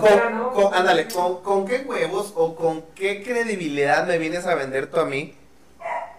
Con, 0.00 0.48
con- 0.50 0.74
ándale, 0.74 1.06
con, 1.08 1.42
con 1.42 1.66
qué 1.66 1.84
huevos 1.86 2.32
o 2.34 2.56
con 2.56 2.82
qué 2.94 3.22
credibilidad 3.22 4.06
me 4.06 4.18
vienes 4.18 4.46
a 4.46 4.54
vender 4.54 4.88
tú 4.90 4.98
a 4.98 5.04
mí 5.04 5.34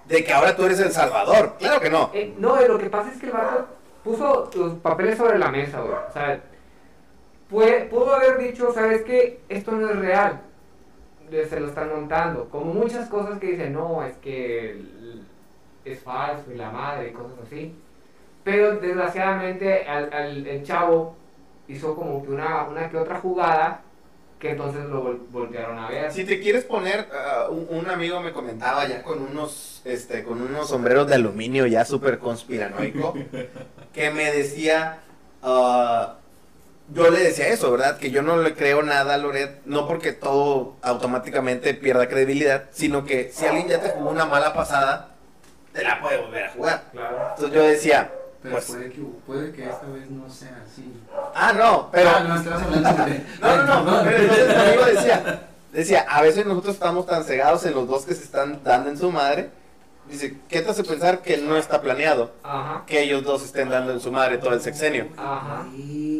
de 0.06 0.24
que 0.24 0.32
ahora 0.32 0.56
tú 0.56 0.66
eres 0.66 0.80
el 0.80 0.92
salvador. 0.92 1.56
Claro 1.60 1.82
que 1.82 1.90
no. 1.90 2.12
Eh, 2.14 2.34
no, 2.38 2.60
eh, 2.60 2.68
lo 2.68 2.78
que 2.78 2.90
pasa 2.90 3.10
es 3.12 3.20
que 3.20 3.26
el 3.26 3.32
vato 3.34 3.68
puso 4.04 4.50
los 4.56 4.74
papeles 4.76 5.18
sobre 5.18 5.38
la 5.40 5.50
mesa, 5.50 5.80
güey. 5.82 5.94
O 6.10 6.14
sea, 6.14 6.40
puede- 7.54 7.86
pudo 7.86 8.14
haber 8.16 8.38
dicho, 8.40 8.74
¿sabes 8.74 9.04
qué? 9.04 9.40
Esto 9.48 9.72
no 9.72 9.90
es 9.90 9.96
real. 9.96 10.42
Se 11.50 11.60
lo 11.60 11.68
están 11.68 11.90
montando. 11.90 12.50
Como 12.50 12.74
muchas 12.74 13.08
cosas 13.10 13.40
que 13.40 13.48
dicen, 13.52 13.74
no, 13.74 14.04
es 14.04 14.16
que 14.18 14.82
es 15.86 16.00
falso 16.00 16.52
y 16.54 16.58
la 16.58 16.70
madre 16.72 17.10
y 17.10 17.12
cosas 17.14 17.38
así. 17.46 17.74
Pero 18.44 18.76
desgraciadamente 18.80 19.86
al, 19.88 20.14
al- 20.14 20.46
el 20.48 20.64
chavo 20.64 21.16
hizo 21.68 21.96
como 21.96 22.24
que 22.24 22.30
una, 22.32 22.64
una 22.66 22.90
que 22.90 22.98
otra 22.98 23.20
jugada 23.20 23.82
que 24.40 24.52
entonces 24.52 24.84
lo 24.86 25.02
vol- 25.06 25.20
voltearon 25.32 25.80
a 25.80 25.90
ver. 25.90 26.12
Si 26.12 26.26
te 26.26 26.42
quieres 26.42 26.66
poner, 26.66 27.08
ah, 27.14 27.48
un, 27.50 27.66
un 27.70 27.90
amigo 27.90 28.20
me 28.20 28.34
comentaba 28.34 28.86
ya 28.88 29.02
con 29.02 29.22
unos, 29.22 29.82
este, 29.86 30.24
con 30.26 30.42
unos 30.42 30.68
sombreros 30.68 31.08
de 31.08 31.16
aluminio 31.16 31.66
ya 31.66 31.86
súper 31.86 32.20
conspiranoico, 32.20 33.14
que 33.94 34.12
me 34.12 34.32
decía, 34.34 35.00
ah, 35.42 36.18
yo 36.94 37.10
le 37.10 37.20
decía 37.20 37.48
eso, 37.50 37.72
¿verdad? 37.72 37.98
Que 37.98 38.12
yo 38.12 38.22
no 38.22 38.38
le 38.38 38.54
creo 38.56 38.82
nada 38.84 39.16
a 39.16 39.18
Loret, 39.18 39.62
no 39.66 39.88
porque 39.88 40.12
todo 40.14 40.76
automáticamente 40.82 41.74
pierda 41.74 42.08
credibilidad, 42.08 42.66
sino 42.72 43.04
que 43.06 43.32
si 43.34 43.46
alguien 43.46 43.68
ya 43.68 43.82
te 43.82 43.90
jugó 43.90 44.10
una 44.10 44.26
mala 44.26 44.54
pasada, 44.54 45.10
te 45.74 45.84
la 45.84 46.00
puede 46.02 46.18
volver 46.22 46.46
a 46.46 46.52
jugar. 46.52 46.84
Claro. 46.92 47.18
Entonces 47.36 47.54
yo 47.56 47.64
decía, 47.64 48.12
Pero 48.42 48.56
Pues- 48.56 48.66
puede, 48.66 48.90
que, 48.92 49.02
puede 49.26 49.52
que 49.54 49.64
esta 49.70 49.86
vez 49.88 50.10
no 50.10 50.30
sea 50.30 50.62
así. 50.70 50.94
ah, 51.34 51.54
no, 51.54 51.90
pero... 51.94 52.10
Ah, 52.14 52.20
no, 52.28 52.36
estabas 52.36 52.62
hablando 52.64 53.06
de... 53.06 53.22
No, 53.42 53.56
no, 53.58 53.64
no, 53.66 53.86
Perdón. 53.86 54.02
pero 54.04 54.18
entonces 54.18 54.48
mi 54.48 54.64
amigo 54.64 54.86
decía, 54.86 55.40
decía, 55.72 56.06
a 56.10 56.22
veces 56.22 56.46
nosotros 56.46 56.74
estamos 56.76 57.06
tan 57.08 57.24
cegados 57.24 57.66
en 57.66 57.74
los 57.74 57.88
dos 57.88 58.04
que 58.06 58.14
se 58.14 58.24
están 58.26 58.62
dando 58.64 58.90
en 58.90 58.98
su 58.98 59.10
madre, 59.12 59.50
dice, 60.10 60.36
¿qué 60.50 60.62
te 60.62 60.72
hace 60.72 60.84
pensar 60.84 61.22
que 61.22 61.38
no 61.38 61.56
está 61.56 61.82
planeado 61.82 62.34
Ajá. 62.44 62.84
que 62.86 63.02
ellos 63.02 63.24
dos 63.24 63.44
estén 63.46 63.70
dando 63.70 63.94
en 63.94 64.02
su 64.02 64.12
madre 64.12 64.38
todo 64.40 64.54
el 64.54 64.60
sexenio? 64.60 65.08
Ajá. 65.18 65.66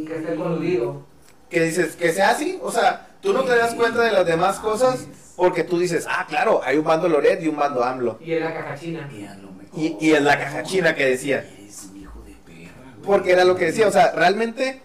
Que 0.06 0.18
esté 0.18 0.36
coludido. 0.36 1.06
Que 1.50 1.62
dices, 1.62 1.96
que 1.96 2.12
sea 2.14 2.30
así, 2.32 2.60
o 2.62 2.72
sea, 2.72 3.08
tú 3.22 3.32
no 3.34 3.44
te 3.44 3.56
das 3.56 3.76
cuenta 3.76 4.02
de 4.02 4.12
las 4.12 4.26
demás 4.26 4.60
cosas 4.60 5.08
porque 5.36 5.64
tú 5.64 5.78
dices, 5.80 6.06
ah, 6.10 6.26
claro, 6.28 6.62
hay 6.64 6.78
un 6.78 6.84
bando 6.84 7.08
Loret 7.10 7.42
y 7.44 7.48
un 7.48 7.56
bando 7.58 7.84
AMLO. 7.84 8.18
Y 8.22 8.34
en 8.34 8.44
la 8.44 8.54
caja 8.54 8.76
china. 8.76 9.10
Y 9.12 9.26
a 9.26 9.36
lo 9.36 9.52
mejor- 9.52 9.80
Y, 9.80 9.98
y 10.00 10.14
en 10.14 10.24
la 10.26 10.38
caja 10.40 10.64
china 10.64 10.96
que 10.96 11.06
decía, 11.06 11.40
Eres 11.58 11.88
un 11.92 11.98
hijo 12.02 12.22
de 12.26 12.34
perra, 12.46 12.74
güey. 12.94 13.02
porque 13.06 13.32
era 13.32 13.44
lo 13.46 13.56
que 13.56 13.66
decía, 13.66 13.88
o 13.88 13.92
sea, 13.92 14.12
realmente... 14.12 14.82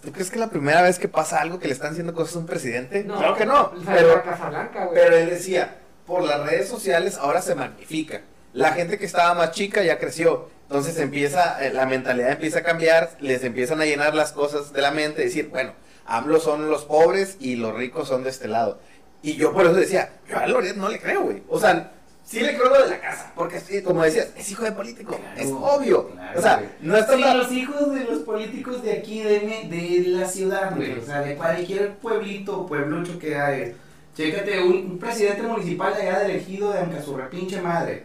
¿Tú 0.00 0.12
crees 0.12 0.28
que 0.30 0.36
es 0.36 0.40
la 0.40 0.50
primera 0.50 0.80
vez 0.82 0.98
que 1.00 1.08
pasa 1.08 1.40
algo 1.40 1.58
que 1.58 1.66
le 1.66 1.72
están 1.72 1.90
haciendo 1.92 2.14
cosas 2.14 2.36
a 2.36 2.38
un 2.40 2.46
presidente? 2.46 3.04
claro 3.04 3.34
que 3.34 3.46
no. 3.46 3.72
Pero, 3.84 4.14
la 4.16 4.22
Casa 4.22 4.48
Blanca, 4.48 4.84
güey. 4.84 4.94
Pero 5.00 5.16
él 5.16 5.30
decía, 5.30 5.78
por 6.06 6.22
las 6.22 6.40
redes 6.48 6.68
sociales 6.68 7.16
ahora 7.16 7.42
se 7.42 7.54
magnifica. 7.56 8.20
La 8.52 8.72
gente 8.72 8.98
que 8.98 9.06
estaba 9.06 9.34
más 9.34 9.52
chica 9.52 9.82
ya 9.82 9.98
creció. 9.98 10.48
Entonces 10.64 10.98
empieza, 10.98 11.64
eh, 11.64 11.72
la 11.72 11.86
mentalidad 11.86 12.32
empieza 12.32 12.60
a 12.60 12.62
cambiar, 12.62 13.10
les 13.20 13.44
empiezan 13.44 13.80
a 13.80 13.84
llenar 13.84 14.14
las 14.14 14.32
cosas 14.32 14.72
de 14.72 14.80
la 14.80 14.90
mente, 14.90 15.22
decir, 15.22 15.48
bueno, 15.48 15.72
AMLO 16.06 16.40
son 16.40 16.70
los 16.70 16.84
pobres 16.84 17.36
y 17.40 17.56
los 17.56 17.74
ricos 17.74 18.08
son 18.08 18.24
de 18.24 18.30
este 18.30 18.48
lado. 18.48 18.78
Y 19.22 19.34
yo 19.36 19.52
por 19.52 19.64
eso 19.66 19.74
decía, 19.74 20.12
yo 20.28 20.38
a 20.38 20.46
Loret 20.46 20.76
no 20.76 20.88
le 20.88 20.98
creo, 20.98 21.22
güey. 21.22 21.42
O 21.48 21.60
sea, 21.60 21.92
sí 22.24 22.40
le 22.40 22.56
creo 22.56 22.70
lo 22.70 22.82
de 22.84 22.90
la 22.90 23.00
casa, 23.00 23.32
porque 23.36 23.82
como 23.82 24.02
decías, 24.02 24.30
es 24.36 24.50
hijo 24.50 24.64
de 24.64 24.72
político, 24.72 25.14
Claro, 25.16 25.40
es 25.40 25.50
obvio. 25.50 26.08
claro, 26.10 26.38
o 26.38 26.42
sea, 26.42 26.56
güey. 26.56 26.68
no 26.80 26.96
está 26.96 27.16
Sí, 27.16 27.20
los 27.22 27.52
hijos 27.52 27.94
de 27.94 28.04
los 28.04 28.18
políticos 28.20 28.82
de 28.82 28.92
aquí, 28.92 29.22
de 29.22 30.04
la 30.06 30.26
ciudad, 30.26 30.74
güey. 30.74 30.98
O 30.98 31.04
sea, 31.04 31.20
de 31.20 31.36
cualquier 31.36 31.94
pueblito 31.96 32.60
o 32.60 32.66
pueblucho 32.66 33.18
que 33.18 33.36
hay. 33.36 33.76
Chécate, 34.16 34.60
un, 34.62 34.72
un 34.72 34.98
presidente 34.98 35.42
municipal 35.42 35.94
de 35.94 36.02
allá 36.02 36.18
de 36.20 36.24
elegido 36.32 36.72
de 36.72 36.78
Ancazurra, 36.80 37.30
pinche 37.30 37.60
madre. 37.60 38.04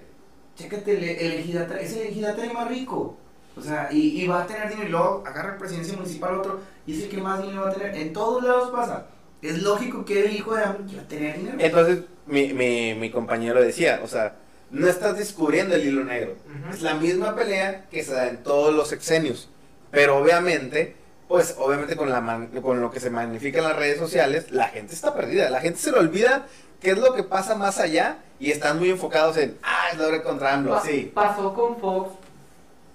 Chécate, 0.58 0.92
el, 0.98 1.04
el 1.04 1.40
ejidatario, 1.40 1.84
es 1.84 1.94
el 1.94 2.08
ejidatario 2.08 2.54
más 2.54 2.68
rico. 2.68 3.18
O 3.56 3.62
sea, 3.62 3.90
y, 3.92 4.22
y 4.22 4.28
va 4.28 4.44
a 4.44 4.48
tener 4.48 4.70
dinero 4.70 4.88
y 4.88 4.92
luego 4.92 5.24
agarra 5.26 5.54
el 5.54 5.58
presidencia 5.58 5.96
municipal 5.96 6.36
otro 6.36 6.60
y 6.86 6.96
es 6.98 7.04
el 7.04 7.10
que 7.10 7.18
más 7.18 7.42
dinero 7.42 7.62
va 7.64 7.70
a 7.70 7.74
tener. 7.74 7.96
En 7.96 8.14
todos 8.14 8.44
lados 8.44 8.70
pasa. 8.72 9.08
Es 9.42 9.62
lógico 9.62 10.04
que 10.06 10.26
el 10.26 10.36
hijo 10.36 10.56
de 10.56 10.64
AMLO 10.64 10.86
quiera 10.88 11.08
tener 11.08 11.38
dinero. 11.38 11.58
Entonces, 11.60 12.00
mi, 12.26 12.54
mi, 12.54 12.94
mi 12.96 13.10
compañero 13.12 13.62
decía, 13.62 14.02
o 14.04 14.08
sea, 14.08 14.36
no 14.72 14.88
estás 14.88 15.18
descubriendo 15.18 15.76
el 15.76 15.88
hilo 15.88 16.04
negro. 16.04 16.36
Ujú. 16.46 16.74
Es 16.74 16.82
la 16.82 16.96
misma 16.96 17.36
pelea 17.36 17.86
que 17.90 18.04
se 18.04 18.14
da 18.14 18.28
en 18.28 18.44
todos 18.44 18.74
los 18.76 18.90
sexenios. 18.90 19.50
Pero 19.92 20.18
obviamente, 20.18 20.96
pues 21.28 21.56
obviamente 21.58 21.96
con, 21.96 22.10
la 22.10 22.22
man- 22.22 22.48
con 22.62 22.82
lo 22.82 22.92
que 22.92 23.00
se 23.00 23.10
magnifica 23.10 23.60
en 23.60 23.64
las 23.66 23.76
redes 23.76 23.98
sociales, 23.98 24.52
la 24.52 24.68
gente 24.70 24.94
está 24.94 25.16
perdida. 25.16 25.50
La 25.50 25.62
gente 25.62 25.80
se 25.80 25.92
le 25.92 26.00
olvida 26.00 26.48
qué 26.82 26.92
es 26.92 26.98
lo 26.98 27.14
que 27.16 27.24
pasa 27.24 27.56
más 27.56 27.80
allá 27.80 28.20
y 28.40 28.52
están 28.52 28.80
muy 28.80 28.90
enfocados 28.92 29.38
en, 29.38 29.58
ah, 29.64 29.88
es 29.92 29.98
Laura 29.98 30.22
contra 30.24 30.54
AMLO, 30.54 30.72
Pa- 30.72 30.82
sí. 30.82 31.12
Pasó 31.14 31.54
con 31.54 31.78
Fox, 31.78 32.12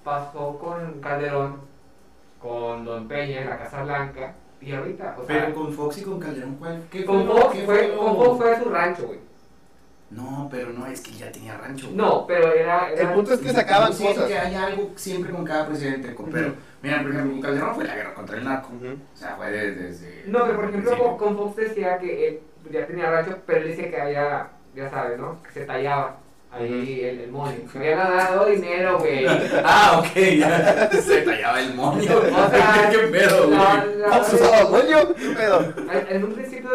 pasó 0.05 0.59
con 0.59 1.01
Calderón, 1.01 1.57
con 2.41 2.85
Don 2.85 3.09
Peña 3.09 3.43
en 3.43 3.51
la 3.51 3.59
Casa 3.59 3.83
Blanca, 3.85 4.35
y 4.61 4.73
ahorita, 4.73 5.17
o 5.19 5.27
sea, 5.27 5.41
Pero 5.47 5.55
con 5.55 5.73
Fox 5.73 5.99
y 5.99 6.03
con 6.03 6.21
Calderón, 6.21 6.57
¿cuál? 6.57 6.83
¿Qué 6.91 7.05
con 7.05 7.27
Fox 7.27 7.53
qué 7.55 7.63
fue, 7.65 7.95
con 7.97 8.17
Fox 8.17 8.37
fue 8.39 8.53
a 8.55 8.63
su 8.63 8.69
rancho, 8.71 9.07
güey. 9.07 9.19
No, 10.11 10.47
pero 10.51 10.71
no, 10.75 10.87
es 10.87 11.01
que 11.01 11.11
ya 11.13 11.33
tenía 11.33 11.57
rancho. 11.57 11.87
güey. 11.87 11.97
No, 11.97 12.27
pero 12.27 12.53
era... 12.53 12.91
era 12.93 13.09
El 13.09 13.15
punto 13.15 13.33
es 13.33 13.41
que 13.41 13.49
sacaban 13.49 13.93
cosas. 13.93 14.25
que 14.27 14.39
hay 14.39 14.55
algo 14.55 14.91
siempre 14.95 15.33
con 15.33 15.43
cada 15.43 15.67
presidente. 15.67 16.15
con- 16.15 16.31
Pero, 16.31 16.53
mira, 16.83 17.01
por 17.01 17.11
ejemplo, 17.13 17.33
con 17.33 17.41
Calderón 17.41 17.75
fue 17.75 17.85
la 17.85 17.95
guerra 17.95 18.15
contra 18.15 18.37
el 18.37 18.45
narco. 18.45 18.69
O 18.75 19.17
sea, 19.17 19.37
fue 19.37 19.51
de- 19.51 19.75
desde. 19.75 20.25
No, 20.27 20.45
pero 20.45 20.57
por 20.57 20.69
ejemplo 20.69 21.17
con 21.17 21.37
Fox 21.39 21.57
decía 21.57 21.99
que 21.99 22.29
él 22.29 22.41
ya 22.71 22.87
tenía 22.87 23.11
rancho, 23.11 23.39
pero 23.47 23.63
él 23.63 23.69
decía 23.69 23.91
que 23.91 24.01
había, 24.03 24.49
ya 24.75 24.91
sabes, 24.91 25.19
¿no? 25.19 25.43
Que 25.43 25.51
se 25.53 25.65
tallaba 25.65 26.17
ahí 26.51 27.01
el, 27.03 27.21
el 27.21 27.31
moño. 27.31 27.57
Que 27.73 27.79
había 27.79 27.97
ganado 27.97 28.47
dinero, 28.47 28.99
güey. 28.99 29.27
Ah, 29.65 29.99
ok, 30.01 30.15
ya 30.39 30.91
se 31.03 31.23
tallaba 31.23 31.61
el 31.61 31.75
moño. 31.75 32.17
O 32.19 32.51
sea, 32.51 32.89
¿Qué 32.91 32.99
pedo, 33.09 33.47
güey? 33.49 33.59
¿Vamos 34.03 34.33
usado 34.33 34.71
moño? 34.71 35.15
¿Qué 35.15 35.29
pedo? 35.37 35.61
en, 35.93 36.17
en 36.17 36.25
un 36.25 36.33
principio, 36.35 36.71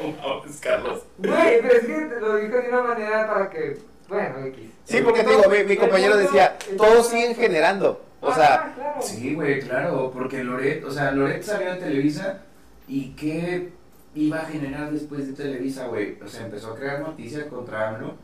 Oh, 0.00 0.38
mames, 0.38 0.60
Carlos. 0.60 1.02
güey, 1.18 1.60
pero 1.60 1.74
es 1.74 1.80
que 1.86 1.92
te 1.94 2.20
lo 2.20 2.36
dijo 2.36 2.56
de 2.56 2.68
una 2.68 2.82
manera 2.82 3.26
para 3.26 3.50
que, 3.50 3.78
bueno, 4.08 4.46
X. 4.46 4.70
Sí, 4.84 5.00
porque 5.02 5.24
te 5.24 5.30
digo, 5.30 5.42
mi, 5.50 5.64
mi 5.64 5.76
compañero 5.76 6.16
decía, 6.16 6.56
todos 6.76 7.08
siguen 7.08 7.34
generando. 7.34 8.00
O 8.20 8.30
Ah, 8.30 8.34
sea, 8.34 8.72
claro. 8.76 9.02
Sí, 9.02 9.34
güey, 9.34 9.60
claro, 9.60 10.10
porque 10.12 10.42
Loret, 10.44 10.84
o 10.84 10.90
sea, 10.90 11.10
Loret 11.10 11.42
salió 11.42 11.72
de 11.74 11.80
Televisa 11.80 12.42
y 12.86 13.10
¿qué 13.16 13.70
iba 14.18 14.40
a 14.40 14.44
generar 14.46 14.90
después 14.90 15.26
de 15.26 15.32
Televisa, 15.32 15.86
güey? 15.86 16.18
O 16.20 16.28
sea, 16.28 16.44
empezó 16.44 16.72
a 16.72 16.76
crear 16.76 17.00
noticias 17.00 17.44
contra 17.46 17.88
AMLO 17.90 18.16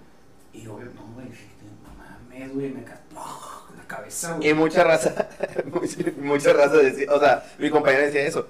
y 0.53 0.67
obvio, 0.67 0.87
no, 0.95 1.03
güey, 1.15 1.27
no 1.27 1.95
mames, 1.97 2.53
güey, 2.53 2.71
me 2.71 2.85
cayó 2.85 3.01
la 3.77 3.87
cabeza, 3.87 4.37
güey. 4.37 4.51
Y 4.51 4.55
mucha 4.55 4.85
raza, 4.85 5.29
mucha, 6.17 6.53
raza 6.53 6.77
decía, 6.77 7.13
o 7.13 7.21
sea, 7.21 7.45
mi 7.59 7.71
compañero 7.71 8.05
decía 8.05 8.27
eso. 8.27 8.49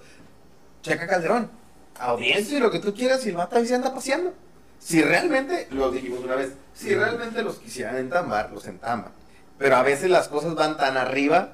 Checa 0.82 1.06
Calderón, 1.06 1.50
audiencia 1.98 2.58
y 2.58 2.60
lo 2.60 2.70
que 2.70 2.78
tú 2.78 2.94
quieras 2.94 3.24
el 3.26 3.36
vato 3.36 3.56
ahí 3.56 3.66
se 3.66 3.74
anda 3.74 3.94
paseando. 3.94 4.32
Si 4.78 5.02
realmente, 5.02 5.68
lo 5.70 5.90
dijimos 5.90 6.20
una 6.24 6.34
vez, 6.34 6.52
si 6.74 6.94
realmente 6.94 7.42
los 7.42 7.56
quisieran 7.56 7.96
entambar, 7.96 8.52
los 8.52 8.66
entamban. 8.66 9.12
Pero 9.58 9.76
a 9.76 9.82
veces 9.82 10.10
las 10.10 10.28
cosas 10.28 10.54
van 10.54 10.76
tan 10.76 10.96
arriba 10.96 11.52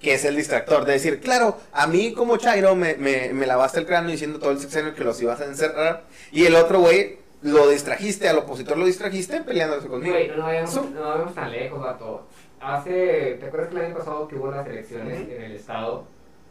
que 0.00 0.14
es 0.14 0.24
el 0.24 0.36
distractor. 0.36 0.84
De 0.84 0.92
decir, 0.92 1.20
claro, 1.20 1.56
a 1.72 1.86
mí 1.86 2.12
como 2.12 2.36
Chairo 2.36 2.74
me, 2.74 2.94
me, 2.94 3.32
me 3.32 3.46
lavaste 3.46 3.80
el 3.80 3.86
cráneo 3.86 4.10
diciendo 4.10 4.38
todo 4.38 4.50
el 4.50 4.58
sexenio 4.60 4.94
que 4.94 5.04
los 5.04 5.20
ibas 5.22 5.40
a 5.40 5.46
encerrar. 5.46 6.04
Y 6.32 6.44
el 6.46 6.54
otro 6.54 6.80
güey 6.80 7.18
lo 7.42 7.68
distrajiste, 7.68 8.28
al 8.28 8.38
opositor 8.38 8.76
lo 8.76 8.86
distrajiste 8.86 9.40
peleándose 9.42 9.88
conmigo. 9.88 10.14
Güey, 10.14 10.28
no 10.28 10.42
vayamos, 10.44 10.90
no 10.90 11.00
vayamos 11.00 11.34
tan 11.34 11.50
lejos, 11.50 11.80
vato. 11.80 12.26
Hace, 12.60 13.36
¿te 13.38 13.46
acuerdas 13.46 13.70
que 13.70 13.76
el 13.76 13.84
año 13.86 13.96
pasado 13.96 14.26
que 14.26 14.34
hubo 14.34 14.50
las 14.50 14.66
elecciones 14.66 15.20
Ujú. 15.22 15.30
en 15.32 15.42
el 15.42 15.52
estado? 15.54 16.04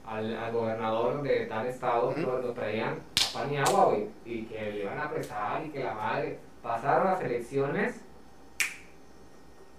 Al, 0.06 0.34
al 0.38 0.54
gobernador 0.54 1.22
de 1.22 1.48
tal 1.48 1.68
estado 1.68 2.12
Ujú. 2.12 2.22
lo, 2.22 2.42
lo 2.42 2.54
traían 2.54 3.00
a 3.30 3.34
pan 3.38 3.54
y 3.54 3.58
agua, 3.58 3.86
güey. 3.88 4.08
Y 4.26 4.44
que 4.44 4.62
le 4.72 4.80
iban 4.84 4.98
a 4.98 5.04
apresar 5.06 5.66
y 5.66 5.70
que 5.70 5.84
la 5.84 5.94
madre. 5.94 6.40
Pasaron 6.64 7.08
las 7.12 7.22
elecciones. 7.22 7.96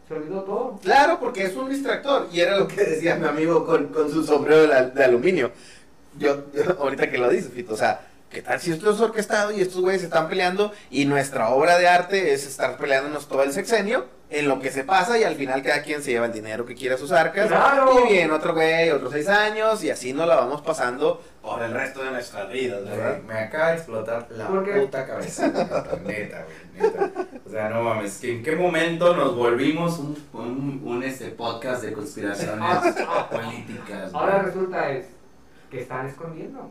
Se 0.08 0.14
olvidó 0.14 0.40
todo. 0.42 0.78
Claro, 0.82 1.20
porque 1.20 1.44
es 1.44 1.54
un 1.54 1.68
distractor. 1.68 2.28
Y 2.32 2.40
era 2.40 2.56
lo 2.56 2.66
que 2.66 2.82
decía 2.82 3.14
mi 3.16 3.28
amigo 3.28 3.64
con, 3.66 3.88
con 3.88 4.10
su 4.10 4.24
sombrero 4.24 4.66
de, 4.66 4.90
de 4.90 5.04
aluminio. 5.04 5.52
Yo, 6.18 6.44
yo- 6.52 6.76
ahorita 6.80 7.10
que 7.10 7.18
lo 7.18 7.28
dices, 7.28 7.52
Fito, 7.52 7.74
o 7.74 7.76
sea, 7.76 8.00
¿Qué 8.30 8.42
tal 8.42 8.60
si 8.60 8.70
esto 8.72 8.90
es 8.92 9.00
orquestado 9.00 9.52
y 9.52 9.62
estos 9.62 9.80
güeyes 9.80 10.02
se 10.02 10.06
están 10.08 10.28
peleando 10.28 10.70
y 10.90 11.06
nuestra 11.06 11.48
obra 11.48 11.78
de 11.78 11.88
arte 11.88 12.34
es 12.34 12.46
estar 12.46 12.76
peleándonos 12.76 13.26
todo 13.26 13.42
el 13.42 13.52
sexenio 13.54 14.04
en 14.28 14.48
lo 14.48 14.60
que 14.60 14.70
se 14.70 14.84
pasa 14.84 15.16
y 15.18 15.24
al 15.24 15.34
final 15.34 15.62
cada 15.62 15.80
quien 15.82 16.02
se 16.02 16.10
lleva 16.10 16.26
el 16.26 16.32
dinero 16.34 16.66
que 16.66 16.74
quiera 16.74 16.96
a 16.96 16.98
sus 16.98 17.10
arcas 17.10 17.46
¡Claro! 17.48 18.04
y 18.06 18.12
bien 18.12 18.30
otro 18.30 18.52
güey, 18.52 18.90
otros 18.90 19.12
seis 19.14 19.28
años 19.28 19.82
y 19.82 19.88
así 19.88 20.12
nos 20.12 20.28
la 20.28 20.36
vamos 20.36 20.60
pasando 20.60 21.22
por 21.40 21.62
el 21.62 21.72
resto 21.72 22.04
de 22.04 22.10
nuestras 22.10 22.50
vidas, 22.52 22.84
¿verdad? 22.84 23.12
Güey, 23.14 23.22
me 23.28 23.38
acaba 23.44 23.70
de 23.70 23.76
explotar 23.78 24.26
la 24.32 24.46
puta 24.48 25.06
cabeza. 25.06 25.46
Neta, 26.04 26.44
güey, 26.44 26.90
neta. 26.90 27.10
O 27.48 27.50
sea, 27.50 27.70
no 27.70 27.82
mames, 27.82 28.18
que 28.18 28.30
¿en 28.30 28.42
qué 28.42 28.54
momento 28.56 29.16
nos 29.16 29.34
volvimos 29.34 29.98
un, 29.98 30.22
un, 30.34 30.82
un, 30.84 31.02
este 31.02 31.28
podcast 31.30 31.82
de 31.82 31.94
conspiraciones 31.94 32.78
políticas? 33.30 34.12
güey? 34.12 34.22
Ahora 34.22 34.42
resulta 34.42 34.90
es 34.90 35.06
que 35.70 35.80
están 35.80 36.06
escondiendo. 36.08 36.70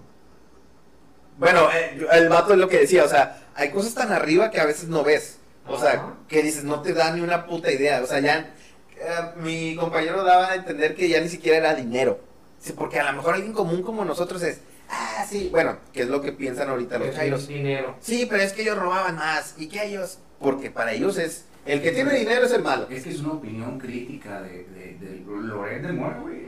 Bueno, 1.40 1.68
eh, 1.74 2.06
el 2.12 2.30
vato 2.30 2.54
es 2.54 2.60
lo 2.60 2.70
que 2.70 2.82
decía, 2.82 3.06
o 3.06 3.08
sea, 3.08 3.42
hay 3.56 3.72
cosas 3.72 3.96
tan 3.96 4.12
arriba 4.12 4.52
que 4.52 4.60
a 4.62 4.66
veces 4.66 4.88
no 4.88 5.04
ves. 5.04 5.40
O 5.68 5.80
sea, 5.80 6.14
que 6.28 6.44
dices, 6.44 6.64
no 6.64 6.84
te 6.84 6.94
da 6.94 7.12
ni 7.12 7.22
una 7.22 7.48
puta 7.48 7.72
idea. 7.72 8.04
O 8.04 8.06
sea, 8.06 8.20
ya 8.20 8.54
eh, 9.00 9.32
mi 9.38 9.76
compañero 9.76 10.24
daba 10.24 10.52
a 10.52 10.56
entender 10.56 10.94
que 10.94 11.10
ya 11.10 11.20
ni 11.20 11.28
siquiera 11.28 11.58
era 11.58 11.74
dinero. 11.74 12.20
Sí, 12.60 12.74
porque 12.74 13.00
a 13.00 13.12
lo 13.12 13.18
mejor 13.18 13.34
alguien 13.34 13.54
común 13.54 13.82
como 13.82 14.06
nosotros 14.06 14.44
es, 14.44 14.62
ah, 14.92 15.26
sí, 15.28 15.50
bueno, 15.52 15.78
que 15.92 16.04
es 16.04 16.08
lo 16.08 16.22
que 16.22 16.34
piensan 16.34 16.70
ahorita 16.70 17.00
los 17.00 17.16
chairos. 17.16 17.48
dinero. 17.48 17.96
Sí, 18.00 18.28
pero 18.30 18.44
es 18.44 18.54
que 18.54 18.62
ellos 18.62 18.78
robaban 18.78 19.16
más. 19.16 19.56
¿Y 19.58 19.70
que 19.70 19.84
ellos? 19.84 20.20
Porque 20.40 20.70
para 20.70 20.94
ellos 20.94 21.18
es, 21.18 21.46
el 21.66 21.82
que 21.82 21.92
tiene 21.92 22.14
dinero 22.14 22.46
es 22.46 22.54
el 22.54 22.64
malo. 22.64 22.88
Es 22.90 23.04
que 23.04 23.10
es 23.10 23.20
una 23.20 23.34
opinión 23.34 23.78
crítica 23.80 24.42
de, 24.42 24.64
de, 24.66 24.98
de 25.00 25.24
Loret 25.26 25.82
de 25.82 25.94
Mora, 25.94 26.20
güey. 26.20 26.46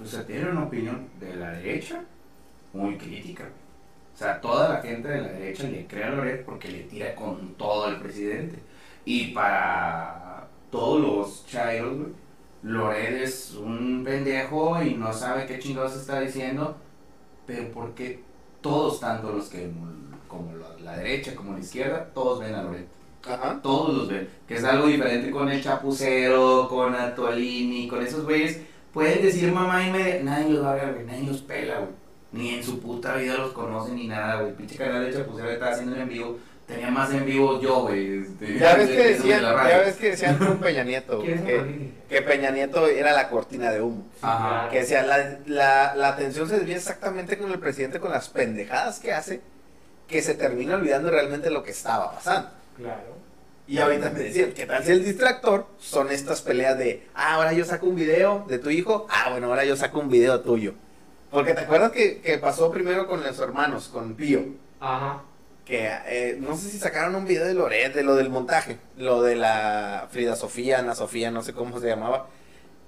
O 0.00 0.04
sea, 0.06 0.24
tiene 0.26 0.50
una 0.50 0.64
opinión 0.64 1.08
de 1.18 1.34
la 1.36 1.50
derecha 1.52 2.04
muy 2.72 2.96
crítica. 2.96 3.44
güey. 3.44 3.54
O 4.14 4.16
sea, 4.16 4.40
toda 4.40 4.68
la 4.68 4.82
gente 4.82 5.08
de 5.08 5.20
la 5.20 5.28
derecha 5.28 5.64
le 5.64 5.86
cree 5.86 6.04
a 6.04 6.10
Loret 6.10 6.44
porque 6.44 6.68
le 6.68 6.80
tira 6.84 7.14
con 7.14 7.54
todo 7.54 7.84
al 7.86 7.98
presidente. 8.00 8.58
Y 9.04 9.28
para 9.32 10.46
todos 10.70 11.00
los 11.00 11.46
chairos, 11.46 11.96
güey, 11.96 12.12
Loret 12.62 13.22
es 13.22 13.54
un 13.54 14.04
pendejo 14.04 14.80
y 14.82 14.94
no 14.94 15.12
sabe 15.12 15.46
qué 15.46 15.58
chingados 15.58 15.96
está 15.96 16.20
diciendo. 16.20 16.76
Pero 17.46 17.72
porque 17.72 18.22
todos, 18.60 19.00
tanto 19.00 19.32
los 19.32 19.48
que 19.48 19.70
como 20.28 20.52
la, 20.56 20.78
la 20.78 20.96
derecha 20.98 21.34
como 21.34 21.54
la 21.54 21.58
izquierda, 21.60 22.10
todos 22.14 22.40
ven 22.40 22.54
a 22.54 22.62
Loret. 22.62 22.86
Ajá. 23.28 23.60
Todos 23.62 23.94
los 23.96 24.08
ven. 24.08 24.28
Que 24.48 24.54
es 24.54 24.64
algo 24.64 24.86
diferente 24.86 25.30
con 25.30 25.48
el 25.48 25.62
Chapucero, 25.62 26.68
con 26.68 26.94
Atolini, 26.94 27.88
con 27.88 28.02
esos 28.04 28.24
güeyes. 28.24 28.58
Pueden 28.92 29.22
decir 29.22 29.50
mamá 29.52 29.86
y 29.86 29.90
media. 29.90 30.20
Nadie 30.22 30.50
los 30.50 30.64
va 30.64 30.72
a 30.72 30.74
ver, 30.74 30.94
güey. 30.94 31.06
Nadie 31.06 31.24
los 31.24 31.40
pela, 31.42 31.78
güey. 31.78 31.90
Ni 32.32 32.54
en 32.54 32.62
su 32.64 32.80
puta 32.80 33.14
vida 33.16 33.34
los 33.34 33.52
conocen 33.52 33.96
ni 33.96 34.06
nada, 34.08 34.40
güey. 34.40 34.54
Pinche 34.54 34.76
canal 34.76 35.04
de 35.04 35.12
Chapucero 35.12 35.50
estaba 35.50 35.72
haciendo 35.72 35.96
en 35.96 36.08
vivo. 36.08 36.38
Tenía 36.66 36.90
más 36.90 37.12
en 37.12 37.26
vivo 37.26 37.60
yo, 37.60 37.82
güey. 37.82 38.22
este, 38.22 38.58
Ya 38.58 38.74
ves 38.76 38.88
que 38.88 38.96
de- 38.96 39.02
de 39.02 39.14
decían, 39.14 39.42
ya 39.42 39.78
ves 39.78 39.96
que 39.96 40.10
decían 40.10 40.38
con 40.38 40.58
Peña 40.58 40.84
Nieto, 40.84 41.20
¿Quién 41.20 41.38
es 41.38 41.44
que, 41.44 41.92
que 42.08 42.22
Peña 42.22 42.50
Nieto 42.50 42.86
era 42.86 43.12
la 43.12 43.28
cortina 43.28 43.70
de 43.70 43.82
humo. 43.82 44.06
Ajá. 44.22 44.68
Que 44.70 44.78
decía, 44.80 45.02
la, 45.02 45.38
la, 45.46 45.94
la 45.96 46.08
atención 46.08 46.48
se 46.48 46.58
desvía 46.58 46.76
exactamente 46.76 47.36
con 47.36 47.50
el 47.50 47.58
presidente, 47.58 47.98
con 48.00 48.12
las 48.12 48.28
pendejadas 48.28 49.00
que 49.00 49.12
hace, 49.12 49.40
que 50.06 50.22
se 50.22 50.34
termina 50.34 50.76
olvidando 50.76 51.10
realmente 51.10 51.50
lo 51.50 51.62
que 51.62 51.72
estaba 51.72 52.12
pasando. 52.12 52.48
Claro. 52.76 53.22
Y 53.66 53.78
ahorita 53.78 54.10
me 54.10 54.20
decían, 54.20 54.52
¿qué 54.52 54.66
tal 54.66 54.82
si 54.82 54.90
el 54.92 55.04
distractor 55.04 55.66
son 55.78 56.10
estas 56.10 56.42
peleas 56.42 56.76
de, 56.76 57.06
ah, 57.14 57.34
ahora 57.34 57.52
yo 57.52 57.64
saco 57.64 57.86
un 57.86 57.94
video 57.94 58.44
de 58.48 58.58
tu 58.58 58.70
hijo, 58.70 59.06
ah, 59.08 59.30
bueno, 59.30 59.46
ahora 59.48 59.64
yo 59.64 59.76
saco 59.76 60.00
un 60.00 60.08
video 60.10 60.40
tuyo? 60.40 60.74
Porque 61.30 61.54
te 61.54 61.60
acuerdas 61.60 61.92
que, 61.92 62.20
que 62.20 62.38
pasó 62.38 62.70
primero 62.70 63.06
con 63.06 63.22
los 63.22 63.38
hermanos, 63.38 63.88
con 63.88 64.14
Pío, 64.14 64.40
Ajá. 64.80 65.22
que 65.64 65.88
eh, 66.06 66.36
no 66.40 66.56
sé 66.56 66.68
si 66.68 66.78
sacaron 66.78 67.14
un 67.14 67.24
video 67.24 67.46
de 67.46 67.54
Loret, 67.54 67.94
de 67.94 68.02
lo 68.02 68.16
del 68.16 68.28
montaje, 68.30 68.78
lo 68.96 69.22
de 69.22 69.36
la 69.36 70.08
Frida 70.10 70.36
Sofía, 70.36 70.80
Ana 70.80 70.94
Sofía, 70.94 71.30
no 71.30 71.42
sé 71.42 71.54
cómo 71.54 71.80
se 71.80 71.86
llamaba. 71.86 72.26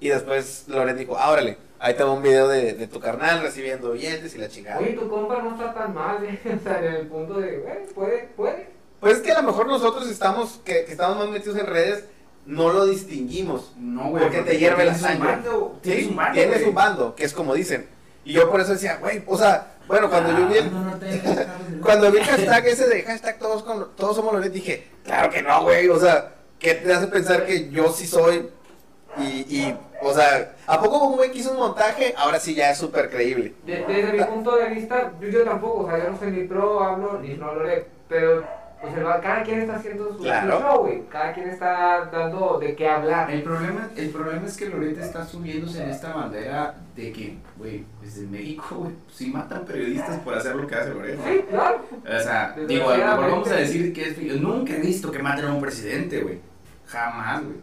Y 0.01 0.09
después 0.09 0.64
Loret 0.66 0.97
dijo, 0.99 1.16
ah, 1.16 1.30
órale, 1.30 1.57
ahí 1.78 1.95
te 1.95 2.03
va 2.03 2.12
un 2.12 2.22
video 2.22 2.49
de, 2.49 2.74
de 2.74 2.87
tu 2.89 3.01
carnal 3.01 3.41
recibiendo 3.41 3.93
billetes 3.93 4.35
y 4.35 4.39
la 4.39 4.49
chingada. 4.49 4.80
Oye, 4.80 4.93
tu 4.95 5.09
compa 5.09 5.41
no 5.41 5.53
está 5.53 5.72
tan 5.72 5.95
mal, 5.95 6.22
¿eh? 6.24 6.39
O 6.61 6.62
sea, 6.62 6.80
en 6.85 6.95
el 6.95 7.07
punto 7.07 7.41
de, 7.41 7.59
güey, 7.59 7.87
puede, 7.95 8.28
puede. 8.37 8.74
Pues 9.05 9.16
es 9.18 9.22
que 9.22 9.32
a 9.32 9.40
lo 9.40 9.46
mejor 9.46 9.66
nosotros 9.66 10.09
estamos, 10.09 10.61
que, 10.64 10.84
que 10.84 10.92
estamos 10.92 11.16
más 11.18 11.28
metidos 11.28 11.59
en 11.59 11.66
redes, 11.66 12.05
no 12.46 12.72
lo 12.72 12.86
distinguimos. 12.86 13.72
No, 13.78 14.11
güey. 14.11 14.22
Porque 14.22 14.40
te 14.42 14.59
hierve 14.59 14.84
la 14.84 14.92
tienes 14.94 15.02
un 15.02 15.09
sangre. 15.09 15.28
bando, 15.30 15.78
Tienes 15.82 16.05
Sí, 16.05 16.11
un 16.11 16.16
bando. 16.16 16.32
tienes 16.34 16.57
güey. 16.59 16.68
un 16.68 16.74
bando, 16.74 17.14
que 17.14 17.24
es 17.24 17.32
como 17.32 17.55
dicen. 17.55 17.86
Y 18.24 18.32
yo 18.32 18.50
por 18.50 18.61
eso 18.61 18.72
decía, 18.72 18.96
güey, 19.00 19.22
o 19.26 19.36
sea, 19.36 19.74
bueno, 19.86 20.09
cuando 20.09 20.30
yo 20.38 20.48
vi 20.48 20.57
el, 20.59 20.64
Ah, 20.64 20.70
no, 20.72 21.76
no 21.76 21.82
cuando 21.82 22.11
vi 22.11 22.18
el 22.18 22.24
hashtag 22.24 22.66
ese 22.66 22.88
de 22.88 23.02
hashtag 23.02 23.38
todos, 23.38 23.62
con, 23.62 23.94
todos 23.96 24.16
somos 24.16 24.32
Loret, 24.32 24.50
dije, 24.52 24.88
claro 25.05 25.30
que 25.30 25.42
no, 25.42 25.62
güey, 25.62 25.88
o 25.90 26.00
sea, 26.00 26.32
¿qué 26.59 26.74
te 26.74 26.90
hace 26.92 27.07
pensar 27.09 27.44
que 27.44 27.68
yo 27.70 27.92
sí 27.92 28.07
soy? 28.07 28.48
Y, 29.18 29.22
y 29.55 29.76
o 30.02 30.12
sea, 30.14 30.55
¿a 30.66 30.80
poco 30.80 31.05
un 31.07 31.16
güey 31.16 31.30
que 31.30 31.38
hizo 31.38 31.50
un 31.52 31.59
montaje? 31.59 32.14
Ahora 32.16 32.40
sí 32.40 32.55
ya 32.55 32.70
es 32.70 32.78
súper 32.78 33.11
creíble. 33.11 33.55
De- 33.66 33.84
desde 33.86 34.12
mi 34.14 34.24
punto 34.24 34.57
de 34.57 34.70
vista, 34.70 35.12
yo, 35.20 35.28
yo 35.28 35.44
tampoco, 35.44 35.84
o 35.84 35.88
sea, 35.90 36.02
yo 36.02 36.11
no 36.11 36.18
soy 36.18 36.30
ni 36.30 36.44
pro, 36.48 36.82
hablo, 36.82 37.20
ni 37.20 37.34
no 37.34 37.52
lo 37.55 37.64
leo, 37.64 37.84
pero 38.09 38.44
pues 38.85 38.97
el, 38.97 39.22
cada 39.22 39.43
quien 39.43 39.61
está 39.61 39.76
haciendo 39.76 40.09
su, 40.09 40.14
su 40.18 40.22
Claro. 40.22 40.61
show, 40.61 40.78
güey. 40.82 41.03
Cada 41.11 41.32
quien 41.32 41.49
está 41.49 42.05
dando 42.12 42.59
de 42.59 42.74
qué 42.76 42.89
hablar. 42.89 43.30
El 43.30 43.43
problema, 43.43 43.89
el 43.97 44.11
problema 44.11 44.47
es 44.47 44.57
que 44.57 44.68
Loret 44.68 44.99
está 44.99 45.24
subiéndose 45.24 45.82
en 45.82 45.91
esta 45.91 46.12
bandera 46.14 46.74
de 46.95 47.12
que, 47.12 47.37
güey, 47.57 47.85
desde 48.03 48.26
México, 48.26 48.64
güey, 48.76 48.93
si 49.12 49.30
matan 49.30 49.64
periodistas 49.64 50.18
por 50.20 50.35
hacer 50.35 50.55
lo 50.57 50.66
que 50.66 50.74
hace 50.74 50.91
Loret. 50.95 51.18
güey. 51.20 51.39
Sí, 51.39 51.45
claro. 51.49 51.85
O 52.05 52.20
sea, 52.20 52.55
digo, 52.66 52.85
volvamos 52.87 53.51
a 53.51 53.57
decir 53.57 53.93
que 53.93 54.09
es, 54.11 54.18
yo 54.20 54.37
nunca 54.37 54.74
he 54.74 54.80
visto 54.80 55.11
que 55.11 55.18
maten 55.20 55.47
a 55.47 55.53
un 55.55 55.61
presidente, 55.61 56.20
güey. 56.22 56.39
Jamás, 56.87 57.43
güey. 57.43 57.57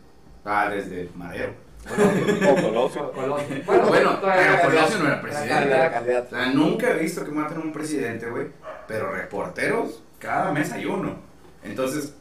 Ah, 0.43 0.69
desde 0.69 1.09
Madero. 1.15 1.53
O 1.87 2.61
Colosio. 2.61 3.11
Colosio. 3.13 3.55
Bueno, 3.65 4.17
todavía 4.19 4.59
pero. 4.61 4.69
Colosio 4.69 4.99
no 4.99 5.07
era 5.07 5.21
presidente. 5.21 6.17
O 6.19 6.29
sea, 6.29 6.45
nunca 6.53 6.89
he 6.91 6.99
visto 6.99 7.25
que 7.25 7.31
maten 7.31 7.57
a 7.57 7.61
un 7.61 7.71
presidente, 7.73 8.29
güey. 8.29 8.47
Pero 8.87 9.11
reporteros, 9.11 10.03
cada 10.21 10.51
mes 10.51 10.71
hay 10.71 10.85
uno. 10.85 11.15
Entonces, 11.63 12.13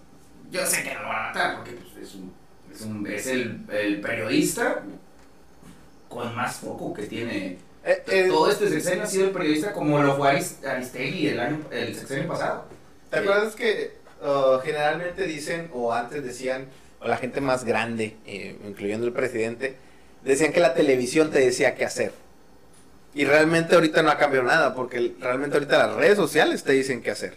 yo 0.51 0.65
sé 0.67 0.83
que 0.83 0.95
no 0.95 1.03
lo 1.03 1.09
van 1.09 1.25
a 1.25 1.29
matar 1.29 1.57
porque 1.57 1.73
pues, 1.73 2.09
es, 2.09 2.15
un, 2.17 2.33
es, 2.75 2.81
un- 2.83 3.07
es 3.07 3.27
el, 3.27 3.61
el 3.73 4.01
periodista 4.01 4.83
con 6.09 6.35
más 6.35 6.57
foco 6.57 6.93
que 6.93 7.05
tiene. 7.05 7.59
Eh, 7.85 8.03
eh, 8.09 8.27
Todo 8.29 8.51
este 8.51 8.69
sexenio 8.69 9.05
ha 9.05 9.07
sido 9.07 9.27
el 9.27 9.31
periodista 9.31 9.73
como 9.73 10.03
lo 10.03 10.17
fue 10.17 10.29
Aris- 10.33 10.65
Aristegui 10.67 11.29
el, 11.29 11.41
año, 11.41 11.61
el 11.71 11.95
sexenio 11.95 12.29
pasado. 12.29 12.65
¿Te 13.11 13.19
acuerdas 13.21 13.55
que 13.55 13.93
uh, 14.23 14.59
generalmente 14.63 15.25
dicen, 15.27 15.71
o 15.73 15.93
antes 15.93 16.23
decían, 16.23 16.67
o 17.01 17.09
la 17.09 17.17
gente 17.17 17.41
más 17.41 17.65
grande, 17.65 18.17
eh, 18.27 18.57
incluyendo 18.67 19.07
el 19.07 19.13
presidente, 19.13 19.77
decían 20.25 20.53
que 20.53 20.61
la 20.61 20.75
televisión 20.75 21.31
te 21.31 21.39
decía 21.41 21.75
qué 21.75 21.85
hacer? 21.87 22.13
Y 23.15 23.25
realmente 23.25 23.75
ahorita 23.75 24.03
no 24.03 24.11
ha 24.11 24.19
cambiado 24.19 24.47
nada, 24.47 24.75
porque 24.75 25.15
realmente 25.19 25.57
ahorita 25.57 25.79
las 25.87 25.97
redes 25.97 26.17
sociales 26.17 26.63
te 26.63 26.73
dicen 26.73 27.03
qué 27.03 27.11
hacer. 27.11 27.37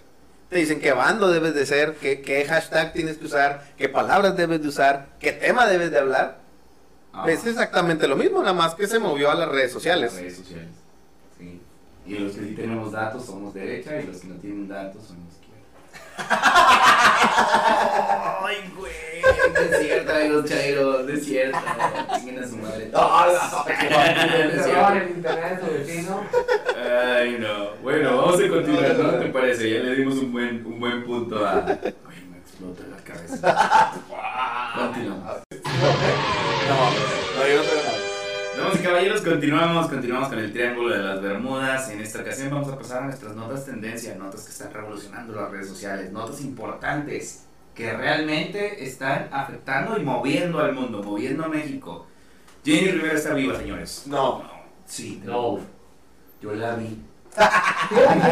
Te 0.54 0.60
dicen 0.60 0.80
qué 0.80 0.94
bando 0.94 1.32
debes 1.32 1.56
de 1.56 1.66
ser, 1.66 1.96
qué, 1.96 2.22
qué 2.22 2.46
hashtag 2.46 2.94
tienes 2.94 3.18
que 3.18 3.26
usar, 3.26 3.64
qué 3.76 3.90
palabras 3.90 4.38
debes 4.38 4.62
de 4.62 4.68
usar, 4.68 5.08
qué 5.20 5.32
tema 5.32 5.66
debes 5.66 5.90
de 5.90 5.98
hablar. 5.98 6.38
Ajá. 7.12 7.32
Es 7.32 7.44
exactamente 7.48 8.08
lo 8.08 8.16
mismo, 8.16 8.42
nada 8.42 8.54
más 8.54 8.76
que 8.76 8.86
se 8.86 9.00
movió 9.00 9.32
a 9.32 9.36
las 9.36 9.50
redes 9.50 9.72
sociales. 9.72 10.14
Las 10.14 10.22
redes 10.22 10.38
sociales. 10.38 10.70
Sí. 11.40 11.60
Y 12.06 12.20
los 12.20 12.36
que 12.36 12.42
sí 12.42 12.54
tenemos 12.54 12.92
datos 12.92 13.26
somos 13.26 13.52
derecha 13.56 14.00
y 14.00 14.06
los 14.06 14.18
que 14.18 14.28
no 14.28 14.36
tienen 14.36 14.68
datos 14.68 15.02
somos 15.08 15.34
izquierda. 15.34 15.64
Ay, 18.46 18.72
güey. 18.78 18.94
Es 19.24 19.80
cierto, 19.80 20.14
amigos 20.14 20.46
chairos, 20.46 21.06
no 21.06 21.14
es 21.14 21.26
cierto. 21.26 21.58
Chinguen 22.16 22.44
a 22.44 22.48
su 22.48 22.58
madre. 22.58 22.90
No, 22.94 23.02
no, 23.02 23.26
No 23.26 23.34
es 23.70 24.64
Cerraron 24.64 25.24
Ay, 26.94 27.38
no. 27.40 27.76
Bueno, 27.82 28.18
vamos 28.18 28.40
a 28.40 28.48
continuar, 28.48 28.96
¿no? 28.98 29.12
¿Te 29.14 29.30
parece? 29.30 29.70
Ya 29.70 29.80
le 29.80 29.96
dimos 29.96 30.16
un 30.18 30.32
buen, 30.32 30.66
un 30.66 30.80
buen 30.80 31.04
punto 31.04 31.44
a. 31.46 31.66
Ay, 31.66 32.28
me 32.30 32.38
explota 32.38 32.84
la 32.88 32.98
cabeza. 32.98 33.94
Continuamos. 34.76 35.24
No, 36.70 36.78
no, 37.40 37.48
yo 37.48 37.58
no 37.58 37.64
tengo 37.64 37.84
nada. 37.84 38.04
Y 38.74 38.78
caballeros, 38.84 39.22
continuamos, 39.22 39.88
continuamos 39.88 40.30
con 40.30 40.40
el 40.40 40.52
Triángulo 40.52 40.96
de 40.96 41.04
las 41.04 41.22
Bermudas. 41.22 41.90
En 41.90 42.02
esta 42.02 42.22
ocasión 42.22 42.50
vamos 42.50 42.70
a 42.70 42.78
pasar 42.78 43.04
a 43.04 43.06
nuestras 43.06 43.36
notas 43.36 43.66
tendencia, 43.66 44.16
notas 44.16 44.44
que 44.44 44.52
están 44.52 44.74
revolucionando 44.74 45.34
las 45.34 45.52
redes 45.52 45.68
sociales, 45.68 46.12
notas 46.12 46.42
importantes 46.42 47.46
que 47.76 47.92
realmente 47.94 48.84
están 48.84 49.30
afectando 49.32 49.98
y 49.98 50.04
moviendo 50.04 50.60
al 50.60 50.74
mundo, 50.74 51.02
moviendo 51.04 51.46
a 51.46 51.50
México. 51.50 52.06
Jenny 52.64 52.92
Rivera 52.92 53.16
está 53.16 53.34
viva, 53.34 53.58
señores. 53.58 54.04
No. 54.08 54.44
Sí, 54.86 55.20
te 55.22 55.28
No. 55.28 55.60
Yo 56.44 56.54
la 56.56 56.76
vi. 56.76 57.00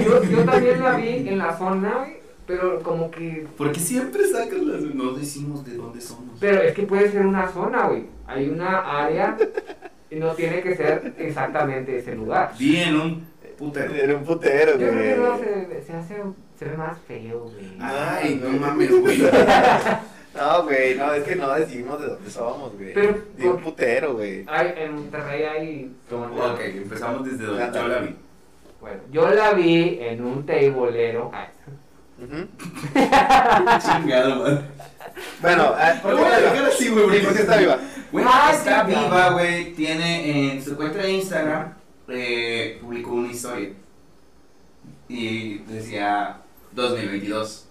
Yo, 0.05 0.23
yo 0.23 0.43
también 0.43 0.79
la 0.81 0.95
vi 0.97 1.27
en 1.29 1.37
la 1.37 1.57
zona, 1.57 1.99
güey, 1.99 2.17
pero 2.45 2.79
como 2.83 3.09
que... 3.09 3.47
Porque 3.57 3.79
siempre 3.79 4.27
sacas 4.27 4.59
las... 4.61 4.81
No 4.81 5.13
decimos 5.13 5.65
de 5.65 5.75
dónde 5.75 6.01
somos. 6.01 6.37
Pero 6.39 6.61
es 6.61 6.73
que 6.75 6.83
puede 6.83 7.09
ser 7.09 7.25
una 7.25 7.47
zona, 7.47 7.87
güey. 7.87 8.05
Hay 8.27 8.49
una 8.49 8.79
área 8.79 9.37
y 10.09 10.15
no 10.17 10.33
tiene 10.33 10.61
que 10.61 10.75
ser 10.75 11.15
exactamente 11.17 11.97
ese 11.97 12.13
lugar. 12.15 12.53
Vi 12.59 12.77
en 12.77 12.95
un 12.99 13.25
putero. 13.57 13.93
Era 13.93 14.17
un 14.17 14.23
putero, 14.23 14.71
Yo 14.73 14.89
creo 14.89 15.15
que 15.15 15.21
no 15.21 15.37
güey. 15.37 15.65
se, 15.79 15.83
se 15.83 15.93
hace, 15.93 16.15
se 16.59 16.65
ve 16.65 16.77
más 16.77 16.97
feo, 17.07 17.39
güey. 17.45 17.71
Ay, 17.79 18.41
no 18.43 18.49
mames, 18.59 18.91
güey. 18.99 19.21
No, 20.35 20.63
güey, 20.63 20.95
no, 20.95 21.13
es 21.13 21.23
que 21.23 21.35
no 21.35 21.53
decimos 21.53 21.99
de 21.99 22.07
dónde 22.07 22.29
somos, 22.29 22.73
güey. 22.77 22.93
Pero, 22.93 23.17
De 23.37 23.49
un 23.49 23.61
putero, 23.61 24.13
güey. 24.13 24.45
Hay, 24.47 24.73
en 24.77 24.95
Monterrey 24.95 25.43
hay 25.43 25.91
como 26.09 26.25
Ok, 26.25 26.59
empezamos 26.61 27.25
desde 27.25 27.45
donde 27.45 27.69
yo 27.73 27.87
la 27.87 27.99
vi. 27.99 28.15
Bueno, 28.79 29.01
yo 29.11 29.29
la 29.29 29.51
vi 29.53 29.97
en 30.01 30.23
un 30.23 30.45
tableero. 30.45 31.31
Ay, 31.33 31.47
Ujú. 32.23 32.47
Chingado, 33.79 34.43
man. 34.43 34.67
Bueno, 35.41 35.73
ah, 35.75 35.99
¿por 36.01 36.15
qué 36.15 36.21
voy 36.21 36.31
a 36.31 36.37
está 36.37 36.41
dejar 36.41 36.57
viva? 36.57 36.67
así, 36.67 36.89
güey, 36.89 37.03
porque 37.03 37.19
¿Por 37.19 37.33
qué 37.33 37.41
está 37.41 37.57
viva? 37.57 37.77
Güey, 38.11 38.25
Ah, 38.27 38.51
está 38.53 38.83
viva, 38.83 39.29
güey. 39.31 39.73
Tiene 39.73 40.53
en 40.53 40.63
su 40.63 40.75
cuenta 40.75 40.99
de 40.99 41.11
Instagram, 41.11 41.73
eh, 42.07 42.77
publicó 42.81 43.11
una 43.11 43.31
historia. 43.31 43.69
Y 45.09 45.57
decía 45.59 46.37
2022. 46.71 47.67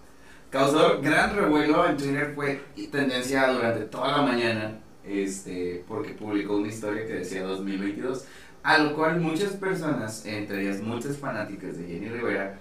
Causó 0.51 1.01
gran 1.01 1.37
revuelo 1.37 1.89
en 1.89 1.97
Twitter, 1.97 2.33
fue 2.35 2.61
tendencia 2.91 3.53
durante 3.53 3.85
toda 3.85 4.17
la 4.17 4.23
mañana, 4.23 4.79
este, 5.05 5.85
porque 5.87 6.11
publicó 6.11 6.57
una 6.57 6.69
historia 6.69 7.07
que 7.07 7.15
decía 7.15 7.45
2022. 7.45 8.25
A 8.63 8.79
lo 8.79 8.95
cual 8.95 9.21
muchas 9.21 9.53
personas, 9.53 10.27
entre 10.27 10.63
ellas 10.63 10.81
muchas 10.83 11.17
fanáticas 11.17 11.79
de 11.79 11.87
Jenny 11.87 12.09
Rivera, 12.09 12.59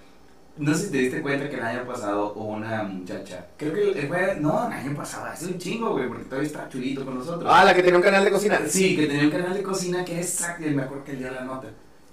no 0.59 0.73
sé 0.73 0.85
si 0.85 0.91
te 0.91 0.97
diste 0.97 1.21
cuenta 1.21 1.49
que 1.49 1.55
el 1.55 1.63
año 1.63 1.85
pasado 1.85 2.33
hubo 2.35 2.49
una 2.49 2.83
muchacha. 2.83 3.47
Creo 3.57 3.73
que 3.73 4.07
fue, 4.07 4.37
no, 4.39 4.67
el 4.67 4.73
año 4.73 4.95
pasado, 4.95 5.25
hace 5.25 5.47
un 5.47 5.57
chingo, 5.57 5.91
güey, 5.91 6.07
porque 6.07 6.25
todavía 6.25 6.47
está 6.47 6.69
chulito 6.69 7.03
con 7.03 7.15
nosotros. 7.15 7.49
Ah, 7.51 7.65
la 7.65 7.73
que 7.73 7.81
tenía 7.81 7.97
un 7.97 8.03
canal 8.03 8.23
de 8.23 8.31
cocina. 8.31 8.59
Sí, 8.67 8.95
que 8.95 9.07
tenía 9.07 9.23
un 9.23 9.31
canal 9.31 9.53
de 9.53 9.63
cocina 9.63 10.05
que 10.05 10.19
es 10.19 10.39
exacto, 10.39 10.65
me 10.69 10.83
acuerdo 10.83 11.03
que 11.05 11.13
dio 11.13 11.31
la 11.31 11.43
nota, 11.43 11.69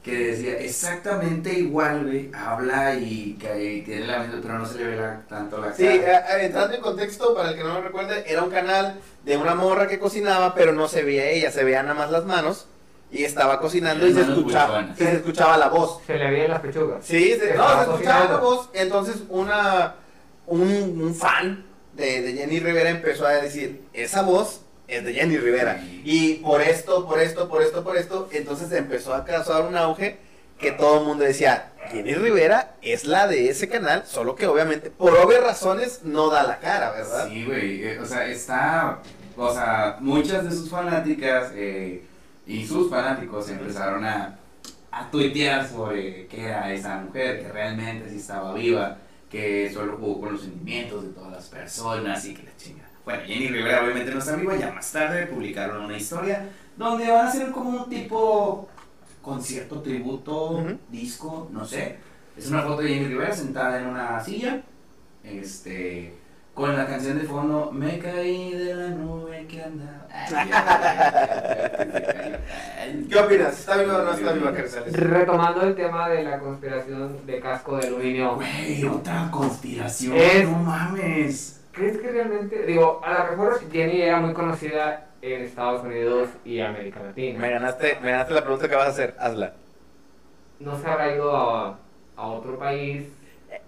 que 0.06 0.26
decía 0.28 0.56
exactamente 0.60 1.52
igual, 1.52 2.04
güey, 2.06 2.30
habla 2.32 2.94
y, 2.94 3.36
que, 3.40 3.64
y 3.74 3.82
tiene 3.82 4.06
la 4.06 4.20
misma, 4.20 4.38
pero 4.40 4.58
no 4.60 4.64
se 4.64 4.78
le 4.78 4.84
ve 4.84 4.96
la- 4.96 5.20
tanto 5.28 5.58
la 5.60 5.72
Sí, 5.74 5.84
eh, 5.84 6.00
cara. 6.00 6.38
eh, 6.40 6.46
entrando 6.46 6.76
en 6.76 6.80
contexto, 6.80 7.34
para 7.34 7.50
el 7.50 7.56
que 7.56 7.64
no 7.64 7.74
lo 7.74 7.82
recuerde, 7.82 8.22
era 8.24 8.44
un 8.44 8.50
canal 8.50 9.00
de 9.24 9.36
una 9.36 9.56
morra 9.56 9.88
que 9.88 9.98
cocinaba, 9.98 10.54
pero 10.54 10.72
no 10.72 10.86
se 10.86 11.02
veía 11.02 11.28
ella, 11.28 11.50
se 11.50 11.64
veían 11.64 11.86
nada 11.86 11.98
más 11.98 12.12
las 12.12 12.24
manos 12.24 12.68
y 13.10 13.24
estaba 13.24 13.58
cocinando 13.60 14.06
y 14.06 14.14
se 14.14 14.20
escuchaba, 14.20 14.94
se 14.96 15.12
escuchaba 15.16 15.56
la 15.58 15.68
voz. 15.70 16.00
se 16.06 16.14
le 16.16 16.30
veían 16.30 16.50
las 16.50 16.60
pechugas. 16.60 17.04
Sí, 17.04 17.32
se, 17.32 17.38
no, 17.54 17.62
Estaba 17.64 17.84
se 17.84 17.90
escuchaba 17.90 18.24
la 18.26 18.36
voz, 18.36 18.70
entonces 18.74 19.16
una, 19.28 19.96
un, 20.46 20.70
un 21.02 21.14
fan 21.16 21.64
de, 21.94 22.22
de 22.22 22.32
Jenny 22.34 22.60
Rivera 22.60 22.90
empezó 22.90 23.26
a 23.26 23.32
decir, 23.32 23.82
esa 23.92 24.22
voz 24.22 24.60
es 24.88 25.04
de 25.04 25.14
Jenny 25.14 25.36
Rivera. 25.36 25.82
Y 26.04 26.34
por 26.34 26.60
esto, 26.60 27.06
por 27.06 27.20
esto, 27.20 27.48
por 27.48 27.62
esto, 27.62 27.82
por 27.82 27.96
esto, 27.96 28.28
entonces 28.32 28.70
empezó 28.72 29.14
a 29.14 29.24
causar 29.24 29.62
un 29.62 29.76
auge 29.76 30.18
que 30.58 30.72
todo 30.72 31.00
el 31.00 31.06
mundo 31.06 31.24
decía, 31.24 31.72
Jenny 31.90 32.14
Rivera 32.14 32.76
es 32.82 33.04
la 33.04 33.26
de 33.28 33.50
ese 33.50 33.68
canal, 33.68 34.04
solo 34.06 34.34
que 34.34 34.46
obviamente, 34.46 34.90
por 34.90 35.16
obvias 35.16 35.42
razones, 35.42 36.00
no 36.02 36.30
da 36.30 36.42
la 36.44 36.58
cara, 36.58 36.92
¿verdad? 36.92 37.28
Sí, 37.28 37.44
güey, 37.44 37.84
eh, 37.84 37.98
o 37.98 38.06
sea, 38.06 38.26
está, 38.26 39.00
o 39.36 39.52
sea, 39.52 39.98
muchas 40.00 40.44
de 40.44 40.50
sus 40.50 40.70
fanáticas 40.70 41.52
eh, 41.54 42.02
y 42.46 42.66
sus 42.66 42.88
fanáticos 42.88 43.50
empezaron 43.50 44.04
a, 44.04 44.38
a 44.90 45.10
tuitear 45.10 45.68
sobre 45.68 46.26
qué 46.26 46.44
era 46.46 46.72
esa 46.72 46.96
mujer, 46.98 47.42
que 47.42 47.48
realmente 47.52 48.08
sí 48.08 48.16
estaba 48.16 48.54
viva, 48.54 48.98
que 49.30 49.70
solo 49.72 49.98
jugó 49.98 50.20
con 50.20 50.32
los 50.32 50.42
sentimientos 50.42 51.02
de 51.02 51.08
todas 51.10 51.32
las 51.32 51.46
personas 51.46 52.24
y 52.24 52.34
que 52.34 52.44
la 52.44 52.56
chinga. 52.56 52.85
Bueno, 53.06 53.22
Jenny 53.24 53.48
Rivera 53.48 53.82
obviamente 53.84 54.10
no 54.12 54.18
está 54.18 54.34
viva, 54.36 54.56
ya 54.56 54.72
más 54.72 54.90
tarde 54.92 55.26
publicaron 55.26 55.84
una 55.84 55.96
historia 55.96 56.48
donde 56.76 57.08
van 57.08 57.24
a 57.24 57.28
hacer 57.28 57.50
como 57.52 57.70
un 57.70 57.88
tipo 57.88 58.68
concierto, 59.22 59.80
tributo, 59.80 60.62
disco, 60.90 61.48
no 61.52 61.64
sé. 61.64 61.96
Es 62.36 62.50
una 62.50 62.62
foto 62.62 62.82
de 62.82 62.88
Jenny 62.88 63.06
Rivera 63.06 63.32
sentada 63.32 63.78
en 63.80 63.86
una 63.86 64.20
silla, 64.20 64.60
este, 65.22 66.14
con 66.52 66.76
la 66.76 66.84
canción 66.86 67.16
de 67.18 67.24
fondo, 67.24 67.70
me 67.72 67.98
caí 68.00 68.52
de 68.52 68.74
la 68.74 68.88
nube 68.88 69.46
que 69.46 69.62
andaba. 69.62 70.08
¿Qué 73.08 73.18
opinas? 73.18 73.58
¿Está 73.60 73.76
viva 73.76 73.98
o 73.98 74.02
no 74.04 74.12
está 74.12 74.32
viva, 74.32 74.52
Carrizales? 74.52 74.92
Retomando 74.94 75.62
el 75.62 75.74
tema 75.76 76.08
de 76.08 76.24
la 76.24 76.38
conspiración 76.40 77.24
de 77.26 77.38
casco 77.40 77.76
de 77.78 77.86
aluminio. 77.86 78.34
Güey, 78.34 78.84
otra 78.84 79.28
conspiración, 79.30 80.16
Es- 80.16 80.48
no 80.48 80.58
mames. 80.58 81.60
¿Crees 81.76 81.98
que 81.98 82.10
realmente, 82.10 82.64
digo, 82.64 83.02
a 83.04 83.12
lo 83.12 83.30
mejor 83.32 83.60
Jenny 83.70 84.00
era 84.00 84.18
muy 84.18 84.32
conocida 84.32 85.10
en 85.20 85.42
Estados 85.42 85.84
Unidos 85.84 86.30
y 86.42 86.60
América 86.60 87.02
Latina? 87.02 87.38
Me 87.38 87.50
ganaste, 87.50 87.98
me 88.02 88.12
ganaste 88.12 88.32
la 88.32 88.40
pregunta 88.40 88.66
que 88.66 88.76
vas 88.76 88.86
a 88.86 88.90
hacer, 88.90 89.14
hazla. 89.18 89.52
No 90.58 90.80
se 90.80 90.86
habrá 90.86 91.14
ido 91.14 91.36
a, 91.36 91.78
a 92.16 92.26
otro 92.28 92.58
país. 92.58 93.04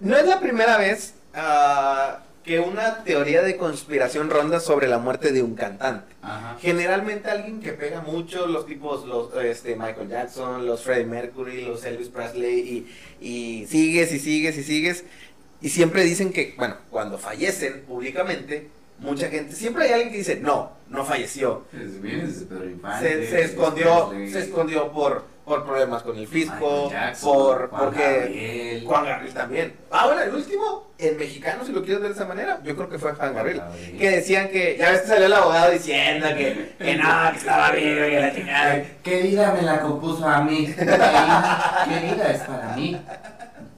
No 0.00 0.16
es 0.16 0.26
la 0.26 0.40
primera 0.40 0.78
vez 0.78 1.16
ah, 1.34 2.20
que 2.44 2.60
una 2.60 3.04
teoría 3.04 3.42
de 3.42 3.58
conspiración 3.58 4.30
ronda 4.30 4.58
sobre 4.58 4.88
la 4.88 4.96
muerte 4.96 5.30
de 5.30 5.42
un 5.42 5.54
cantante. 5.54 6.14
Ajá. 6.22 6.56
Generalmente 6.60 7.28
alguien 7.28 7.60
que 7.60 7.72
pega 7.72 8.00
mucho, 8.00 8.46
los 8.46 8.64
tipos, 8.64 9.04
los 9.04 9.34
este, 9.36 9.76
Michael 9.76 10.08
Jackson, 10.08 10.64
los 10.64 10.82
Freddie 10.82 11.04
Mercury, 11.04 11.66
los 11.66 11.84
Elvis 11.84 12.08
Presley, 12.08 12.86
y, 13.20 13.60
y 13.60 13.66
sigues 13.66 14.10
y 14.14 14.18
sigues 14.18 14.56
y 14.56 14.64
sigues. 14.64 15.04
Y 15.60 15.68
siempre 15.70 16.04
dicen 16.04 16.32
que, 16.32 16.54
bueno, 16.56 16.76
cuando 16.90 17.18
fallecen 17.18 17.84
públicamente, 17.86 18.68
mucha 18.98 19.28
gente, 19.28 19.54
siempre 19.54 19.84
hay 19.84 19.92
alguien 19.92 20.10
que 20.10 20.18
dice, 20.18 20.36
no, 20.36 20.72
no 20.88 21.04
falleció. 21.04 21.64
Se, 23.00 23.26
se 23.26 23.42
escondió, 23.42 24.10
se 24.30 24.40
escondió 24.40 24.92
por, 24.92 25.24
por 25.44 25.64
problemas 25.64 26.02
con 26.02 26.16
el 26.16 26.28
fisco, 26.28 26.90
Jackson, 26.90 27.32
por, 27.32 27.70
Juan 27.70 27.84
porque... 27.84 28.02
Gabriel. 28.02 28.84
Juan 28.86 29.04
Gabriel 29.04 29.34
también. 29.34 29.72
Ah, 29.90 30.06
bueno, 30.06 30.22
el 30.22 30.34
último, 30.34 30.92
en 30.98 31.16
mexicano, 31.16 31.64
si 31.64 31.72
lo 31.72 31.82
quieres 31.82 32.00
ver 32.02 32.10
de 32.10 32.16
esa 32.16 32.26
manera, 32.26 32.60
yo 32.62 32.76
creo 32.76 32.88
que 32.88 32.98
fue 32.98 33.12
Juan 33.14 33.34
Gabriel. 33.34 33.62
Que 33.98 34.10
decían 34.10 34.48
que, 34.48 34.76
ya 34.78 34.90
ves 34.92 35.00
que 35.00 35.08
salió 35.08 35.26
el 35.26 35.32
abogado 35.32 35.72
diciendo 35.72 36.28
que, 36.36 36.74
que 36.78 36.96
no, 36.96 37.32
que 37.32 37.38
estaba 37.38 37.72
vivo 37.72 38.06
y 38.06 38.10
que 38.10 38.20
la 38.20 38.34
chingada. 38.34 38.84
¿Qué 39.02 39.22
vida 39.22 39.52
me 39.54 39.62
la 39.62 39.80
compuso 39.80 40.24
a 40.24 40.42
mí? 40.42 40.72
¿Qué 40.72 40.84
vida, 40.84 41.86
qué 41.88 42.14
vida 42.14 42.30
es 42.30 42.40
para 42.42 42.76
mí? 42.76 43.00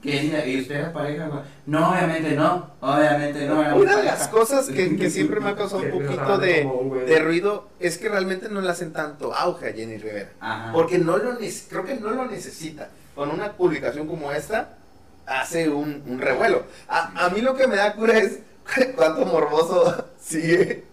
¿Qué 0.01 0.19
vida? 0.21 0.45
¿Y 0.45 0.61
usted 0.61 0.75
era 0.75 0.93
pareja? 0.93 1.29
No, 1.65 1.91
obviamente 1.91 2.31
no. 2.31 2.71
Obviamente 2.79 3.45
no. 3.45 3.61
éramos 3.61 3.83
Una 3.83 3.97
de 3.97 4.03
las 4.03 4.27
cosas 4.29 4.67
que, 4.67 4.97
que 4.97 5.09
siempre 5.11 5.39
me 5.39 5.49
ha 5.49 5.55
causado 5.55 5.83
un 5.83 5.91
Que 5.91 5.99
poquito 5.99 6.37
de, 6.37 6.67
de 7.05 7.19
ruido 7.19 7.69
es 7.79 7.97
que 7.97 8.09
realmente 8.09 8.49
no 8.49 8.61
le 8.61 8.69
hacen 8.69 8.93
tanto 8.93 9.33
auge 9.33 9.69
a 9.69 9.73
Jenny 9.73 9.97
Rivera. 9.97 10.31
Ajá. 10.39 10.71
Porque 10.73 10.97
no 10.97 11.17
lo 11.17 11.37
creo 11.37 11.85
que 11.85 11.95
no 11.95 12.11
lo 12.11 12.25
necesita. 12.25 12.89
Con 13.13 13.29
una 13.29 13.53
publicación 13.53 14.07
como 14.07 14.31
esta, 14.31 14.77
hace 15.25 15.69
un, 15.69 16.03
un 16.07 16.19
revuelo. 16.19 16.65
A, 16.87 17.25
a 17.25 17.29
mí 17.29 17.41
lo 17.41 17.55
que 17.55 17.67
me 17.67 17.75
da 17.75 17.93
cura 17.93 18.17
es 18.17 18.39
cuánto 18.95 19.25
morboso 19.25 20.05
sigue 20.19 20.90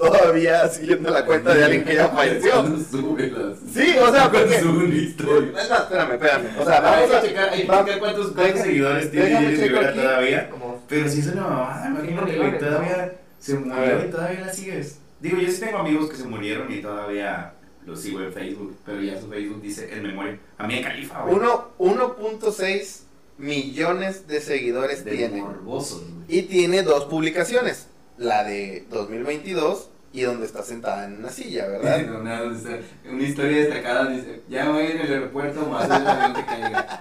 todavía 0.00 0.68
siguiendo 0.68 1.10
la 1.10 1.24
cuenta 1.24 1.54
de 1.54 1.64
alguien 1.64 1.84
que 1.84 1.94
ya 1.94 2.08
falleció. 2.08 2.64
Sí, 3.72 3.94
o 4.00 4.12
sea, 4.12 4.30
porque... 4.30 4.62
historia. 4.96 5.52
No, 5.52 5.76
espérame, 5.76 6.12
espérame. 6.12 6.58
O 6.60 6.64
sea, 6.64 6.80
vamos 6.80 7.10
a 7.12 7.22
checar, 7.22 7.48
hay 7.50 7.60
que 7.62 7.66
checar 7.66 7.98
cuántos, 7.98 8.32
cuántos 8.32 8.60
seguidores 8.60 9.10
tiene 9.10 9.26
Jenny 9.28 9.54
Rivera 9.56 9.94
todavía. 9.94 10.50
Pero 10.88 11.08
si 11.08 11.20
es 11.20 11.26
una 11.28 11.42
mamada, 11.42 11.86
imagínate 11.88 12.32
millones, 12.32 12.52
que 12.54 12.58
todavía 12.66 13.12
se 13.38 13.54
murió 13.54 14.04
y 14.06 14.10
todavía 14.10 14.40
la 14.40 14.52
sigues. 14.52 14.98
Digo, 15.20 15.38
yo 15.38 15.50
sí 15.50 15.60
tengo 15.60 15.78
amigos 15.78 16.10
que 16.10 16.16
se 16.16 16.24
murieron 16.24 16.72
y 16.72 16.80
todavía 16.80 17.52
los 17.86 18.00
sigo 18.00 18.20
en 18.22 18.32
Facebook, 18.32 18.76
pero 18.84 19.00
ya 19.02 19.20
su 19.20 19.28
Facebook 19.28 19.60
dice 19.62 19.88
el 19.92 20.02
memoria. 20.02 20.38
A 20.58 20.66
mí 20.66 20.74
en 20.78 20.82
Califa, 20.82 21.22
güey. 21.22 21.36
Uno- 21.36 21.68
1.6 21.78 23.02
millones 23.38 24.26
de 24.28 24.40
seguidores 24.40 25.04
de 25.04 25.12
tiene. 25.16 25.40
morbosos, 25.42 26.00
güey. 26.02 26.38
Y 26.38 26.42
tiene 26.42 26.82
dos 26.82 27.04
publicaciones. 27.06 27.86
La 28.20 28.44
de 28.44 28.84
2022 28.90 29.88
y 30.12 30.22
donde 30.22 30.44
está 30.44 30.62
sentada 30.62 31.04
en 31.06 31.18
una 31.20 31.30
silla, 31.30 31.66
¿verdad? 31.68 32.00
Una, 32.20 32.42
una- 32.42 32.80
una 33.10 33.22
historia 33.22 33.56
destacada 33.64 34.06
dice, 34.10 34.42
ya 34.48 34.68
voy 34.68 34.86
en 34.86 35.00
el 35.00 35.12
aeropuerto, 35.12 35.64
más 35.66 35.84
el 35.86 36.06
avión 36.06 36.34
que 36.34 36.44
caiga. 36.44 36.86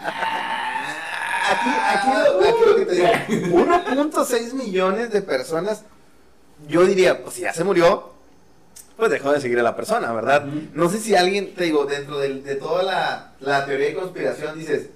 Aquí, 1.49 1.69
aquí, 1.91 2.07
lo, 2.13 2.39
aquí 2.47 2.59
lo 2.67 2.75
que 2.75 2.85
te 2.85 2.93
digo, 2.95 3.57
1.6 3.57 4.53
millones 4.53 5.09
de 5.11 5.21
personas, 5.23 5.83
yo 6.67 6.85
diría, 6.85 7.23
pues 7.23 7.35
si 7.35 7.41
ya 7.41 7.53
se 7.53 7.63
murió, 7.63 8.11
pues 8.97 9.09
dejó 9.09 9.31
de 9.31 9.41
seguir 9.41 9.59
a 9.59 9.63
la 9.63 9.75
persona, 9.75 10.13
¿verdad? 10.13 10.45
No 10.45 10.89
sé 10.89 10.99
si 10.99 11.15
alguien, 11.15 11.55
te 11.55 11.63
digo, 11.63 11.85
dentro 11.85 12.19
del- 12.19 12.43
de, 12.43 12.53
toda 12.55 12.83
la, 12.83 13.33
la 13.39 13.65
teoría 13.65 13.87
de 13.87 13.95
conspiración 13.95 14.59
dices, 14.59 14.89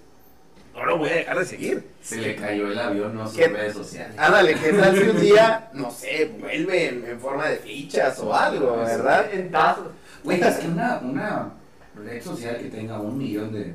no 0.74 0.86
lo 0.86 0.98
voy 0.98 1.10
a 1.10 1.16
dejar 1.16 1.40
de 1.40 1.46
seguir. 1.46 1.90
Se 2.02 2.18
le 2.18 2.36
cayó 2.36 2.72
el 2.72 2.80
avión, 2.80 3.16
no 3.16 3.28
sus 3.28 3.38
redes 3.38 3.74
sociales. 3.74 4.18
Ándale, 4.18 4.56
¿qué 4.56 4.74
tal 4.74 4.98
si 4.98 5.04
un 5.04 5.22
día, 5.22 5.70
no 5.74 5.92
sé, 5.92 6.36
vuelve 6.40 6.90
en, 6.90 7.06
en 7.06 7.20
forma 7.20 7.48
de 7.48 7.58
fichas 7.58 8.20
o 8.20 8.34
algo, 8.34 8.78
¿verdad? 8.78 9.32
En 9.34 9.52
tazos. 9.52 9.88
Güey, 10.24 10.42
es 10.42 10.56
que 10.56 10.68
una, 10.68 11.00
una 11.00 11.54
red 11.96 12.22
social 12.22 12.58
que 12.58 12.70
tenga 12.70 13.00
un 13.00 13.18
millón 13.18 13.52
de. 13.54 13.74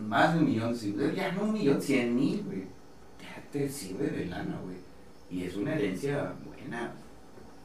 Más 0.00 0.34
de 0.34 0.40
un 0.40 0.46
millón 0.46 0.72
de 0.72 0.78
seguidores, 0.78 1.16
ya 1.16 1.32
no 1.32 1.42
un 1.42 1.52
millón, 1.52 1.80
cien 1.80 2.14
mil, 2.14 2.42
güey. 2.44 2.64
Ya 3.20 3.42
te 3.50 3.68
sirve 3.68 4.08
de 4.08 4.26
lana, 4.26 4.58
güey. 4.64 4.76
Y 5.30 5.44
es 5.44 5.56
una 5.56 5.74
herencia 5.74 6.32
buena. 6.44 6.92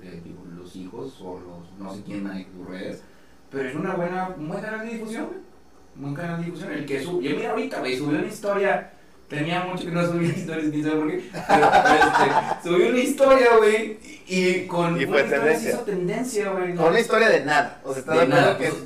Eh, 0.02 0.22
digo, 0.24 0.44
los 0.56 0.76
hijos 0.76 1.20
o 1.22 1.40
los. 1.40 1.80
No 1.80 1.94
sé 1.94 2.04
quién 2.04 2.24
maneja 2.24 2.50
tus 2.52 2.68
redes. 2.68 3.02
Pero 3.50 3.70
es 3.70 3.76
una 3.76 3.96
buena, 3.96 4.30
un 4.38 4.50
buen 4.50 4.62
canal 4.62 4.86
de 4.86 4.94
difusión, 4.94 5.28
güey. 5.28 5.40
Un 6.02 6.14
canal 6.14 6.40
de 6.40 6.46
difusión, 6.46 6.72
el 6.74 6.86
que 6.86 7.04
subió, 7.04 7.36
mira 7.36 7.52
ahorita, 7.52 7.80
güey, 7.80 7.98
subió 7.98 8.20
una 8.20 8.28
historia, 8.28 8.94
tenía 9.28 9.64
mucho 9.66 9.86
que 9.86 9.92
no 9.92 10.06
subía 10.06 10.30
historias, 10.38 10.72
quién 10.72 10.84
sabe 10.84 10.96
por 10.98 11.12
qué, 11.12 11.24
pero 11.32 11.66
este, 11.94 12.70
subió 12.70 12.90
una 12.90 13.00
historia, 13.00 13.48
güey, 13.58 13.98
y, 14.28 14.66
con 14.68 15.00
Y 15.00 15.06
una 15.06 15.14
fue 15.14 15.22
historia 15.24 15.30
se 15.30 15.36
tendencia. 15.40 15.70
hizo 15.70 15.80
tendencia, 15.82 16.50
güey. 16.52 16.76
Con 16.76 16.88
una 16.88 17.00
historia 17.00 17.30
de 17.30 17.46
nada. 17.46 17.82
O 17.84 17.92
sea, 17.92 18.00
¿estás 18.00 18.16
de, 18.16 18.22
de 18.22 18.28
nada, 18.28 18.58
que 18.58 18.68
es, 18.68 18.74
pues, 18.74 18.84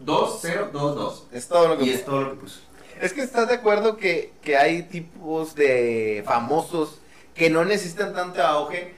2, 0.00 0.38
0, 0.42 0.70
2, 0.72 0.94
2. 0.96 1.26
es 1.32 1.48
todo 1.48 1.68
lo 1.68 1.78
que 1.78 1.84
Y 1.84 1.90
es 1.90 2.04
todo 2.04 2.22
lo 2.22 2.30
que 2.30 2.36
puso. 2.36 2.60
Es 3.00 3.12
que 3.12 3.20
estás 3.22 3.48
de 3.48 3.54
acuerdo 3.54 3.96
que, 3.96 4.32
que 4.42 4.56
hay 4.56 4.82
tipos 4.84 5.54
de 5.54 6.22
famosos 6.24 7.00
que 7.34 7.50
no 7.50 7.64
necesitan 7.64 8.14
tanto 8.14 8.42
auge 8.42 8.94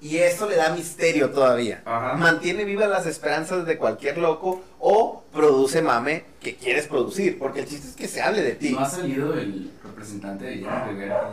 y 0.00 0.18
eso 0.18 0.48
le 0.48 0.56
da 0.56 0.70
misterio 0.70 1.30
todavía. 1.30 1.82
Ajá. 1.84 2.14
Mantiene 2.14 2.64
vivas 2.64 2.88
las 2.88 3.06
esperanzas 3.06 3.66
de 3.66 3.76
cualquier 3.78 4.18
loco 4.18 4.62
o 4.78 5.24
produce 5.32 5.82
mame 5.82 6.24
que 6.40 6.56
quieres 6.56 6.86
producir, 6.86 7.38
porque 7.38 7.60
el 7.60 7.66
chiste 7.66 7.88
es 7.88 7.96
que 7.96 8.08
se 8.08 8.22
hable 8.22 8.42
de 8.42 8.52
ti. 8.52 8.70
No 8.70 8.80
ha 8.80 8.88
salido 8.88 9.34
el 9.34 9.72
representante 9.84 10.44
de 10.44 10.54
Jenny 10.58 10.66
Rivera. 10.90 11.30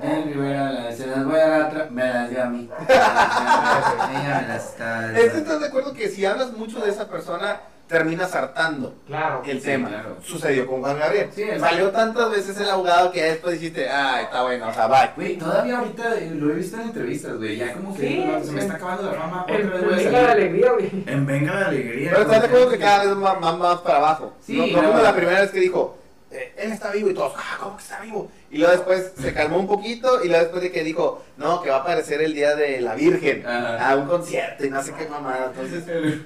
Jenny 0.00 0.32
Rivera, 0.32 0.90
se 0.96 1.06
las 1.06 1.24
voy 1.24 1.38
a 1.38 1.46
dar, 1.48 1.66
otra- 1.68 1.88
me 1.90 2.02
las 2.04 2.30
dio 2.30 2.42
a 2.42 2.46
mí. 2.46 2.68
Ella 2.88 4.40
me 4.42 4.48
las 4.48 4.64
está. 4.70 5.18
Estás 5.18 5.60
de 5.60 5.66
acuerdo 5.66 5.92
que 5.92 6.08
si 6.08 6.24
hablas 6.24 6.52
mucho 6.52 6.80
de 6.80 6.90
esa 6.90 7.08
persona, 7.08 7.60
terminas 7.86 8.34
hartando 8.34 8.94
Claro. 9.06 9.42
el 9.46 9.60
Sí, 9.60 9.66
tema. 9.66 9.88
claro. 9.88 10.16
Sucedió 10.22 10.66
con 10.66 10.80
Juan 10.80 10.98
Gabriel. 10.98 11.28
Sí, 11.34 11.44
Salió 11.58 11.90
tantas 11.90 12.30
veces 12.30 12.58
el 12.58 12.70
abogado 12.70 13.10
que 13.12 13.18
ya 13.18 13.24
después 13.26 13.60
dijiste, 13.60 13.88
ah, 13.90 14.22
está 14.22 14.42
bueno, 14.42 14.68
o 14.68 14.72
sea, 14.72 14.86
bye. 14.86 15.10
Güey, 15.16 15.36
todavía 15.38 15.78
ahorita 15.78 16.04
lo 16.34 16.50
he 16.50 16.54
visto 16.54 16.76
en 16.76 16.82
entrevistas, 16.84 17.36
güey. 17.36 17.56
Ya 17.56 17.72
como 17.74 17.94
que 17.94 18.00
Sí, 18.00 18.24
no, 18.24 18.42
se 18.44 18.52
me 18.52 18.60
está 18.60 18.74
acabando 18.74 19.02
la 19.10 19.12
fama. 19.18 19.42
Otra 19.42 19.56
El 19.56 19.68
vez 19.70 19.82
a 19.82 19.96
Venga 20.10 20.22
la 20.22 20.32
alegría, 20.32 20.72
güey. 20.72 20.90
En 21.06 21.26
Venga 21.26 21.54
la 21.60 21.66
Alegría. 21.66 22.10
Pero 22.10 22.22
estás 22.22 22.40
de 22.40 22.46
acuerdo 22.48 22.70
que 22.70 22.78
cada 22.78 23.04
vez 23.04 23.14
va 23.22 23.34
más, 23.40 23.58
más 23.58 23.78
para 23.80 23.98
abajo. 23.98 24.32
Sí, 24.40 24.56
no, 24.56 24.82
como 24.82 24.98
la 25.02 25.14
primera 25.14 25.40
vez 25.42 25.50
que 25.50 25.60
dijo, 25.60 25.98
eh, 26.32 26.52
él 26.56 26.72
está 26.72 26.90
vivo 26.90 27.10
y 27.10 27.14
todos, 27.14 27.32
ah, 27.36 27.58
¿cómo 27.60 27.76
que 27.76 27.82
está 27.82 28.00
vivo? 28.00 28.30
Y 28.50 28.58
luego 28.58 28.72
después 28.72 29.12
se 29.18 29.32
calmó 29.32 29.58
un 29.58 29.66
poquito 29.66 30.24
y 30.24 30.28
luego 30.28 30.42
después 30.44 30.62
de 30.62 30.72
que 30.72 30.82
dijo, 30.84 31.22
no, 31.36 31.62
que 31.62 31.70
va 31.70 31.76
a 31.76 31.80
aparecer 31.80 32.20
el 32.22 32.34
día 32.34 32.56
de 32.56 32.80
la 32.80 32.94
Virgen 32.94 33.46
Ajá. 33.46 33.90
a 33.90 33.96
un 33.96 34.06
concierto 34.06 34.64
y 34.64 34.70
no 34.70 34.82
sé 34.82 34.92
qué 34.98 35.08
mamada. 35.08 35.52
Entonces, 35.54 35.86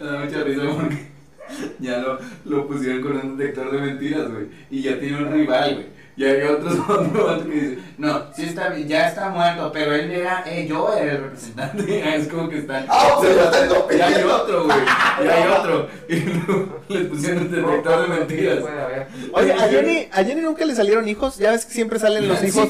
Me 0.00 0.06
da 0.06 0.18
mucha 0.24 0.42
risa 0.42 0.62
porque 0.74 1.08
ya 1.78 1.98
lo, 1.98 2.18
lo 2.44 2.66
pusieron 2.66 3.02
con 3.02 3.16
un 3.16 3.36
detector 3.36 3.70
de 3.72 3.78
mentiras, 3.80 4.30
güey. 4.30 4.46
Y 4.70 4.82
ya 4.82 4.98
tiene 4.98 5.18
un 5.18 5.32
rival, 5.32 5.74
güey. 5.74 5.86
Y 6.20 6.24
hay 6.26 6.42
otros 6.42 6.74
que 7.44 7.50
dice, 7.50 7.78
no, 7.96 8.24
sí 8.36 8.42
está 8.42 8.68
bien, 8.68 8.86
ya 8.86 9.08
está 9.08 9.30
muerto, 9.30 9.70
pero 9.72 9.94
él 9.94 10.10
era, 10.10 10.44
eh, 10.46 10.66
yo 10.68 10.92
era 10.92 11.12
el 11.12 11.22
representante. 11.22 12.14
es 12.16 12.28
como 12.28 12.46
que 12.50 12.58
están. 12.58 12.84
¡Ah, 12.90 13.16
se 13.22 13.34
lo 13.34 13.44
están 13.44 13.98
Y 13.98 14.00
hay 14.02 14.22
otro, 14.24 14.66
güey. 14.66 14.78
Y 15.24 15.28
hay 15.28 15.48
otro. 15.58 15.88
Y 16.10 16.16
luego 16.16 16.82
les 16.88 17.06
pusieron 17.06 17.44
el 17.44 17.50
detector 17.50 18.02
de 18.02 18.18
mentiras. 18.18 18.58
Oye, 19.32 19.52
a 19.54 19.68
Jenny, 19.68 20.08
a 20.12 20.22
Jenny 20.22 20.42
nunca 20.42 20.66
le 20.66 20.74
salieron 20.74 21.08
hijos, 21.08 21.38
ya 21.38 21.52
ves 21.52 21.64
que 21.64 21.72
siempre 21.72 21.98
salen 21.98 22.28
los 22.28 22.44
hijos. 22.44 22.68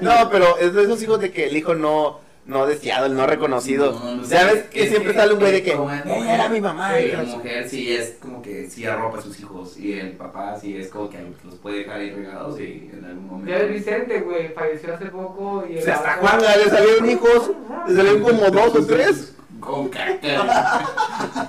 No, 0.00 0.30
pero 0.32 0.58
es 0.58 0.74
de 0.74 0.82
esos 0.82 1.00
hijos 1.04 1.20
de 1.20 1.30
que 1.30 1.46
el 1.46 1.56
hijo 1.56 1.76
no, 1.76 2.18
no 2.50 2.66
deseado, 2.66 3.06
el 3.06 3.14
no 3.14 3.26
reconocido. 3.26 3.92
No, 3.92 4.16
no 4.16 4.24
sé, 4.24 4.34
ves 4.44 4.64
que 4.64 4.88
siempre 4.88 5.14
sale 5.14 5.32
un 5.34 5.40
güey 5.40 5.52
de 5.52 5.62
que, 5.62 5.72
como- 5.72 5.84
"Oh, 5.88 6.24
era 6.24 6.48
mi 6.48 6.60
mamá. 6.60 6.92
Sí, 6.98 7.04
y 7.04 7.08
la 7.12 7.22
no 7.22 7.30
sé". 7.30 7.36
mujer 7.36 7.68
sí 7.68 7.92
es 7.94 8.16
como 8.20 8.42
que 8.42 8.68
sí 8.68 8.84
arropa 8.84 9.18
a 9.18 9.22
sus 9.22 9.38
hijos 9.40 9.78
y 9.78 9.92
el 9.94 10.10
papá 10.12 10.58
sí 10.60 10.76
es 10.76 10.88
como 10.88 11.08
que 11.08 11.18
los 11.44 11.54
puede 11.54 11.78
dejar 11.78 12.00
ahí 12.00 12.10
regados 12.10 12.60
y 12.60 12.90
en 12.92 13.04
algún 13.04 13.26
momento. 13.26 13.50
Ya 13.52 13.58
el 13.60 13.72
Vicente, 13.72 14.20
güey, 14.20 14.48
falleció 14.48 14.94
hace 14.94 15.06
poco 15.06 15.64
y 15.70 15.74
O 15.74 15.78
el 15.78 15.82
sea, 15.84 15.94
hasta 15.94 16.16
vato- 16.16 16.20
Juan 16.20 16.40
le 16.64 16.70
salieron 16.70 17.10
hijos, 17.10 17.50
le 17.88 17.94
salieron 17.96 18.22
como 18.22 18.50
dos 18.50 18.74
o 18.76 18.86
tres. 18.86 19.34
Con 19.60 19.88
caca. 19.90 20.82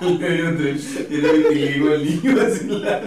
y 0.02 0.22
era 0.24 1.32
vitiligo 1.32 1.94
el 1.94 2.04
niño 2.04 2.40
así 2.42 2.66
la... 2.68 3.00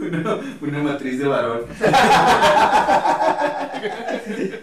Una, 0.00 0.38
una 0.60 0.78
matriz 0.82 1.18
de 1.18 1.28
varón. 1.28 1.62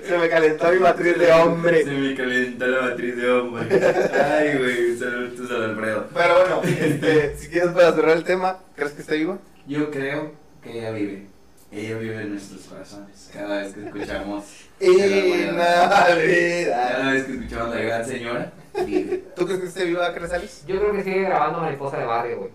Se 0.03 0.17
me 0.17 0.29
calentó 0.29 0.71
mi 0.71 0.79
matriz 0.79 1.17
de 1.17 1.31
hombre. 1.31 1.83
Se 1.83 1.91
me 1.91 2.15
calentó 2.15 2.67
la 2.67 2.81
matriz 2.81 3.15
de 3.15 3.29
hombre. 3.29 3.67
Ay, 4.13 4.57
güey, 4.57 4.97
saludos 4.97 5.51
a 5.51 5.55
Alfredo. 5.65 6.07
Pero 6.13 6.39
bueno, 6.39 6.61
este, 6.63 7.37
si 7.37 7.47
quieres 7.47 7.71
para 7.71 7.93
cerrar 7.93 8.17
el 8.17 8.23
tema, 8.23 8.57
¿crees 8.75 8.91
que 8.93 9.01
esté 9.01 9.17
vivo? 9.17 9.39
Yo 9.67 9.91
creo 9.91 10.31
que 10.63 10.79
ella 10.79 10.91
vive. 10.91 11.27
Ella 11.71 11.97
vive 11.97 12.21
en 12.21 12.31
nuestros 12.31 12.61
corazones. 12.63 13.29
Cada 13.31 13.59
vez 13.59 13.73
que 13.73 13.85
escuchamos. 13.85 14.45
Inolvidable. 14.79 16.67
Cada 16.69 17.11
vez 17.11 17.23
que 17.25 17.33
escuchamos 17.33 17.75
la 17.75 17.81
gran 17.81 18.05
señora, 18.05 18.51
vive. 18.85 19.23
¿Tú 19.35 19.45
crees 19.45 19.61
que 19.61 19.67
esté 19.67 19.85
viva, 19.85 20.13
Cresales? 20.13 20.63
Yo 20.65 20.79
creo 20.79 20.91
que 20.93 21.03
sigue 21.03 21.21
grabando 21.21 21.59
Mariposa 21.59 21.97
de 21.97 22.05
Barrio, 22.05 22.37
güey. 22.39 22.51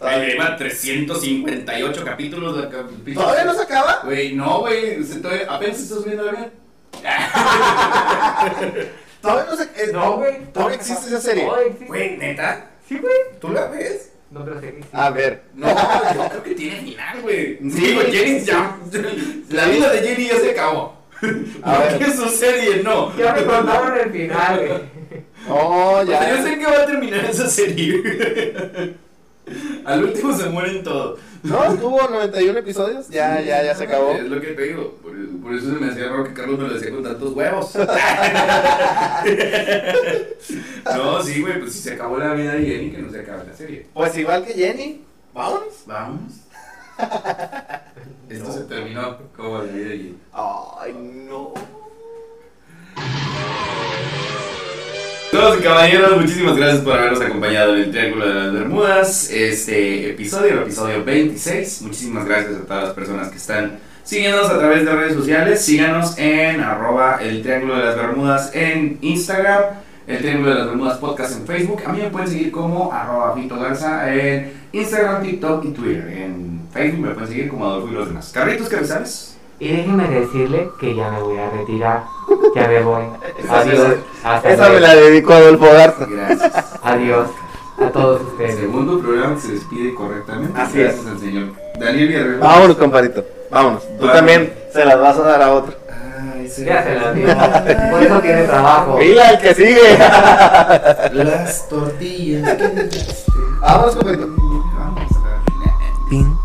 Ay, 0.00 0.26
lleva 0.28 0.56
358 0.56 2.04
capítulos 2.04 2.56
de 2.56 2.68
cap- 2.68 2.86
¿Todavía 3.14 3.44
no 3.44 3.54
se 3.54 3.62
acaba? 3.62 4.00
Güey, 4.04 4.34
no, 4.34 4.60
güey. 4.60 4.98
Apenas 5.48 5.80
estás 5.80 6.04
viendo 6.04 6.24
la 6.24 6.32
bien. 6.32 6.52
Todavía 9.20 9.44
no 9.50 9.56
se 9.56 9.62
eh, 9.64 9.90
No, 9.92 10.16
güey. 10.18 10.44
¿Todavía 10.52 10.76
existe 10.76 11.08
esa 11.08 11.20
serie? 11.20 11.48
Güey, 11.86 12.16
neta. 12.16 12.70
Sí, 12.88 12.96
güey. 12.98 13.12
¿Tú 13.40 13.48
la 13.50 13.66
ves? 13.66 14.12
No, 14.30 14.44
pero 14.44 14.60
sí. 14.60 14.66
A 14.92 15.10
ver. 15.10 15.42
No, 15.54 15.66
yo 15.68 16.28
creo 16.28 16.42
que 16.44 16.54
tiene 16.54 16.76
final, 16.82 17.20
güey. 17.22 17.58
Sí. 17.58 17.68
Digo, 17.80 18.00
Jenny 18.10 18.40
ya. 18.44 18.76
La 19.50 19.64
vida 19.66 19.90
de 19.92 20.00
Jenny 20.06 20.28
ya 20.28 20.36
se 20.38 20.50
acabó. 20.52 20.96
A 21.62 21.78
ver. 21.78 21.98
Porque 21.98 22.12
su 22.12 22.28
serie 22.28 22.82
no. 22.84 23.16
Ya 23.16 23.32
me 23.32 23.44
contaron 23.44 23.98
el 23.98 24.12
final, 24.12 24.58
güey. 24.58 24.80
Oh, 25.48 25.98
O 26.02 26.06
sea, 26.06 26.20
ya. 26.20 26.36
yo 26.36 26.42
sé 26.42 26.58
que 26.58 26.64
va 26.66 26.72
a 26.82 26.86
terminar 26.86 27.24
esa 27.24 27.48
serie. 27.48 28.94
Al 29.88 30.04
último 30.04 30.36
se 30.36 30.50
mueren 30.50 30.84
todos. 30.84 31.18
No, 31.42 31.74
tuvo 31.76 32.02
91 32.10 32.58
episodios. 32.58 33.08
Ya, 33.08 33.40
ya, 33.40 33.64
ya 33.64 33.74
se 33.74 33.84
acabó. 33.84 34.12
Es 34.12 34.24
lo 34.24 34.38
que 34.38 34.48
te 34.48 34.64
digo. 34.64 34.98
Por, 35.02 35.12
por 35.40 35.54
eso 35.54 35.72
se 35.72 35.80
me 35.80 35.90
hacía 35.90 36.10
raro 36.10 36.24
que 36.24 36.34
Carlos 36.34 36.58
me 36.58 36.68
lo 36.68 36.74
decía 36.74 36.90
con 36.90 37.02
tantos 37.02 37.32
huevos. 37.32 37.74
no, 40.94 41.22
sí, 41.22 41.40
güey, 41.40 41.60
pues 41.60 41.72
si 41.72 41.78
se 41.78 41.94
acabó 41.94 42.18
la 42.18 42.34
vida 42.34 42.52
de 42.52 42.66
Jenny, 42.66 42.90
que 42.90 42.98
no 42.98 43.10
se 43.10 43.20
acabe 43.20 43.46
la 43.46 43.54
serie. 43.54 43.86
Pues 43.94 44.14
igual 44.18 44.44
que 44.44 44.52
Jenny. 44.52 45.00
Vámonos. 45.32 45.84
Vamos. 45.86 46.32
Esto 48.28 48.52
se 48.58 48.64
terminó 48.64 49.16
como 49.34 49.62
la 49.62 49.72
vida 49.72 49.88
de 49.88 49.96
Jenny. 49.96 50.18
Ay, 50.34 50.92
no. 50.92 51.54
Damas 55.32 55.58
y 55.58 55.62
caballeros, 55.62 56.16
muchísimas 56.16 56.56
gracias 56.56 56.80
por 56.82 56.94
habernos 56.94 57.20
acompañado 57.20 57.76
en 57.76 57.82
el 57.82 57.90
Triángulo 57.90 58.28
de 58.28 58.34
las 58.34 58.52
Bermudas. 58.52 59.30
Este 59.30 60.10
episodio, 60.10 60.54
el 60.54 60.58
episodio 60.60 61.04
26. 61.04 61.82
Muchísimas 61.82 62.24
gracias 62.24 62.56
a 62.56 62.64
todas 62.64 62.84
las 62.84 62.92
personas 62.94 63.28
que 63.28 63.36
están 63.36 63.78
siguiéndonos 64.04 64.50
a 64.50 64.58
través 64.58 64.86
de 64.86 64.92
redes 64.92 65.12
sociales. 65.12 65.62
Síganos 65.62 66.18
en 66.18 66.60
arroba 66.60 67.18
el 67.20 67.42
Triángulo 67.42 67.76
de 67.76 67.84
las 67.84 67.96
Bermudas 67.96 68.50
en 68.54 68.98
Instagram, 69.02 69.64
el 70.06 70.18
Triángulo 70.18 70.50
de 70.50 70.56
las 70.56 70.66
Bermudas 70.66 70.96
Podcast 70.96 71.36
en 71.36 71.46
Facebook. 71.46 71.82
A 71.84 71.92
mí 71.92 72.00
me 72.00 72.08
pueden 72.08 72.28
seguir 72.28 72.50
como 72.50 72.90
arroba 72.90 73.34
Fito 73.34 73.60
Garza 73.60 74.14
en 74.14 74.52
Instagram, 74.72 75.22
TikTok 75.22 75.64
y 75.66 75.70
Twitter. 75.72 76.08
En 76.08 76.62
Facebook 76.72 77.06
me 77.06 77.10
pueden 77.10 77.28
seguir 77.28 77.48
como 77.48 77.66
Adolfo 77.66 77.88
y 77.88 77.94
los 77.94 78.08
demás. 78.08 78.30
Carritos, 78.32 78.68
¿qué 78.70 78.82
sabes? 78.82 79.37
Y 79.60 79.68
déjeme 79.76 80.08
decirle 80.08 80.70
que 80.78 80.94
ya 80.94 81.10
me 81.10 81.20
voy 81.22 81.38
a 81.38 81.50
retirar. 81.50 82.04
Ya 82.54 82.68
me 82.68 82.80
voy. 82.82 83.02
Esa- 83.38 83.60
Adiós. 83.60 83.94
Hasta 84.22 84.50
Esa 84.50 84.68
me 84.68 84.80
la 84.80 84.94
dedico 84.94 85.32
a 85.32 85.36
Adolfo 85.36 85.64
Garza. 85.66 86.06
Gracias. 86.06 86.64
Adiós 86.82 87.28
a 87.84 87.88
todos 87.90 88.20
El 88.20 88.26
ustedes. 88.28 88.56
segundo 88.56 89.00
programa 89.00 89.34
que 89.34 89.40
se 89.40 89.52
despide 89.52 89.94
correctamente. 89.94 90.60
Así 90.60 90.78
gracias 90.78 91.06
al 91.06 91.18
señor 91.18 91.48
Daniel 91.78 92.08
Villarreal. 92.08 92.38
Vámonos, 92.38 92.76
compadrito. 92.76 93.24
Vámonos. 93.50 93.82
Tú 93.98 94.06
Vale. 94.06 94.12
también 94.18 94.52
se 94.72 94.84
las 94.84 95.00
vas 95.00 95.16
a 95.16 95.22
dar 95.22 95.42
a 95.42 95.52
otro. 95.52 95.74
Ay, 96.34 96.48
sí. 96.48 96.64
Ya 96.64 96.82
se 96.84 96.94
las 96.94 97.14
dio. 97.14 97.26
Por 97.90 98.02
eso 98.02 98.20
tiene 98.20 98.42
trabajo. 98.44 98.96
Mira 98.98 99.30
el 99.30 99.38
que 99.40 99.54
sigue. 99.54 99.98
Las 101.12 101.68
tortillas. 101.68 102.56
Vámonos, 103.60 103.96
compadrito. 103.96 104.26
Vamos 104.28 105.12
a 105.16 105.28
ver. 105.28 105.38
Pin. 106.10 106.37